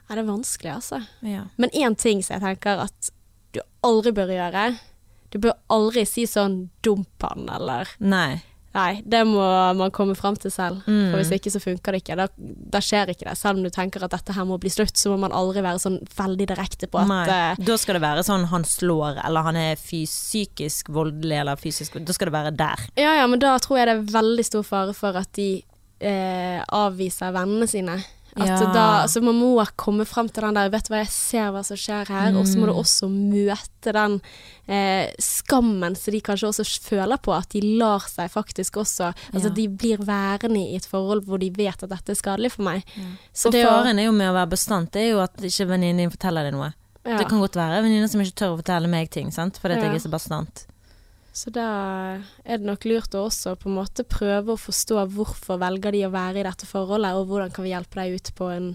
ja 0.09 0.15
det 0.15 0.17
er 0.25 0.31
vanskelig, 0.31 0.73
altså. 0.75 1.05
Ja. 1.21 1.45
Men 1.57 1.69
én 1.69 1.95
ting 1.95 2.23
som 2.23 2.39
jeg 2.39 2.57
tenker 2.57 2.79
at 2.81 3.11
du 3.53 3.61
aldri 3.83 4.11
bør 4.11 4.27
gjøre 4.27 4.79
Du 5.29 5.39
bør 5.39 5.53
aldri 5.69 6.05
si 6.07 6.23
sånn 6.23 6.69
'dump 6.81 7.05
han', 7.21 7.49
eller 7.53 7.85
Nei. 7.99 8.41
Nei, 8.77 9.01
det 9.09 9.23
må 9.25 9.41
man 9.79 9.89
komme 9.95 10.13
fram 10.17 10.35
til 10.37 10.51
selv. 10.53 10.83
Mm. 10.85 11.09
For 11.09 11.17
hvis 11.17 11.31
ikke 11.33 11.51
så 11.55 11.61
funker 11.63 11.95
det 11.95 12.01
ikke. 12.03 12.17
Da, 12.19 12.27
da 12.77 12.81
skjer 12.83 13.09
ikke 13.13 13.25
det. 13.25 13.33
Selv 13.39 13.57
om 13.57 13.65
du 13.65 13.71
tenker 13.73 14.03
at 14.05 14.13
dette 14.13 14.35
her 14.37 14.45
må 14.45 14.59
bli 14.61 14.69
slutt, 14.69 14.93
så 15.01 15.09
må 15.09 15.17
man 15.23 15.33
aldri 15.33 15.63
være 15.65 15.81
sånn 15.81 15.97
veldig 16.17 16.47
direkte 16.53 16.89
på 16.91 17.01
at 17.01 17.09
Nei. 17.09 17.23
eh, 17.33 17.63
Da 17.67 17.77
skal 17.81 17.97
det 17.97 18.03
være 18.05 18.25
sånn 18.27 18.45
han 18.51 18.67
slår, 18.67 19.23
eller 19.25 19.47
han 19.47 19.57
er 19.57 19.79
psykisk 19.81 20.91
voldelig, 20.93 21.39
eller 21.41 21.57
fysisk 21.59 21.97
Da 22.05 22.13
skal 22.15 22.29
det 22.29 22.35
være 22.37 22.53
der. 22.57 22.85
Ja 23.01 23.15
ja, 23.17 23.25
men 23.27 23.41
da 23.41 23.55
tror 23.63 23.81
jeg 23.81 23.89
det 23.89 23.97
er 23.97 24.13
veldig 24.19 24.45
stor 24.45 24.67
fare 24.67 24.93
for 24.97 25.17
at 25.17 25.31
de 25.37 25.49
eh, 25.99 26.61
avviser 26.77 27.33
vennene 27.33 27.67
sine. 27.69 27.97
At 28.39 28.47
Ja. 28.47 28.73
da, 28.73 29.01
altså 29.03 29.21
man 29.23 29.35
må 29.35 29.65
komme 29.75 30.05
frem 30.05 30.29
til 30.29 30.43
den 30.43 30.53
der 30.53 30.69
'vet 30.69 30.83
du 30.87 30.93
hva, 30.93 30.97
jeg 31.03 31.07
ser 31.09 31.51
hva 31.51 31.63
som 31.65 31.77
skjer 31.77 32.05
her', 32.07 32.35
og 32.37 32.45
så 32.45 32.57
må 32.59 32.65
du 32.67 32.73
Mm. 32.73 32.79
også 32.83 33.09
møte 33.09 33.93
den 33.93 34.21
eh, 34.67 35.11
skammen 35.19 35.95
som 35.95 36.11
de 36.11 36.21
kanskje 36.21 36.47
også 36.49 36.79
føler 36.81 37.17
på, 37.17 37.33
at 37.37 37.49
de 37.49 37.61
lar 37.77 37.99
seg 38.07 38.29
faktisk 38.29 38.73
også 38.77 39.13
Altså 39.33 39.47
Ja. 39.49 39.53
de 39.55 39.67
blir 39.69 39.97
værende 39.97 40.59
i 40.59 40.75
et 40.75 40.85
forhold 40.85 41.25
hvor 41.25 41.39
de 41.39 41.49
vet 41.49 41.81
at 41.83 41.89
dette 41.89 42.09
er 42.11 42.15
skadelig 42.15 42.51
for 42.51 42.63
meg. 42.63 42.83
Så 43.33 43.49
Så 43.49 43.51
å- 43.51 43.65
faren 43.83 43.97
er 43.99 44.05
jo 44.05 44.11
med 44.11 44.29
å 44.29 44.33
være 44.33 44.49
bestandt, 44.49 44.91
det 44.91 45.01
er 45.01 45.11
jo 45.13 45.19
at 45.21 45.35
ikke 45.37 45.67
venninnen 45.67 45.97
din 45.97 46.09
forteller 46.11 46.43
deg 46.43 46.53
noe. 46.53 46.73
ja. 47.05 47.17
Det 47.17 47.29
kan 47.29 47.39
godt 47.39 47.53
være 47.55 47.81
venninner 47.83 48.09
som 48.09 48.19
ikke 48.21 48.35
tør 48.35 48.57
å 48.57 48.61
fortelle 48.61 48.87
meg 48.89 49.09
ting, 49.09 49.31
sant? 49.31 49.57
fordi 49.57 49.75
Ja. 49.77 49.81
jeg 49.83 49.95
er 49.95 49.99
så 49.99 50.11
bastant. 50.11 50.65
Så 51.37 51.51
da 51.53 51.65
er 52.47 52.57
det 52.57 52.65
nok 52.65 52.85
lurt 52.89 53.13
å 53.13 53.27
også 53.27 53.51
på 53.61 53.69
en 53.69 53.75
måte 53.77 54.01
prøve 54.09 54.55
å 54.55 54.57
forstå 54.59 55.03
hvorfor 55.13 55.59
velger 55.61 55.93
de 55.93 56.05
å 56.07 56.13
være 56.13 56.41
i 56.41 56.45
dette 56.47 56.65
forholdet, 56.65 57.13
og 57.19 57.27
hvordan 57.29 57.51
kan 57.53 57.67
vi 57.67 57.73
hjelpe 57.75 57.99
deg 57.99 58.15
ut 58.17 58.31
på 58.39 58.47
en 58.55 58.71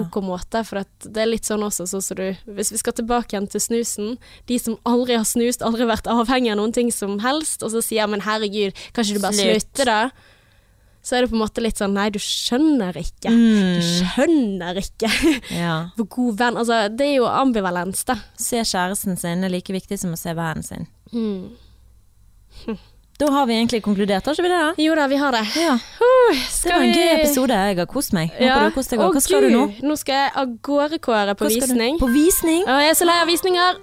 ok 0.00 0.16
måte. 0.24 0.62
For 0.64 0.80
det 1.04 1.20
er 1.20 1.28
litt 1.28 1.44
sånn 1.44 1.60
også, 1.66 1.84
sånn 1.90 2.00
som 2.06 2.16
du 2.16 2.30
Hvis 2.56 2.70
vi 2.72 2.78
skal 2.80 2.94
tilbake 2.96 3.34
igjen 3.36 3.50
til 3.52 3.60
snusen. 3.60 4.14
De 4.48 4.56
som 4.62 4.78
aldri 4.88 5.18
har 5.18 5.26
snust, 5.28 5.60
aldri 5.66 5.84
vært 5.90 6.08
avhengig 6.08 6.54
av 6.54 6.56
noen 6.62 6.72
ting 6.72 6.88
som 6.94 7.18
helst, 7.20 7.60
og 7.66 7.74
så 7.74 7.82
sier 7.84 8.08
men 8.08 8.24
herregud, 8.24 8.72
kan 8.96 9.04
ikke 9.04 9.18
du 9.20 9.26
bare 9.26 9.36
Slutt. 9.36 9.68
slutte, 9.76 9.84
da? 9.90 9.98
Så 11.04 11.18
er 11.18 11.20
det 11.26 11.28
på 11.34 11.36
en 11.36 11.42
måte 11.44 11.60
litt 11.60 11.76
sånn 11.76 11.92
nei, 11.92 12.06
du 12.08 12.16
skjønner 12.22 12.96
ikke. 12.96 13.28
Du 13.28 13.36
Mm. 13.36 13.82
skjønner 13.84 14.78
ikke 14.80 15.10
Ja. 15.52 15.90
hvor 15.98 16.08
god 16.08 16.38
venn 16.40 16.56
Altså, 16.56 16.88
det 16.88 17.10
er 17.10 17.14
jo 17.18 17.26
ambivalens, 17.28 18.06
da. 18.08 18.16
Se 18.40 18.56
kjæresten 18.64 19.18
sin 19.20 19.44
er 19.44 19.52
like 19.52 19.68
viktig 19.76 19.98
som 20.00 20.16
å 20.16 20.16
se 20.16 20.32
vennen 20.32 20.64
sin. 20.64 20.86
Mm. 21.12 21.50
Hmm. 22.62 22.74
Da 23.18 23.28
har 23.30 23.46
vi 23.46 23.54
egentlig 23.54 23.78
konkludert, 23.82 24.26
har 24.26 24.34
ikke 24.34 24.42
vi 24.42 24.48
det? 24.50 24.56
Da? 24.58 24.82
Jo 24.82 24.94
da, 24.98 25.04
vi 25.06 25.16
har 25.20 25.30
det. 25.36 25.42
Ja. 25.54 25.74
Uh, 25.74 26.40
det 26.64 26.72
var 26.72 26.82
en 26.82 26.94
gøy 26.96 27.10
episode. 27.12 27.54
Jeg 27.54 27.76
har 27.78 27.86
kost 27.86 28.10
meg. 28.16 28.32
Ja. 28.42 28.56
Du 28.64 28.74
kost 28.74 28.90
deg. 28.90 28.98
Hva 28.98 29.22
skal 29.22 29.44
Gud. 29.44 29.52
du 29.52 29.54
nå? 29.54 29.60
Nå 29.86 29.96
skal 30.00 30.18
jeg 30.18 30.32
av 30.42 30.56
gårde, 30.66 30.98
Kåre, 31.04 31.36
på 31.38 31.46
visning. 31.52 32.00
På 32.02 32.08
visning? 32.10 32.64
Å, 32.66 32.80
jeg 32.82 32.90
er 32.90 32.98
så 32.98 33.06
lei 33.06 33.20
av 33.22 33.30
visninger. 33.30 33.78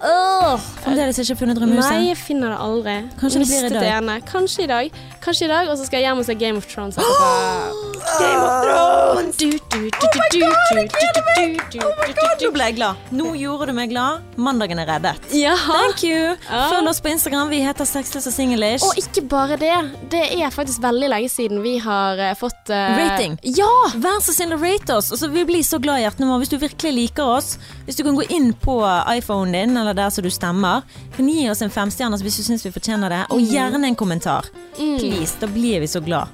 Fremdeles 0.84 1.22
ikke 1.24 1.38
funnet 1.40 1.56
drømmehuset? 1.56 1.96
Nei, 1.96 2.10
jeg 2.10 2.20
finner 2.20 2.52
det 2.52 2.60
aldri. 2.66 2.98
Kanskje 3.22 3.40
det 3.40 3.48
blir 3.48 3.70
i 3.70 3.72
dag. 3.72 3.88
Ene. 4.02 4.18
Kanskje 4.28 4.66
i 4.66 4.70
dag. 4.74 5.00
Kanskje 5.24 5.48
i 5.48 5.52
dag, 5.54 5.72
og 5.72 5.80
så 5.80 5.88
skal 5.88 6.02
jeg 6.02 6.10
hjem 6.10 6.20
og 6.20 6.28
se 6.28 6.36
Game 6.36 6.60
of 6.60 6.68
Thrones 6.68 7.00
etterpå. 7.00 7.92
Game 8.20 8.44
of 8.44 8.54
Thrones! 8.66 9.36
Du, 9.40 9.48
du, 9.48 9.88
du, 9.88 9.96
oh 9.96 10.14
my 10.18 10.28
god, 10.36 10.76
jeg 10.76 10.92
gleder 10.92 11.24
meg! 11.30 11.78
Oh 11.80 12.12
nå 12.42 12.50
ble 12.52 12.66
jeg 12.68 12.76
glad. 12.76 13.12
Nå 13.14 13.32
gjorde 13.38 13.70
du 13.70 13.76
meg 13.76 13.92
glad. 13.92 14.24
Mandagen 14.36 14.82
er 14.82 14.88
reddet. 14.90 15.30
Ja. 15.36 15.54
Thank 15.62 16.02
you. 16.04 16.34
Følg 16.50 16.90
oss 16.90 17.00
på 17.00 17.12
Instagram. 17.12 17.48
Vi 17.52 17.62
heter 17.62 17.88
Sexless 17.88 18.26
og 18.28 18.34
Singlish. 18.34 18.84
Og 18.84 18.98
ikke 18.98 19.21
bare 19.28 19.56
det. 19.56 19.74
Det 20.10 20.22
er 20.36 20.50
faktisk 20.54 20.82
veldig 20.82 21.08
lenge 21.12 21.28
siden 21.32 21.62
vi 21.64 21.76
har 21.82 22.18
eh, 22.20 22.34
fått 22.38 22.70
uh... 22.70 22.94
Rating. 22.98 23.38
Ja! 23.42 23.70
Vær 23.94 24.20
så 24.24 24.34
snill 24.34 24.54
å 24.56 24.60
rate 24.62 24.96
oss. 24.96 25.12
Altså, 25.14 25.30
vi 25.32 25.44
blir 25.48 25.64
så 25.66 25.80
glad 25.82 26.02
i 26.02 26.06
hjertene 26.06 26.30
våre 26.30 26.42
hvis 26.44 26.52
du 26.52 26.58
virkelig 26.62 26.92
liker 26.96 27.34
oss. 27.38 27.56
Hvis 27.86 27.98
du 27.98 28.04
kan 28.06 28.18
gå 28.18 28.26
inn 28.34 28.52
på 28.52 28.78
iPhonen 29.16 29.56
din, 29.56 29.76
eller 29.76 29.96
der 29.98 30.12
som 30.14 30.26
du 30.26 30.30
stemmer, 30.32 30.86
kan 31.16 31.28
gi 31.28 31.48
oss 31.50 31.62
en 31.64 31.72
femstjerne 31.72 32.20
hvis 32.22 32.40
du 32.40 32.46
syns 32.46 32.66
vi 32.66 32.74
fortjener 32.74 33.12
det. 33.12 33.22
Og 33.34 33.42
gjerne 33.42 33.92
en 33.92 33.98
kommentar. 33.98 34.48
Please, 34.76 35.36
da 35.40 35.50
blir 35.50 35.82
vi 35.84 35.90
så 35.90 36.02
glad. 36.04 36.30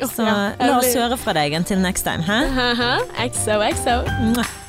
Så 0.00 0.24
ja, 0.24 0.36
la 0.56 0.78
oss 0.78 0.94
høre 0.96 1.18
fra 1.20 1.34
deg 1.36 1.54
until 1.58 1.82
next 1.82 2.08
time. 2.08 2.24
Hæ? 2.24 2.40
Exo. 3.26 3.60
XO. 3.60 4.00
Mwah. 4.30 4.59